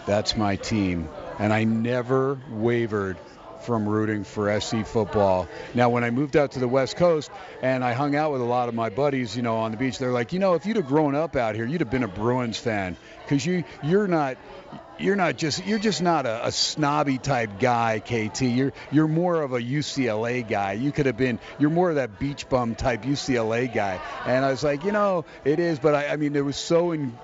[0.05, 1.07] that's my team,
[1.39, 3.17] and I never wavered
[3.63, 5.47] from rooting for SC football.
[5.73, 7.31] Now, when I moved out to the West Coast
[7.61, 9.97] and I hung out with a lot of my buddies, you know, on the beach,
[9.97, 12.07] they're like, you know, if you'd have grown up out here, you'd have been a
[12.09, 14.37] Bruins fan because you you're not
[14.99, 18.41] you're not just you're just not a, a, snobby type guy, KT.
[18.41, 20.74] You're you're more of a UCLA guy.
[20.74, 23.99] You could have been you're more of that beach bum type UCLA guy.
[24.26, 26.91] And I was like, you know, it is, but I, I mean, it was so
[26.91, 27.18] in,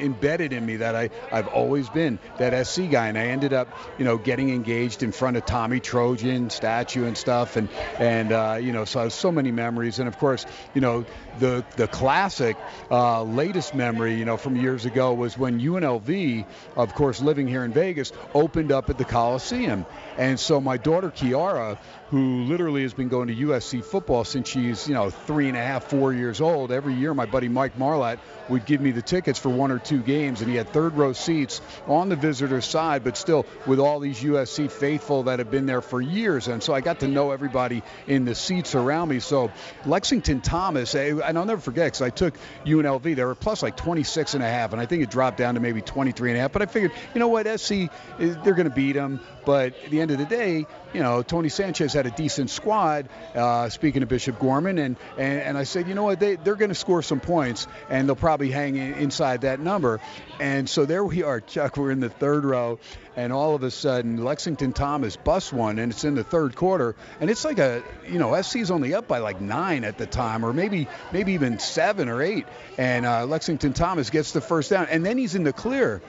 [0.00, 3.68] embedded in me that I I've always been that SC guy, and I ended up
[3.98, 8.58] you know getting engaged in front of Tommy Trojan statue and stuff, and and uh,
[8.60, 11.04] you know so I have so many memories, and of course you know
[11.38, 12.56] the the classic
[12.90, 16.44] uh, latest memory you know from years ago was when UNLV,
[16.76, 19.86] of course living here in Vegas, opened up at the Coliseum,
[20.16, 21.78] and so my daughter Kiara
[22.10, 25.60] who literally has been going to USC football since she's, you know, three and a
[25.60, 26.70] half, four years old.
[26.70, 28.18] Every year, my buddy Mike Marlatt
[28.48, 31.12] would give me the tickets for one or two games, and he had third row
[31.12, 35.66] seats on the visitor side, but still with all these USC faithful that have been
[35.66, 36.46] there for years.
[36.46, 39.18] And so I got to know everybody in the seats around me.
[39.18, 39.50] So
[39.84, 43.16] Lexington Thomas, eh, and I'll never forget because I took UNLV.
[43.16, 45.60] They were plus like 26 and a half, and I think it dropped down to
[45.60, 46.52] maybe 23 and a half.
[46.52, 47.88] But I figured, you know what, SC, eh,
[48.18, 49.18] they're going to beat them.
[49.46, 53.08] But at the end of the day, you know, Tony Sanchez had a decent squad.
[53.32, 56.56] Uh, speaking of Bishop Gorman, and, and and I said, you know what, they they're
[56.56, 60.00] going to score some points, and they'll probably hang in, inside that number.
[60.40, 61.76] And so there we are, Chuck.
[61.76, 62.80] We're in the third row,
[63.14, 66.96] and all of a sudden Lexington Thomas busts one, and it's in the third quarter,
[67.20, 70.44] and it's like a you know SC's only up by like nine at the time,
[70.44, 72.46] or maybe maybe even seven or eight,
[72.78, 76.02] and uh, Lexington Thomas gets the first down, and then he's in the clear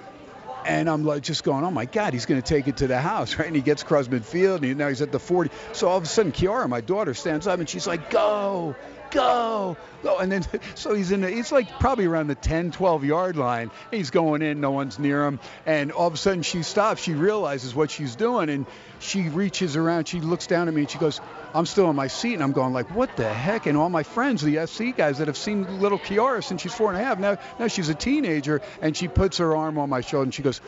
[0.68, 3.00] and I'm like just going, oh my God, he's going to take it to the
[3.00, 3.48] house, right?
[3.48, 5.52] And he gets across midfield, and now he's at the 40.
[5.72, 8.76] So all of a sudden, Kiara, my daughter, stands up and she's like, go,
[9.12, 10.18] go, go.
[10.18, 13.72] And then, so he's in the, he's like probably around the 10, 12 yard line.
[13.92, 15.40] He's going in, no one's near him.
[15.66, 17.02] And all of a sudden, she stops.
[17.02, 18.66] She realizes what she's doing, and
[19.00, 20.08] she reaches around.
[20.08, 21.22] She looks down at me and she goes,
[21.54, 23.66] I'm still in my seat, and I'm going like, what the heck?
[23.66, 26.92] And all my friends, the SC guys that have seen little Kiara since she's four
[26.92, 30.02] and a half, now, now she's a teenager, and she puts her arm on my
[30.02, 30.62] shoulder and she goes,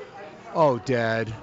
[0.56, 1.34] oh, Dad,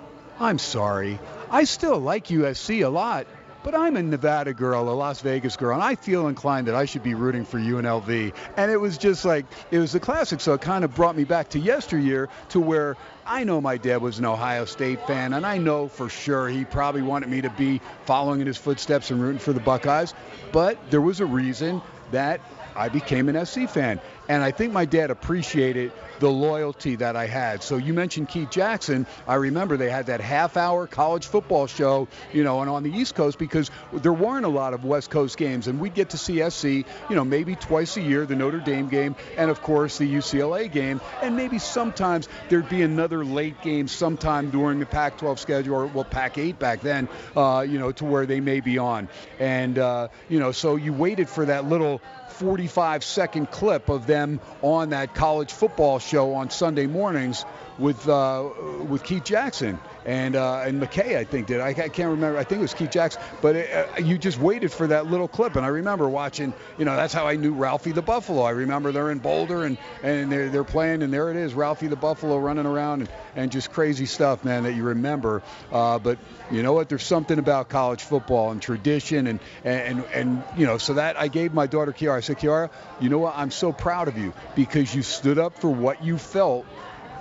[0.40, 1.18] I'm sorry.
[1.50, 3.26] I still like USC a lot,
[3.66, 6.84] but I'm a Nevada girl, a Las Vegas girl, and I feel inclined that I
[6.84, 8.32] should be rooting for UNLV.
[8.56, 10.40] And it was just like, it was the classic.
[10.40, 14.02] So it kind of brought me back to yesteryear to where I know my dad
[14.02, 17.50] was an Ohio State fan, and I know for sure he probably wanted me to
[17.50, 20.14] be following in his footsteps and rooting for the Buckeyes.
[20.52, 21.82] But there was a reason
[22.12, 22.40] that
[22.76, 24.00] I became an SC fan.
[24.28, 27.62] And I think my dad appreciated the loyalty that I had.
[27.62, 29.06] So you mentioned Keith Jackson.
[29.28, 32.90] I remember they had that half hour college football show, you know, and on the
[32.90, 35.68] East Coast because there weren't a lot of West Coast games.
[35.68, 38.88] And we'd get to see SC, you know, maybe twice a year, the Notre Dame
[38.88, 41.00] game, and of course the UCLA game.
[41.22, 45.86] And maybe sometimes there'd be another late game sometime during the Pac 12 schedule, or
[45.86, 49.08] well, Pac 8 back then, uh, you know, to where they may be on.
[49.38, 52.00] And, uh, you know, so you waited for that little
[52.36, 57.44] 45 second clip of them on that college football show on Sunday mornings
[57.78, 58.48] with uh,
[58.88, 61.60] with Keith Jackson and uh, and McKay, I think did.
[61.60, 62.38] I, I, can't remember.
[62.38, 63.20] I think it was Keith Jackson.
[63.42, 66.54] But it, uh, you just waited for that little clip, and I remember watching.
[66.78, 68.42] You know, that's how I knew Ralphie the Buffalo.
[68.42, 71.88] I remember they're in Boulder and and they're they're playing, and there it is, Ralphie
[71.88, 75.42] the Buffalo running around and, and just crazy stuff, man, that you remember.
[75.72, 76.18] Uh, but
[76.50, 76.88] you know what?
[76.88, 81.28] There's something about college football and tradition, and and and you know, so that I
[81.28, 82.16] gave my daughter Kiara.
[82.16, 82.70] I said, Kiara,
[83.00, 83.34] you know what?
[83.36, 86.64] I'm so proud of you because you stood up for what you felt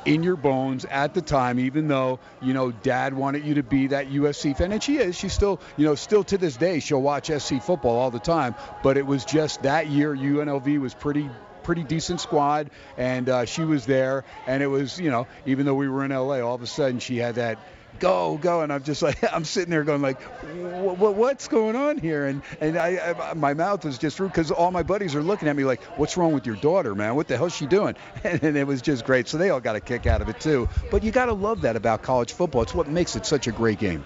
[0.05, 3.87] in your bones at the time, even though, you know, dad wanted you to be
[3.87, 4.71] that USC fan.
[4.71, 5.15] And she is.
[5.17, 8.55] She's still, you know, still to this day, she'll watch SC football all the time.
[8.83, 11.29] But it was just that year, UNLV was pretty
[11.63, 14.23] pretty decent squad, and uh, she was there.
[14.45, 16.99] And it was, you know, even though we were in LA, all of a sudden
[16.99, 17.57] she had that
[17.99, 22.25] go, go, and I'm just like, I'm sitting there going like, what's going on here?
[22.25, 25.47] And and I, I my mouth was just rude because all my buddies are looking
[25.47, 27.15] at me like, what's wrong with your daughter, man?
[27.15, 27.95] What the hell's she doing?
[28.25, 29.27] And, and it was just great.
[29.27, 30.67] So they all got a kick out of it too.
[30.89, 32.63] But you got to love that about college football.
[32.63, 34.03] It's what makes it such a great game.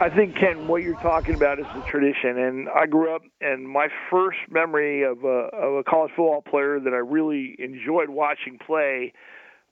[0.00, 3.68] I think Ken, what you're talking about is the tradition, and I grew up, and
[3.68, 8.58] my first memory of a, of a college football player that I really enjoyed watching
[8.64, 9.12] play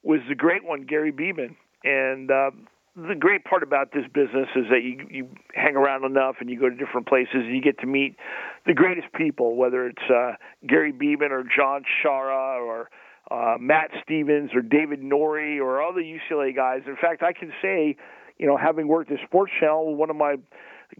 [0.02, 2.51] was the great one, Gary Beban, and uh,
[2.97, 6.59] the great part about this business is that you you hang around enough and you
[6.59, 8.16] go to different places and you get to meet
[8.64, 10.32] the greatest people, whether it's uh,
[10.66, 12.89] Gary Beban or John Sciarra or
[13.31, 16.82] uh, Matt Stevens or David Norrie or the UCLA guys.
[16.86, 17.97] In fact, I can say,
[18.39, 20.36] you know, having worked at Sports Channel, one of my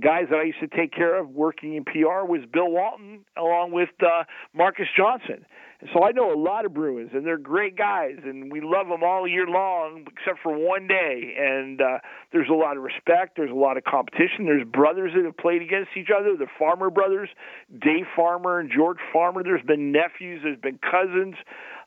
[0.03, 3.73] guys that I used to take care of working in PR was Bill Walton along
[3.73, 5.47] with uh, Marcus Johnson.
[5.93, 9.03] So I know a lot of Bruins, and they're great guys, and we love them
[9.03, 11.35] all year long, except for one day.
[11.39, 11.99] And uh,
[12.33, 13.37] there's a lot of respect.
[13.37, 14.47] There's a lot of competition.
[14.47, 16.35] There's brothers that have played against each other.
[16.37, 17.29] The Farmer brothers,
[17.71, 19.43] Dave Farmer and George Farmer.
[19.43, 20.41] There's been nephews.
[20.43, 21.35] There's been cousins.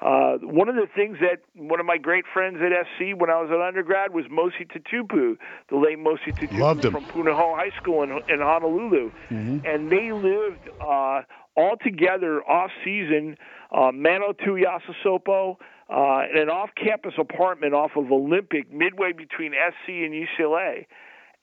[0.01, 3.41] Uh, one of the things that one of my great friends at SC when I
[3.41, 5.35] was an undergrad was Mosi Tatupu,
[5.69, 6.57] the late Mosi Tatupu
[6.91, 9.59] from Punahou High School in, in Honolulu, mm-hmm.
[9.65, 11.23] and they lived uh,
[11.57, 13.35] all together off season
[13.71, 15.57] uh, Manu Tuiasosopo,
[15.89, 20.85] uh, in an off-campus apartment off of Olympic, midway between SC and UCLA.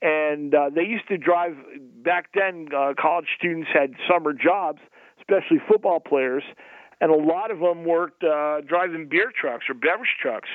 [0.01, 1.55] And uh, they used to drive.
[2.03, 4.79] Back then, uh, college students had summer jobs,
[5.19, 6.43] especially football players,
[7.01, 10.49] and a lot of them worked uh, driving beer trucks or beverage trucks.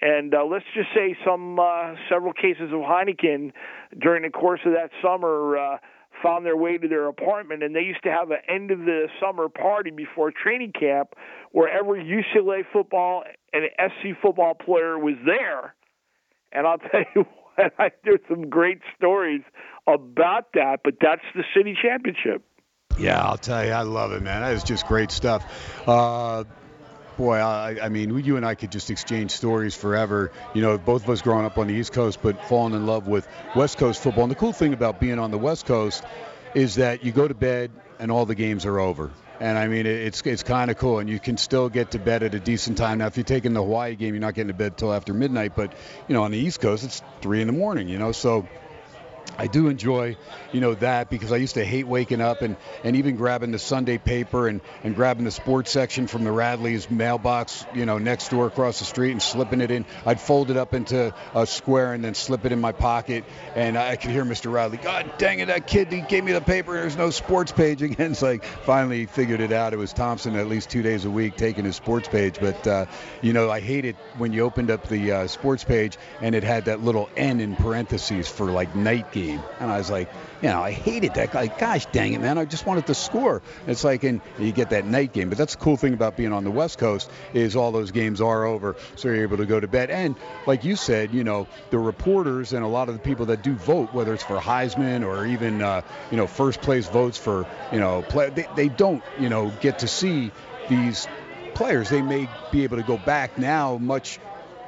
[0.00, 3.52] And uh, let's just say some uh, several cases of Heineken
[4.00, 5.56] during the course of that summer.
[5.56, 5.78] Uh,
[6.22, 9.08] found their way to their apartment, and they used to have an end of the
[9.20, 11.14] summer party before training camp
[11.52, 15.74] where every UCLA football and SC football player was there.
[16.52, 17.26] And I'll tell you
[17.56, 19.42] what, I, there's some great stories
[19.86, 22.44] about that, but that's the city championship.
[22.98, 24.42] Yeah, I'll tell you, I love it, man.
[24.42, 25.44] That is just great stuff.
[25.86, 26.44] Uh,
[27.18, 30.32] boy, I, I, mean, you and I could just exchange stories forever.
[30.54, 33.08] You know, both of us growing up on the East Coast, but falling in love
[33.08, 34.24] with West Coast football.
[34.24, 36.04] And the cool thing about being on the West Coast
[36.54, 39.10] is that you go to bed and all the games are over.
[39.40, 42.24] And I mean, it's it's kind of cool, and you can still get to bed
[42.24, 42.98] at a decent time.
[42.98, 45.54] Now, if you're taking the Hawaii game, you're not getting to bed till after midnight.
[45.54, 45.74] But
[46.08, 47.88] you know, on the East Coast, it's three in the morning.
[47.88, 48.48] You know, so
[49.36, 50.16] I do enjoy,
[50.52, 53.58] you know, that because I used to hate waking up and, and even grabbing the
[53.60, 58.30] Sunday paper and, and grabbing the sports section from the Radley's mailbox, you know, next
[58.30, 59.84] door across the street and slipping it in.
[60.04, 63.24] I'd fold it up into a square and then slip it in my pocket.
[63.54, 64.52] And I could hear Mr.
[64.52, 66.72] Radley, God dang it, that kid, he gave me the paper.
[66.72, 68.08] There's no sports page again.
[68.18, 69.74] It's like finally figured it out.
[69.74, 72.38] It was Thompson at least two days a week taking his sports page.
[72.40, 72.86] But, uh,
[73.20, 76.64] you know, I hated when you opened up the uh, sports page and it had
[76.64, 80.08] that little N in parentheses for like night game And I was like,
[80.42, 81.34] you know, I hated that.
[81.34, 82.38] Like, gosh dang it, man!
[82.38, 83.42] I just wanted to score.
[83.66, 85.28] It's like, and you get that night game.
[85.28, 88.20] But that's the cool thing about being on the West Coast is all those games
[88.20, 89.90] are over, so you're able to go to bed.
[89.90, 90.16] And
[90.46, 93.54] like you said, you know, the reporters and a lot of the people that do
[93.54, 97.80] vote, whether it's for Heisman or even uh, you know first place votes for you
[97.80, 100.30] know play, they, they don't you know get to see
[100.68, 101.08] these
[101.54, 101.90] players.
[101.90, 104.20] They may be able to go back now much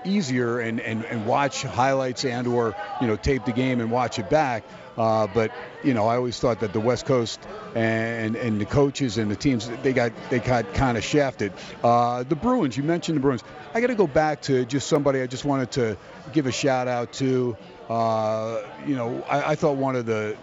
[0.04, 4.18] easier and, and, and watch highlights and or you know tape the game and watch
[4.18, 4.64] it back.
[4.96, 5.50] Uh, but
[5.82, 7.40] you know, I always thought that the West Coast
[7.74, 11.52] and and the coaches and the teams they got they got kind of shafted.
[11.82, 13.42] Uh, the Bruins, you mentioned the Bruins.
[13.72, 15.96] I got to go back to just somebody I just wanted to
[16.32, 17.56] give a shout out to.
[17.88, 20.36] Uh, you know, I, I thought one of the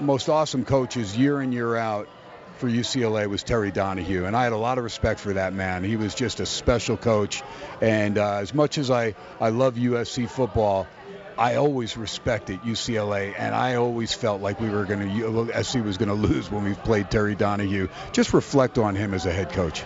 [0.00, 2.08] most awesome coaches year in year out
[2.60, 5.82] for UCLA was Terry Donahue, and I had a lot of respect for that man.
[5.82, 7.42] He was just a special coach,
[7.80, 10.86] and uh, as much as I I love USC football.
[11.38, 15.96] I always respected UCLA, and I always felt like we were going to SC was
[15.96, 17.88] going to lose when we played Terry Donahue.
[18.12, 19.82] Just reflect on him as a head coach.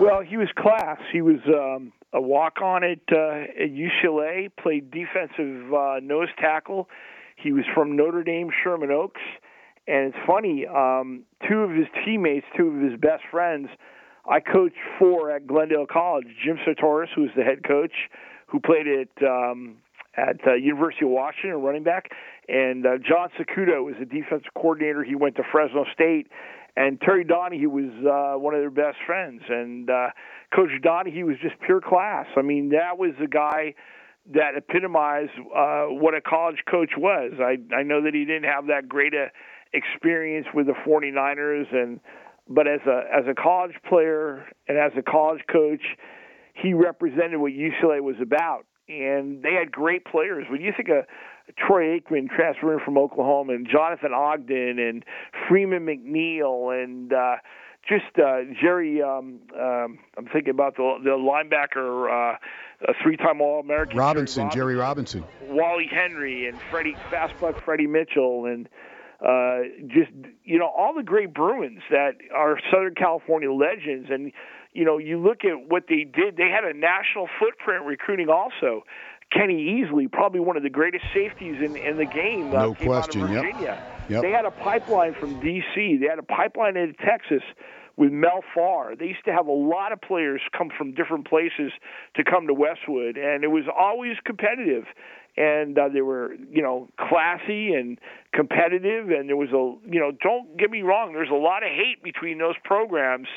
[0.00, 0.98] Well, he was class.
[1.12, 4.50] He was um, a walk-on at, uh, at UCLA.
[4.60, 6.88] Played defensive uh, nose tackle.
[7.36, 9.20] He was from Notre Dame, Sherman Oaks.
[9.86, 13.68] And it's funny, um, two of his teammates, two of his best friends,
[14.28, 16.26] I coached for at Glendale College.
[16.44, 17.92] Jim Sartoris, who was the head coach,
[18.46, 19.78] who played at um,
[20.16, 22.10] at uh, University of Washington, running back,
[22.48, 25.04] and uh, John Sacudo was the defensive coordinator.
[25.04, 26.26] He went to Fresno State,
[26.76, 29.42] and Terry Donahue was uh, one of their best friends.
[29.48, 30.08] And uh,
[30.54, 32.26] Coach Donahue was just pure class.
[32.36, 33.74] I mean, that was the guy
[34.34, 37.32] that epitomized uh, what a college coach was.
[37.40, 39.28] I I know that he didn't have that great a
[39.72, 42.00] experience with the 49ers and
[42.48, 45.82] but as a as a college player and as a college coach,
[46.54, 48.66] he represented what UCLA was about.
[48.88, 50.46] And they had great players.
[50.50, 51.04] When you think of
[51.56, 55.04] Troy Aikman transferring from Oklahoma and Jonathan Ogden and
[55.48, 57.36] Freeman McNeil and uh,
[57.88, 59.02] just uh, Jerry.
[59.02, 62.36] Um, um, I'm thinking about the the linebacker, uh,
[62.88, 63.96] a three-time All-American.
[63.96, 68.68] Robinson, Jerry Robinson, Jerry Robinson, Wally Henry, and Freddie Fastbuck, Freddie Mitchell, and
[69.24, 70.10] uh, just
[70.44, 74.32] you know all the great Bruins that are Southern California legends, and
[74.72, 76.36] you know you look at what they did.
[76.36, 78.84] They had a national footprint recruiting also.
[79.32, 82.48] Kenny Easley, probably one of the greatest safeties in, in the game.
[82.48, 83.28] Uh, no question.
[83.28, 83.52] Virginia.
[83.60, 84.10] Yep.
[84.10, 84.22] Yep.
[84.22, 85.98] They had a pipeline from D.C.
[86.00, 87.42] They had a pipeline into Texas
[87.96, 88.96] with Mel Farr.
[88.96, 91.70] They used to have a lot of players come from different places
[92.16, 94.84] to come to Westwood, and it was always competitive
[95.40, 97.98] and uh, they were you know classy and
[98.34, 101.70] competitive and there was a you know don't get me wrong there's a lot of
[101.70, 103.28] hate between those programs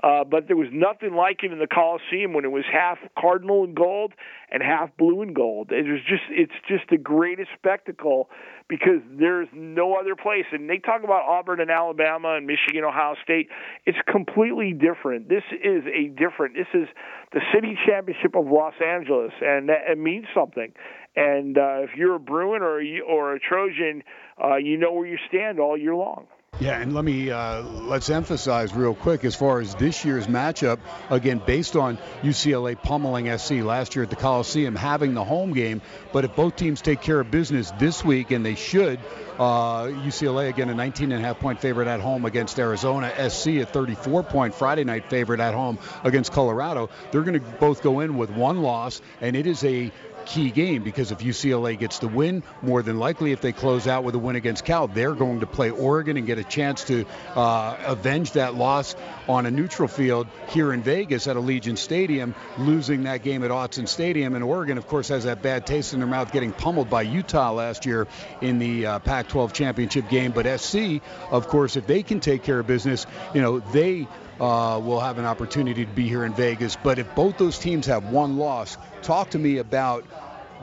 [0.00, 3.64] Uh, but there was nothing like it in the Coliseum when it was half cardinal
[3.64, 4.12] and gold
[4.52, 5.72] and half blue and gold.
[5.72, 8.30] It was just it's just the greatest spectacle
[8.68, 10.46] because there's no other place.
[10.52, 13.48] And they talk about Auburn and Alabama and Michigan, Ohio State.
[13.86, 15.28] It's completely different.
[15.28, 16.54] This is a different.
[16.54, 16.86] This is
[17.32, 20.70] the city championship of Los Angeles, and that, it means something.
[21.16, 24.02] And uh, if you're a Bruin or a, or a Trojan,
[24.42, 26.26] uh, you know where you stand all year long.
[26.60, 30.80] Yeah, and let me uh, let's emphasize real quick as far as this year's matchup.
[31.08, 35.82] Again, based on UCLA pummeling SC last year at the Coliseum, having the home game.
[36.12, 38.98] But if both teams take care of business this week, and they should,
[39.38, 43.12] uh, UCLA again a 19 and a half point favorite at home against Arizona.
[43.30, 46.90] SC a 34 point Friday night favorite at home against Colorado.
[47.12, 49.92] They're going to both go in with one loss, and it is a
[50.28, 54.04] key game because if UCLA gets the win, more than likely if they close out
[54.04, 57.06] with a win against Cal, they're going to play Oregon and get a chance to
[57.34, 58.94] uh, avenge that loss
[59.28, 63.88] on a neutral field here in Vegas at Allegiant Stadium, losing that game at Autzen
[63.88, 64.34] Stadium.
[64.34, 67.52] And Oregon, of course, has that bad taste in their mouth getting pummeled by Utah
[67.52, 68.06] last year
[68.40, 70.32] in the uh, Pac-12 championship game.
[70.32, 71.00] But SC,
[71.30, 74.06] of course, if they can take care of business, you know, they
[74.40, 76.76] uh, will have an opportunity to be here in Vegas.
[76.76, 80.04] But if both those teams have one loss, talk to me about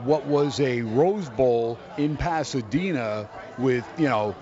[0.04, 3.28] what was a Rose Bowl in Pasadena
[3.58, 4.34] with, you know,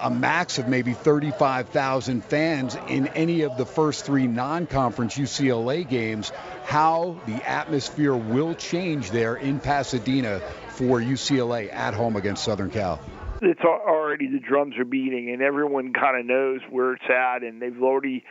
[0.00, 6.32] a max of maybe 35,000 fans in any of the first three non-conference UCLA games,
[6.64, 10.40] how the atmosphere will change there in Pasadena
[10.70, 13.00] for UCLA at home against Southern Cal.
[13.40, 17.62] It's already the drums are beating, and everyone kind of knows where it's at, and
[17.62, 18.24] they've already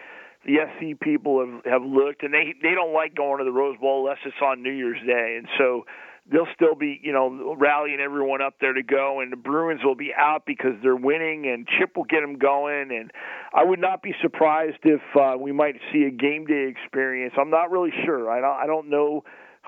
[0.46, 3.78] the SC people have have looked, and they they don't like going to the Rose
[3.80, 5.86] Bowl unless it's on New Year's Day, and so
[6.32, 9.96] they'll still be you know rallying everyone up there to go, and the Bruins will
[9.96, 13.12] be out because they're winning, and Chip will get them going, and
[13.54, 17.36] I would not be surprised if uh, we might see a game day experience.
[17.40, 18.30] I'm not really sure.
[18.32, 19.24] I don't I don't know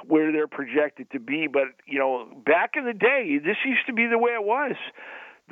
[0.07, 3.93] where they're projected to be, but you know back in the day, this used to
[3.93, 4.75] be the way it was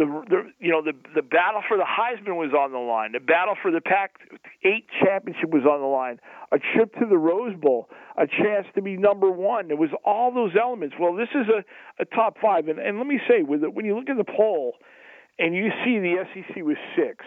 [0.02, 3.12] the, the you know the the battle for the Heisman was on the line.
[3.12, 6.20] The battle for the Pac-8 championship was on the line.
[6.52, 7.88] A trip to the Rose Bowl,
[8.18, 9.70] a chance to be number one.
[9.70, 10.96] It was all those elements.
[11.00, 11.64] Well, this is a,
[12.02, 14.24] a top five, and, and let me say, with it, when you look at the
[14.24, 14.74] poll,
[15.38, 17.24] and you see the SEC with six,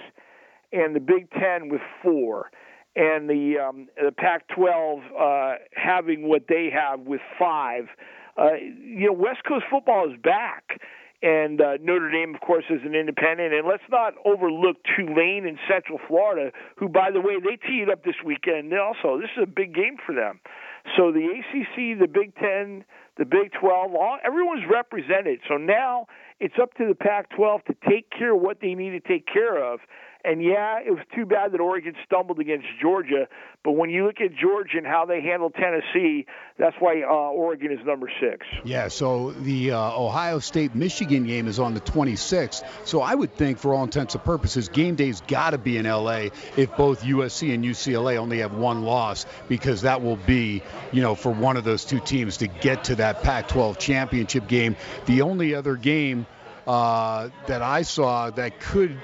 [0.72, 2.50] and the Big Ten with four,
[2.96, 7.84] and the um, the Pac-12 uh, having what they have with five.
[8.36, 10.80] Uh, you know, West Coast football is back
[11.24, 13.54] and uh, Notre Dame, of course, is an independent.
[13.54, 18.04] And let's not overlook Tulane in Central Florida, who, by the way, they teed up
[18.04, 18.70] this weekend.
[18.74, 20.38] Also, this is a big game for them.
[20.98, 22.84] So the ACC, the Big Ten,
[23.16, 25.40] the Big 12, all, everyone's represented.
[25.48, 26.08] So now
[26.40, 29.26] it's up to the Pac 12 to take care of what they need to take
[29.26, 29.80] care of.
[30.24, 33.28] And yeah, it was too bad that Oregon stumbled against Georgia.
[33.62, 36.24] But when you look at Georgia and how they handled Tennessee,
[36.58, 38.46] that's why uh, Oregon is number six.
[38.64, 42.64] Yeah, so the uh, Ohio State Michigan game is on the 26th.
[42.84, 45.84] So I would think, for all intents and purposes, game day's got to be in
[45.84, 51.02] LA if both USC and UCLA only have one loss, because that will be, you
[51.02, 54.76] know, for one of those two teams to get to that Pac 12 championship game.
[55.04, 56.26] The only other game
[56.66, 58.98] uh, that I saw that could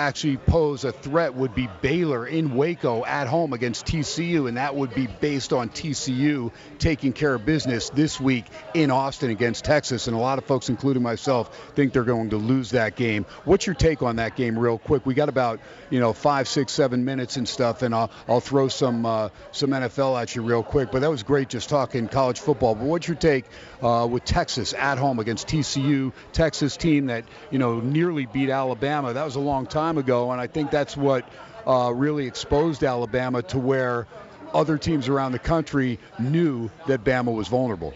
[0.00, 4.74] actually pose a threat would be Baylor in Waco at home against TCU, and that
[4.74, 10.06] would be based on TCU taking care of business this week in Austin against Texas.
[10.06, 13.26] And a lot of folks, including myself, think they're going to lose that game.
[13.44, 15.04] What's your take on that game, real quick?
[15.04, 15.60] We got about
[15.90, 19.70] you know five, six, seven minutes and stuff, and I'll, I'll throw some uh, some
[19.70, 20.90] NFL at you real quick.
[20.90, 22.74] But that was great just talking college football.
[22.74, 23.44] But what's your take
[23.82, 29.12] uh, with Texas at home against TCU, Texas team that you know nearly beat Alabama?
[29.12, 31.28] That was a long time ago, and I think that's what
[31.66, 34.06] uh, really exposed Alabama to where
[34.52, 37.94] other teams around the country knew that Bama was vulnerable.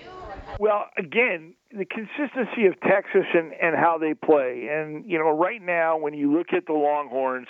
[0.60, 4.68] Well, again, the consistency of Texas and, and how they play.
[4.70, 7.48] And, you know, right now, when you look at the Longhorns,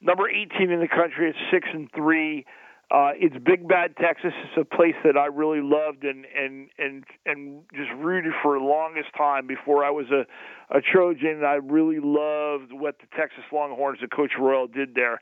[0.00, 2.44] number 18 in the country at 6 and 3.
[2.88, 4.32] Uh, it's Big Bad Texas.
[4.44, 8.64] It's a place that I really loved and and and and just rooted for the
[8.64, 10.24] longest time before I was a
[10.70, 11.42] a Trojan.
[11.44, 15.20] I really loved what the Texas Longhorns and Coach Royal did there.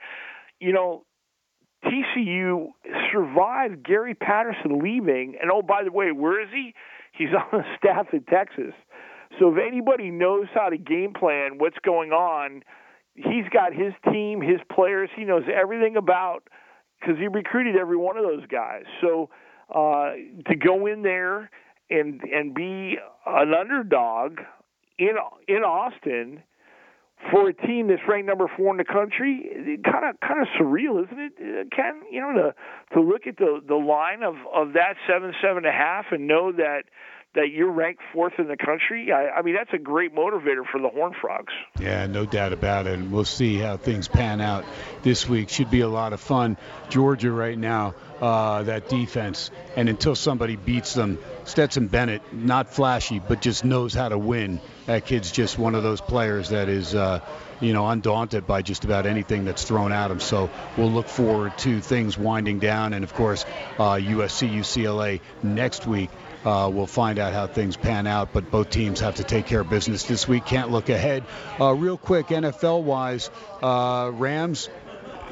[0.61, 1.05] You know,
[1.85, 2.69] TCU
[3.13, 6.75] survived Gary Patterson leaving, and oh by the way, where is he?
[7.13, 8.75] He's on the staff at Texas.
[9.39, 12.63] So if anybody knows how to game plan what's going on,
[13.15, 15.11] he's got his team, his players.
[15.17, 16.45] He knows everything about
[17.01, 18.85] because he recruited every one of those guys.
[19.01, 19.31] So
[19.75, 20.13] uh,
[20.47, 21.51] to go in there
[21.91, 22.97] and and be
[23.27, 24.39] an underdog
[24.99, 25.17] in
[25.49, 26.43] in Austin
[27.31, 29.49] for a team that's ranked number four in the country,
[29.85, 31.33] kind of kind of surreal, isn't it?
[31.39, 32.55] Uh, Ken, you know, to
[32.95, 36.27] to look at the the line of of that seven seven and a half and
[36.27, 36.85] know that
[37.35, 39.11] that you're ranked fourth in the country.
[39.13, 41.53] I, I mean, that's a great motivator for the Horn Frogs.
[41.81, 42.95] Yeah, no doubt about it.
[42.95, 44.65] And we'll see how things pan out
[45.03, 45.49] this week.
[45.49, 46.57] Should be a lot of fun.
[46.91, 47.95] Georgia right now,
[48.25, 53.93] uh, that defense, and until somebody beats them, Stetson Bennett, not flashy, but just knows
[53.93, 54.61] how to win.
[54.87, 56.95] That kid's just one of those players that is.
[56.95, 57.21] Uh,
[57.61, 60.19] you know, undaunted by just about anything that's thrown at him.
[60.19, 63.47] So we'll look forward to things winding down, and of course,
[63.79, 66.11] uh, USC, UCLA next week.
[66.45, 69.61] Uh, we'll find out how things pan out, but both teams have to take care
[69.61, 70.45] of business this week.
[70.45, 71.25] Can't look ahead.
[71.61, 73.31] Uh, real quick, NFL wise,
[73.63, 74.69] uh, Rams,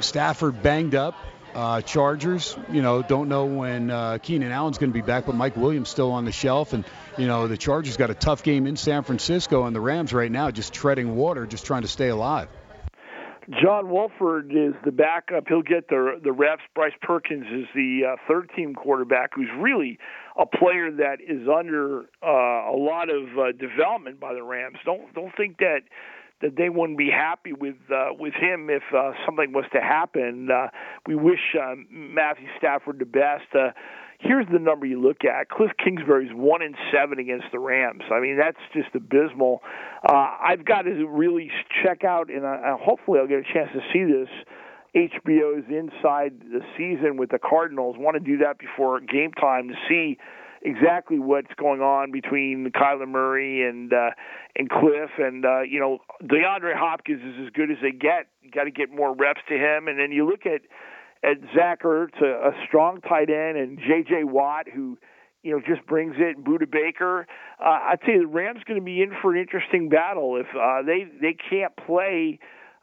[0.00, 1.16] Stafford banged up.
[1.54, 5.34] Uh, Chargers, you know, don't know when uh, Keenan Allen's going to be back, but
[5.34, 6.84] Mike Williams still on the shelf, and
[7.18, 10.30] you know the Chargers got a tough game in San Francisco, and the Rams right
[10.30, 12.48] now just treading water, just trying to stay alive.
[13.62, 15.44] John Wolford is the backup.
[15.48, 16.62] He'll get the the reps.
[16.74, 19.98] Bryce Perkins is the uh, third team quarterback, who's really
[20.38, 24.78] a player that is under uh, a lot of uh, development by the Rams.
[24.84, 25.80] Don't don't think that
[26.42, 30.48] that they wouldn't be happy with uh, with him if uh, something was to happen.
[30.50, 30.68] Uh,
[31.06, 33.46] we wish uh, Matthew Stafford the best.
[33.54, 33.70] Uh,
[34.18, 38.02] here's the number you look at: Cliff Kingsbury's one in seven against the Rams.
[38.12, 39.62] I mean, that's just abysmal.
[40.06, 41.50] Uh, I've got to really
[41.82, 44.28] check out, and uh, hopefully I'll get a chance to see this.
[44.94, 47.96] HBO's Inside the Season with the Cardinals.
[47.98, 50.18] Want to do that before game time to see
[50.62, 54.10] exactly what's going on between Kyler Murray and uh,
[54.56, 58.28] and Cliff and uh, you know DeAndre Hopkins is as good as they get.
[58.42, 60.62] You got to get more reps to him, and then you look at
[61.24, 64.24] at Zach Ertz, a, a strong tight end, and J.J.
[64.24, 64.98] Watt, who
[65.42, 66.42] you know just brings it.
[66.42, 67.26] Budda Baker.
[67.60, 70.82] Uh, I'd say the Rams going to be in for an interesting battle if uh,
[70.82, 72.38] they they can't play.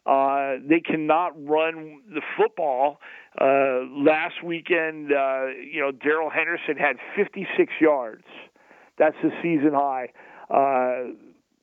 [0.05, 2.99] Uh, they cannot run the football.
[3.39, 8.25] Uh, last weekend, uh, you know, Darrell Henderson had 56 yards.
[8.97, 10.09] That's the season high.
[10.49, 11.13] Uh,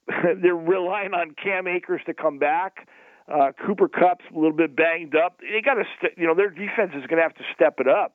[0.41, 2.89] they're relying on Cam Akers to come back.
[3.29, 5.41] Uh, Cooper Kupp's a little bit banged up.
[5.41, 7.89] They got to, st- you know, their defense is going to have to step it
[7.89, 8.15] up.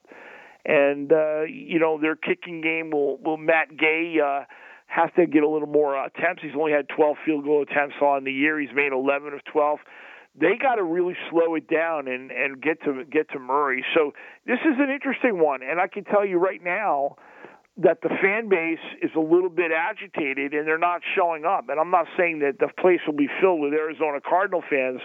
[0.63, 4.45] And uh, you know, their kicking game will will Matt Gay uh,
[4.85, 6.43] has to get a little more uh, attempts.
[6.43, 8.59] He's only had 12 field goal attempts on the year.
[8.59, 9.79] He's made 11 of 12
[10.39, 13.83] they got to really slow it down and and get to get to Murray.
[13.95, 14.13] So
[14.45, 17.17] this is an interesting one, and I can tell you right now
[17.77, 21.69] that the fan base is a little bit agitated and they're not showing up.
[21.69, 24.99] And I'm not saying that the place will be filled with Arizona Cardinal fans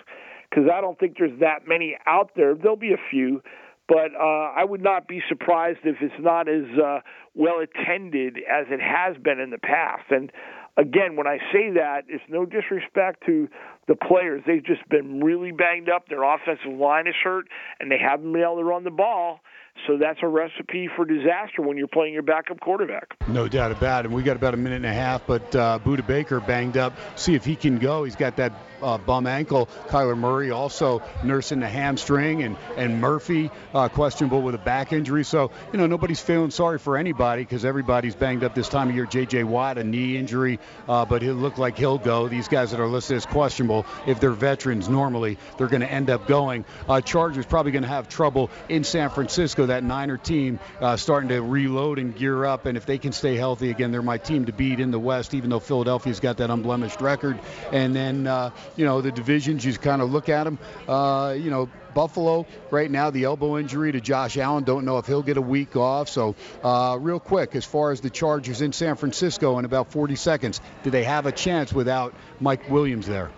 [0.51, 2.55] because I don't think there's that many out there.
[2.55, 3.41] There'll be a few,
[3.89, 7.01] but uh, I would not be surprised if it's not as uh,
[7.35, 10.05] well attended as it has been in the past.
[10.11, 10.33] And
[10.77, 13.49] again, when I say that, it's no disrespect to
[13.89, 14.43] the players.
[14.47, 16.09] They've just been really banged up.
[16.09, 17.47] Their offensive line is hurt,
[17.81, 19.41] and they haven't been able to run the ball.
[19.87, 23.17] So that's a recipe for disaster when you're playing your backup quarterback.
[23.29, 24.11] No doubt about it.
[24.11, 26.95] We got about a minute and a half, but uh, Budda Baker banged up.
[27.17, 28.05] See if he can go.
[28.05, 29.67] He's got that uh, bum ankle.
[29.89, 35.25] Kyler Murray also nursing the hamstring, and and Murphy uh, questionable with a back injury.
[35.25, 38.95] So you know nobody's feeling sorry for anybody because everybody's banged up this time of
[38.95, 39.07] year.
[39.07, 39.45] J.J.
[39.45, 40.59] Watt a knee injury,
[40.89, 42.29] uh, but it looked like he'll go.
[42.29, 46.11] These guys that are listed as questionable, if they're veterans, normally they're going to end
[46.11, 46.65] up going.
[46.89, 49.66] Uh, Chargers probably going to have trouble in San Francisco.
[49.67, 53.37] That Niner team uh, starting to reload and gear up, and if they can stay
[53.37, 55.35] healthy again, they're my team to beat in the West.
[55.35, 57.39] Even though Philadelphia's got that unblemished record,
[57.73, 60.59] and then uh, you know, the divisions, you kind of look at them.
[60.89, 64.65] Uh, you know, Buffalo right now, the elbow injury to Josh Allen.
[64.65, 66.11] Don't know if he'll get a week off.
[66.11, 70.15] So, uh, real quick, as far as the Chargers in San Francisco in about 40
[70.15, 73.31] seconds, do they have a chance without Mike Williams there?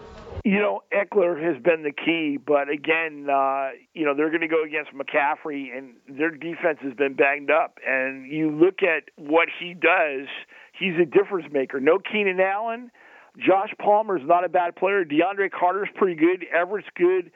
[0.44, 4.48] You know, Ekeler has been the key, but again, uh, you know, they're going to
[4.48, 7.78] go against McCaffrey, and their defense has been banged up.
[7.86, 10.28] And you look at what he does,
[10.78, 11.80] he's a difference maker.
[11.80, 12.90] No Keenan Allen.
[13.38, 15.04] Josh Palmer's not a bad player.
[15.04, 16.44] DeAndre Carter's pretty good.
[16.52, 17.30] Everett's good.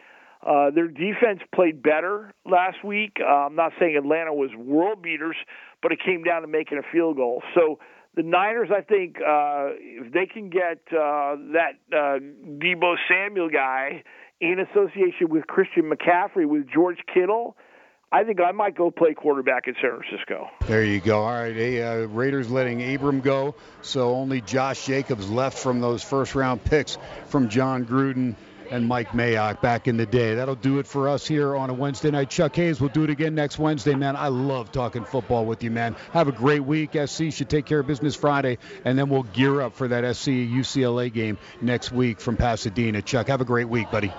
[0.45, 3.19] Uh, their defense played better last week.
[3.21, 5.37] Uh, I'm not saying Atlanta was world beaters,
[5.81, 7.43] but it came down to making a field goal.
[7.55, 7.79] So
[8.15, 14.05] the Niners, I think, uh, if they can get uh, that uh, Deebo Samuel guy
[14.41, 17.57] in association with Christian McCaffrey with George Kittle–
[18.13, 20.51] I think I might go play quarterback in San Francisco.
[20.67, 21.23] There you go.
[21.23, 26.03] All right, hey, uh, Raiders letting Abram go, so only Josh Jacobs left from those
[26.03, 26.99] first round picks
[27.29, 28.37] from Jon Gruden
[28.73, 30.35] and Mike Mayock back in the day.
[30.35, 32.31] That'll do it for us here on a Wednesday night.
[32.31, 34.17] Chuck Hayes we'll do it again next Wednesday, man.
[34.17, 35.95] I love talking football with you, man.
[36.13, 36.97] Have a great week.
[37.07, 40.29] SC should take care of business Friday, and then we'll gear up for that SC
[40.29, 43.03] UCLA game next week from Pasadena.
[43.03, 44.13] Chuck, have a great week, buddy.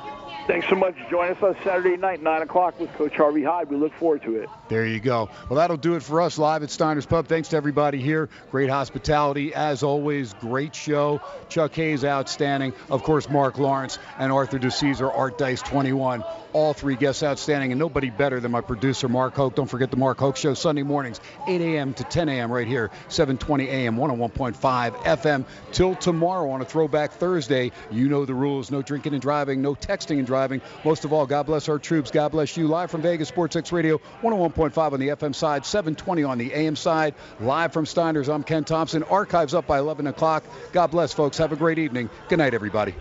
[0.46, 0.96] Thanks so much.
[1.10, 3.70] Join us on Saturday night, 9 o'clock, with Coach Harvey Hyde.
[3.70, 4.50] We look forward to it.
[4.68, 5.30] There you go.
[5.50, 7.28] Well, that'll do it for us live at Steiner's Pub.
[7.28, 8.30] Thanks to everybody here.
[8.52, 9.54] Great hospitality.
[9.54, 11.22] As always, great show.
[11.48, 12.74] Chuck Hayes, outstanding.
[12.90, 17.80] Of course, Marc Lawrence and Arthur DiCesare, Art Dice 21 all three guests outstanding, and
[17.80, 19.56] nobody better than my producer, Mark Hoke.
[19.56, 21.94] Don't forget the Mark Hoke Show, Sunday mornings, 8 a.m.
[21.96, 22.52] to 10 a.m.
[22.52, 25.46] right here, 720 a.m., 101.5 FM.
[25.72, 28.72] Till tomorrow on a Throwback Thursday, you know the rules.
[28.72, 30.62] No drinking and driving, no texting and driving.
[30.84, 32.10] Most of all, God bless our troops.
[32.10, 32.68] God bless you.
[32.68, 36.76] Live from Vegas, Sports X Radio, 101.5 on the FM side, 720 on the AM
[36.76, 37.14] side.
[37.40, 39.04] Live from Steiner's, I'm Ken Thomson.
[39.04, 40.44] Archives up by 11 o'clock.
[40.72, 41.38] God bless, folks.
[41.38, 42.10] Have a great evening.
[42.30, 42.96] Good night, everybody.